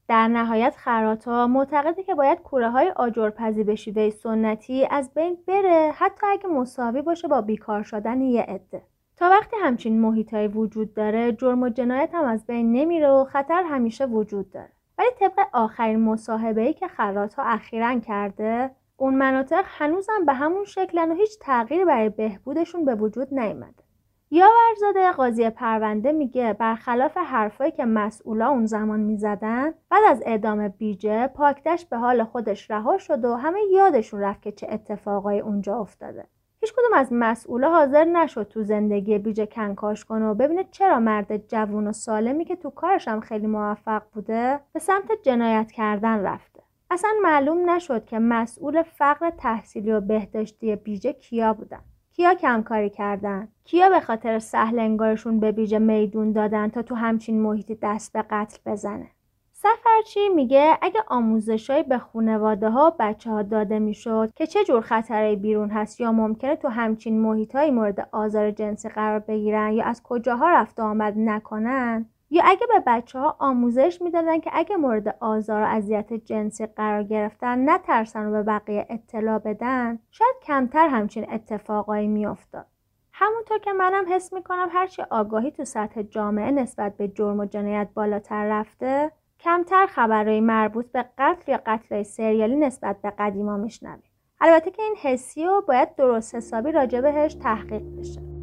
در 0.07 0.27
نهایت 0.27 0.75
خراتا 0.77 1.47
معتقده 1.47 2.03
که 2.03 2.15
باید 2.15 2.41
کوره 2.41 2.69
های 2.69 2.89
آجرپزی 2.89 3.63
به 3.63 3.75
شیوه 3.75 4.09
سنتی 4.09 4.87
از 4.91 5.13
بین 5.13 5.37
بره 5.47 5.91
حتی 5.95 6.27
اگه 6.27 6.47
مساوی 6.47 7.01
باشه 7.01 7.27
با 7.27 7.41
بیکار 7.41 7.83
شدن 7.83 8.21
یه 8.21 8.41
عده. 8.41 8.81
تا 9.17 9.29
وقتی 9.29 9.55
همچین 9.63 10.01
محیطهایی 10.01 10.47
وجود 10.47 10.93
داره 10.93 11.31
جرم 11.31 11.63
و 11.63 11.69
جنایت 11.69 12.09
هم 12.13 12.25
از 12.25 12.45
بین 12.45 12.71
نمیره 12.71 13.09
و 13.09 13.23
خطر 13.23 13.63
همیشه 13.63 14.05
وجود 14.05 14.51
داره. 14.51 14.71
ولی 14.97 15.09
طبق 15.19 15.39
آخرین 15.53 15.99
مصاحبه 15.99 16.73
که 16.73 16.87
خراتا 16.87 17.43
اخیرا 17.43 17.99
کرده 17.99 18.71
اون 18.97 19.15
مناطق 19.15 19.63
هنوزم 19.67 20.25
به 20.25 20.33
همون 20.33 20.65
شکلن 20.65 21.11
و 21.11 21.15
هیچ 21.15 21.39
تغییری 21.41 21.85
برای 21.85 22.09
بهبودشون 22.09 22.85
به 22.85 22.95
وجود 22.95 23.33
نیامده 23.33 23.83
یا 24.31 24.47
ورزاده 24.69 25.11
قاضی 25.11 25.49
پرونده 25.49 26.11
میگه 26.11 26.53
برخلاف 26.53 27.17
حرفایی 27.17 27.71
که 27.71 27.85
مسئولا 27.85 28.47
اون 28.47 28.65
زمان 28.65 28.99
می‌زدن 28.99 29.73
بعد 29.89 30.03
از 30.09 30.23
اعدام 30.25 30.67
بیجه 30.67 31.27
پاکدش 31.27 31.85
به 31.85 31.97
حال 31.97 32.23
خودش 32.23 32.71
رها 32.71 32.97
شد 32.97 33.25
و 33.25 33.35
همه 33.35 33.59
یادشون 33.73 34.21
رفت 34.21 34.41
که 34.41 34.51
چه 34.51 34.67
اتفاقای 34.71 35.39
اونجا 35.39 35.77
افتاده. 35.77 36.25
هیچ 36.61 36.73
کدوم 36.73 36.93
از 36.93 37.07
مسئولا 37.11 37.69
حاضر 37.69 38.03
نشد 38.03 38.47
تو 38.47 38.63
زندگی 38.63 39.17
بیجه 39.17 39.45
کنکاش 39.45 40.05
کنه 40.05 40.25
و 40.25 40.33
ببینه 40.33 40.63
چرا 40.71 40.99
مرد 40.99 41.47
جوون 41.47 41.87
و 41.87 41.91
سالمی 41.91 42.45
که 42.45 42.55
تو 42.55 42.69
کارش 42.69 43.07
هم 43.07 43.19
خیلی 43.19 43.47
موفق 43.47 44.01
بوده 44.13 44.59
به 44.73 44.79
سمت 44.79 45.11
جنایت 45.23 45.71
کردن 45.71 46.19
رفته 46.19 46.54
اصلا 46.95 47.09
معلوم 47.23 47.69
نشد 47.69 48.05
که 48.05 48.19
مسئول 48.19 48.83
فقر 48.83 49.29
تحصیلی 49.29 49.91
و 49.91 50.01
بهداشتی 50.01 50.75
بیجه 50.75 51.13
کیا 51.13 51.53
بودن. 51.53 51.79
کیا 52.13 52.33
کمکاری 52.33 52.89
کردن؟ 52.89 53.47
کیا 53.63 53.89
به 53.89 53.99
خاطر 53.99 54.39
سهل 54.39 54.79
انگارشون 54.79 55.39
به 55.39 55.51
بیجه 55.51 55.79
میدون 55.79 56.31
دادن 56.31 56.67
تا 56.69 56.81
تو 56.81 56.95
همچین 56.95 57.41
محیطی 57.41 57.77
دست 57.81 58.13
به 58.13 58.21
قتل 58.21 58.57
بزنه؟ 58.65 59.07
سفرچی 59.51 60.29
میگه 60.35 60.77
اگه 60.81 60.99
آموزشهایی 61.07 61.83
به 61.83 61.97
خونواده 61.97 62.69
ها 62.69 62.87
و 62.87 62.95
بچه 62.99 63.29
ها 63.29 63.41
داده 63.41 63.79
می‌شد 63.79 64.31
که 64.35 64.47
چه 64.47 64.63
جور 64.63 64.81
خطرهای 64.81 65.35
بیرون 65.35 65.69
هست 65.69 66.01
یا 66.01 66.11
ممکنه 66.11 66.55
تو 66.55 66.67
همچین 66.67 67.21
محیط 67.21 67.55
مورد 67.55 68.09
آزار 68.11 68.51
جنسی 68.51 68.89
قرار 68.89 69.19
بگیرن 69.19 69.73
یا 69.73 69.85
از 69.85 70.03
کجاها 70.03 70.49
رفت 70.49 70.79
آمد 70.79 71.13
نکنن؟ 71.17 72.05
یا 72.35 72.43
اگه 72.45 72.67
به 72.67 72.83
بچه 72.87 73.19
ها 73.19 73.35
آموزش 73.39 74.01
می‌دادن 74.01 74.39
که 74.39 74.49
اگه 74.53 74.75
مورد 74.75 75.17
آزار 75.19 75.61
و 75.61 75.65
اذیت 75.65 76.13
جنسی 76.13 76.65
قرار 76.65 77.03
گرفتن 77.03 77.69
نترسن 77.69 78.27
و 78.27 78.31
به 78.31 78.43
بقیه 78.43 78.85
اطلاع 78.89 79.39
بدن 79.39 79.99
شاید 80.11 80.35
کمتر 80.43 80.87
همچین 80.87 81.33
اتفاقایی 81.33 82.07
میافتاد. 82.07 82.65
همونطور 83.13 83.59
که 83.59 83.73
منم 83.73 84.13
حس 84.13 84.33
می‌کنم 84.33 84.69
هرچی 84.71 85.01
آگاهی 85.01 85.51
تو 85.51 85.65
سطح 85.65 86.01
جامعه 86.01 86.51
نسبت 86.51 86.97
به 86.97 87.07
جرم 87.07 87.39
و 87.39 87.45
جنایت 87.45 87.87
بالاتر 87.93 88.45
رفته 88.45 89.11
کمتر 89.39 89.85
خبرهای 89.85 90.41
مربوط 90.41 90.91
به 90.91 91.05
قتل 91.17 91.51
یا 91.51 91.59
قتل 91.65 92.03
سریالی 92.03 92.55
نسبت 92.55 93.01
به 93.01 93.13
قدیما 93.19 93.57
میشنویم. 93.57 94.11
البته 94.41 94.71
که 94.71 94.81
این 94.81 94.95
حسی 95.01 95.45
و 95.45 95.61
باید 95.61 95.95
درست 95.95 96.35
حسابی 96.35 96.71
راجع 96.71 97.01
بهش 97.01 97.33
تحقیق 97.33 97.83
بشه. 97.99 98.34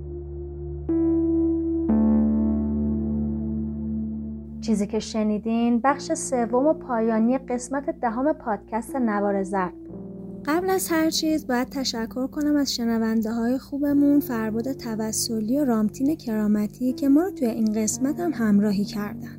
چیزی 4.63 4.87
که 4.87 4.99
شنیدین 4.99 5.81
بخش 5.85 6.13
سوم 6.13 6.67
و 6.67 6.73
پایانی 6.73 7.39
قسمت 7.39 8.01
دهم 8.01 8.33
پادکست 8.33 8.97
نوار 8.97 9.43
زرد. 9.43 9.73
قبل 10.47 10.71
از 10.71 10.89
هر 10.89 11.11
چیز 11.11 11.47
باید 11.47 11.69
تشکر 11.69 12.27
کنم 12.27 12.57
از 12.57 12.75
شنونده 12.75 13.31
های 13.31 13.59
خوبمون 13.59 14.21
فرباد 14.21 14.73
توسلی 14.73 15.59
و 15.59 15.65
رامتین 15.65 16.17
کرامتی 16.17 16.93
که 16.93 17.09
ما 17.09 17.23
رو 17.23 17.31
توی 17.31 17.49
این 17.49 17.73
قسمت 17.73 18.21
هم 18.21 18.33
همراهی 18.35 18.85
کردن. 18.85 19.39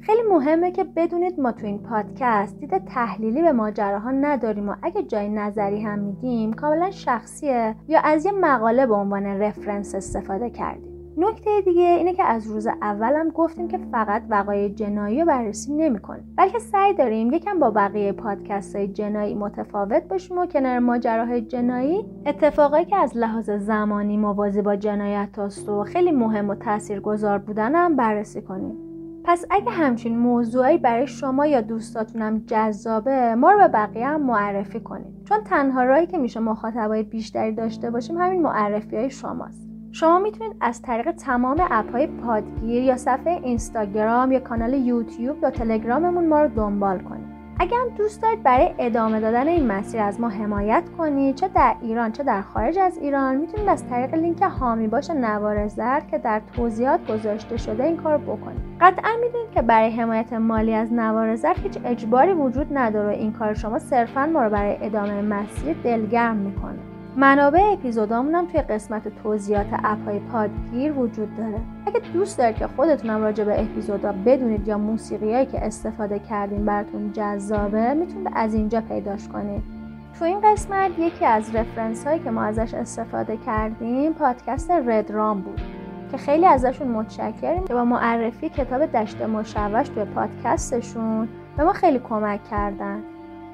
خیلی 0.00 0.22
مهمه 0.30 0.72
که 0.72 0.84
بدونید 0.84 1.40
ما 1.40 1.52
تو 1.52 1.66
این 1.66 1.78
پادکست 1.78 2.60
دید 2.60 2.84
تحلیلی 2.84 3.42
به 3.42 3.52
ماجراها 3.52 4.10
نداریم 4.10 4.68
و 4.68 4.74
اگه 4.82 5.02
جای 5.02 5.28
نظری 5.28 5.80
هم 5.80 5.98
میدیم 5.98 6.52
کاملا 6.52 6.90
شخصیه 6.90 7.76
یا 7.88 8.00
از 8.00 8.26
یه 8.26 8.32
مقاله 8.32 8.86
به 8.86 8.94
عنوان 8.94 9.26
رفرنس 9.26 9.94
استفاده 9.94 10.50
کردیم. 10.50 10.89
نکته 11.16 11.60
دیگه 11.64 11.82
اینه 11.82 12.12
که 12.12 12.24
از 12.24 12.46
روز 12.46 12.66
اولم 12.66 13.28
گفتیم 13.28 13.68
که 13.68 13.78
فقط 13.78 14.22
وقایع 14.28 14.68
جنایی 14.68 15.20
رو 15.20 15.26
بررسی 15.26 15.72
نمی‌کنیم. 15.72 16.34
بلکه 16.36 16.58
سعی 16.58 16.94
داریم 16.94 17.32
یکم 17.32 17.58
با 17.58 17.70
بقیه 17.70 18.12
پادکست 18.12 18.76
های 18.76 18.88
جنایی 18.88 19.34
متفاوت 19.34 20.02
باشیم 20.02 20.38
و 20.38 20.46
کنار 20.46 20.78
ماجراهای 20.78 21.40
جنایی 21.40 22.04
اتفاقایی 22.26 22.84
که 22.84 22.96
از 22.96 23.16
لحاظ 23.16 23.50
زمانی 23.50 24.16
موازی 24.16 24.62
با 24.62 24.76
جنایت 24.76 25.38
هست 25.38 25.68
و 25.68 25.84
خیلی 25.84 26.10
مهم 26.10 26.48
و 26.48 26.54
تاثیرگذار 26.54 27.38
بودن 27.38 27.74
هم 27.74 27.96
بررسی 27.96 28.42
کنیم. 28.42 28.76
پس 29.24 29.44
اگه 29.50 29.70
همچین 29.70 30.18
موضوعی 30.18 30.78
برای 30.78 31.06
شما 31.06 31.46
یا 31.46 31.60
دوستاتونم 31.60 32.38
جذابه 32.46 33.34
ما 33.34 33.50
رو 33.50 33.58
به 33.58 33.68
بقیه 33.68 34.06
هم 34.06 34.22
معرفی 34.22 34.80
کنید. 34.80 35.24
چون 35.24 35.38
تنها 35.44 35.82
راهی 35.82 36.06
که 36.06 36.18
میشه 36.18 36.40
مخاطبای 36.40 37.02
بیشتری 37.02 37.52
داشته 37.52 37.90
باشیم 37.90 38.18
همین 38.18 38.42
معرفی 38.42 38.96
های 38.96 39.10
شماست. 39.10 39.69
شما 39.92 40.18
می‌تونید 40.18 40.56
از 40.60 40.82
طریق 40.82 41.10
تمام 41.10 41.56
اپ 41.70 41.92
های 41.92 42.06
پادگیر 42.06 42.82
یا 42.82 42.96
صفحه 42.96 43.40
اینستاگرام 43.42 44.32
یا 44.32 44.40
کانال 44.40 44.74
یوتیوب 44.74 45.42
یا 45.42 45.50
تلگراممون 45.50 46.28
ما 46.28 46.42
رو 46.42 46.48
دنبال 46.48 46.98
کنید. 46.98 47.30
اگر 47.58 47.76
دوست 47.98 48.22
دارید 48.22 48.42
برای 48.42 48.74
ادامه 48.78 49.20
دادن 49.20 49.48
این 49.48 49.66
مسیر 49.66 50.00
از 50.00 50.20
ما 50.20 50.28
حمایت 50.28 50.82
کنید 50.98 51.34
چه 51.34 51.48
در 51.48 51.74
ایران 51.82 52.12
چه 52.12 52.22
در 52.22 52.42
خارج 52.42 52.78
از 52.78 52.98
ایران 52.98 53.36
می‌تونید 53.36 53.68
از 53.68 53.88
طریق 53.88 54.14
لینک 54.14 54.42
هامی 54.42 54.88
باش 54.88 55.10
نوار 55.10 55.66
زرد 55.66 56.08
که 56.08 56.18
در 56.18 56.40
توضیحات 56.56 57.12
گذاشته 57.12 57.56
شده 57.56 57.84
این 57.84 57.96
کار 57.96 58.18
بکنید. 58.18 58.60
قطعا 58.80 59.10
می‌دونید 59.20 59.50
که 59.50 59.62
برای 59.62 59.90
حمایت 59.90 60.32
مالی 60.32 60.74
از 60.74 60.92
نوار 60.92 61.36
زرد 61.36 61.58
هیچ 61.62 61.78
اجباری 61.84 62.32
وجود 62.32 62.66
نداره 62.78 63.14
این 63.14 63.32
کار 63.32 63.54
شما 63.54 63.78
صرفا 63.78 64.26
ما 64.26 64.44
رو 64.44 64.50
برای 64.50 64.76
ادامه 64.80 65.22
مسیر 65.22 65.76
دلگرم 65.84 66.36
می‌کنه. 66.36 66.89
منابع 67.16 67.72
اپیزودامون 67.72 68.34
هم 68.34 68.46
توی 68.46 68.60
قسمت 68.60 69.22
توضیحات 69.22 69.66
اپ 69.84 70.04
های 70.04 70.18
پادگیر 70.18 70.92
وجود 70.92 71.36
داره. 71.36 71.60
اگه 71.86 72.00
دوست 72.12 72.38
دارید 72.38 72.56
که 72.56 72.66
خودتونم 72.66 73.22
راجع 73.22 73.44
به 73.44 73.60
اپیزودا 73.62 74.14
بدونید 74.26 74.68
یا 74.68 74.78
موسیقیایی 74.78 75.46
که 75.46 75.66
استفاده 75.66 76.18
کردیم 76.18 76.64
براتون 76.64 77.12
جذابه 77.12 77.94
می‌تونید 77.94 78.28
از 78.34 78.54
اینجا 78.54 78.80
پیداش 78.80 79.28
کنید. 79.28 79.62
تو 80.18 80.24
این 80.24 80.40
قسمت 80.40 80.98
یکی 80.98 81.24
از 81.24 81.54
رفرنس 81.54 82.06
هایی 82.06 82.18
که 82.18 82.30
ما 82.30 82.42
ازش 82.42 82.74
استفاده 82.74 83.36
کردیم 83.36 84.12
پادکست 84.12 84.70
رام 85.10 85.40
بود 85.40 85.60
که 86.10 86.16
خیلی 86.16 86.46
ازشون 86.46 86.88
متشکریم 86.88 87.64
که 87.64 87.74
با 87.74 87.84
معرفی 87.84 88.48
کتاب 88.48 88.86
دشت 88.86 89.22
مشوش 89.22 89.88
توی 89.88 90.04
پادکستشون 90.04 91.28
به 91.56 91.64
ما 91.64 91.72
خیلی 91.72 91.98
کمک 91.98 92.40
کردن. 92.50 93.02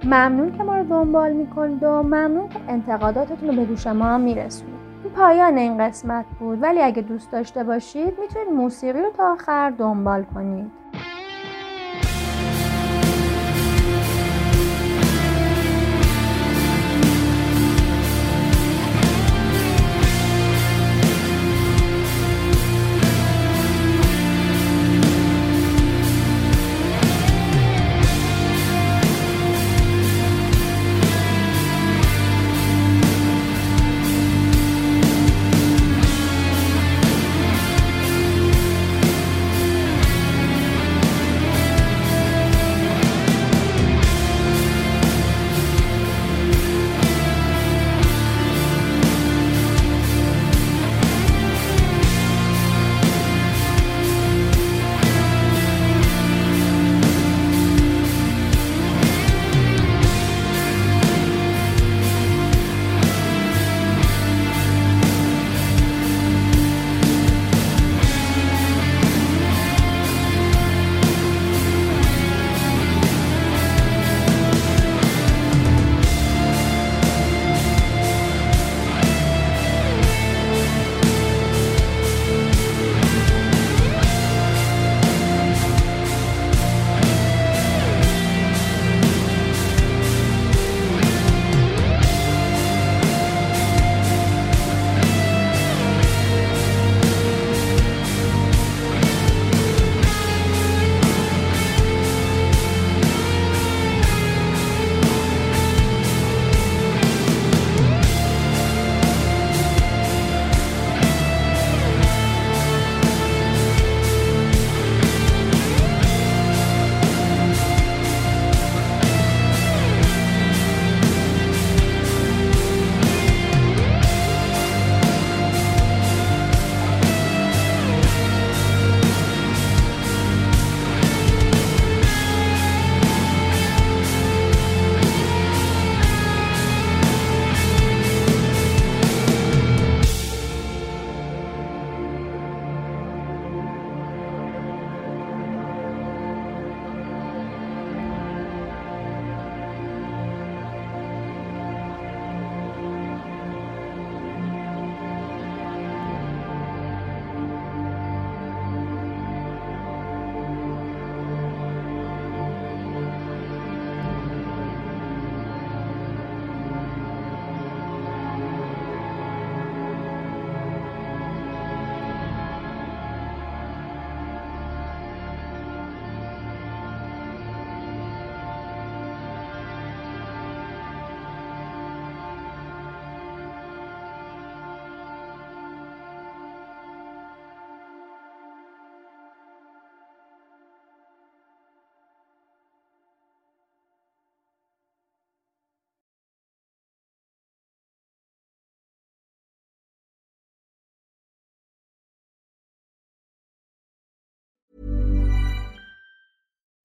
ممنون 0.04 0.56
که 0.56 0.62
ما 0.62 0.76
رو 0.76 0.84
دنبال 0.84 1.32
می‌کنید 1.32 1.82
و 1.82 2.02
ممنون 2.02 2.48
که 2.48 2.58
انتقاداتتون 2.68 3.48
رو 3.48 3.56
به 3.56 3.64
گوش 3.64 3.86
ما 3.86 4.04
هم 4.04 4.20
میرسونید. 4.20 4.76
این 5.04 5.12
پایان 5.12 5.58
این 5.58 5.78
قسمت 5.78 6.24
بود 6.40 6.62
ولی 6.62 6.80
اگه 6.82 7.02
دوست 7.02 7.32
داشته 7.32 7.64
باشید 7.64 8.12
می‌تونید 8.20 8.52
موسیقی 8.54 9.02
رو 9.02 9.10
تا 9.16 9.32
آخر 9.32 9.70
دنبال 9.70 10.22
کنید. 10.22 10.70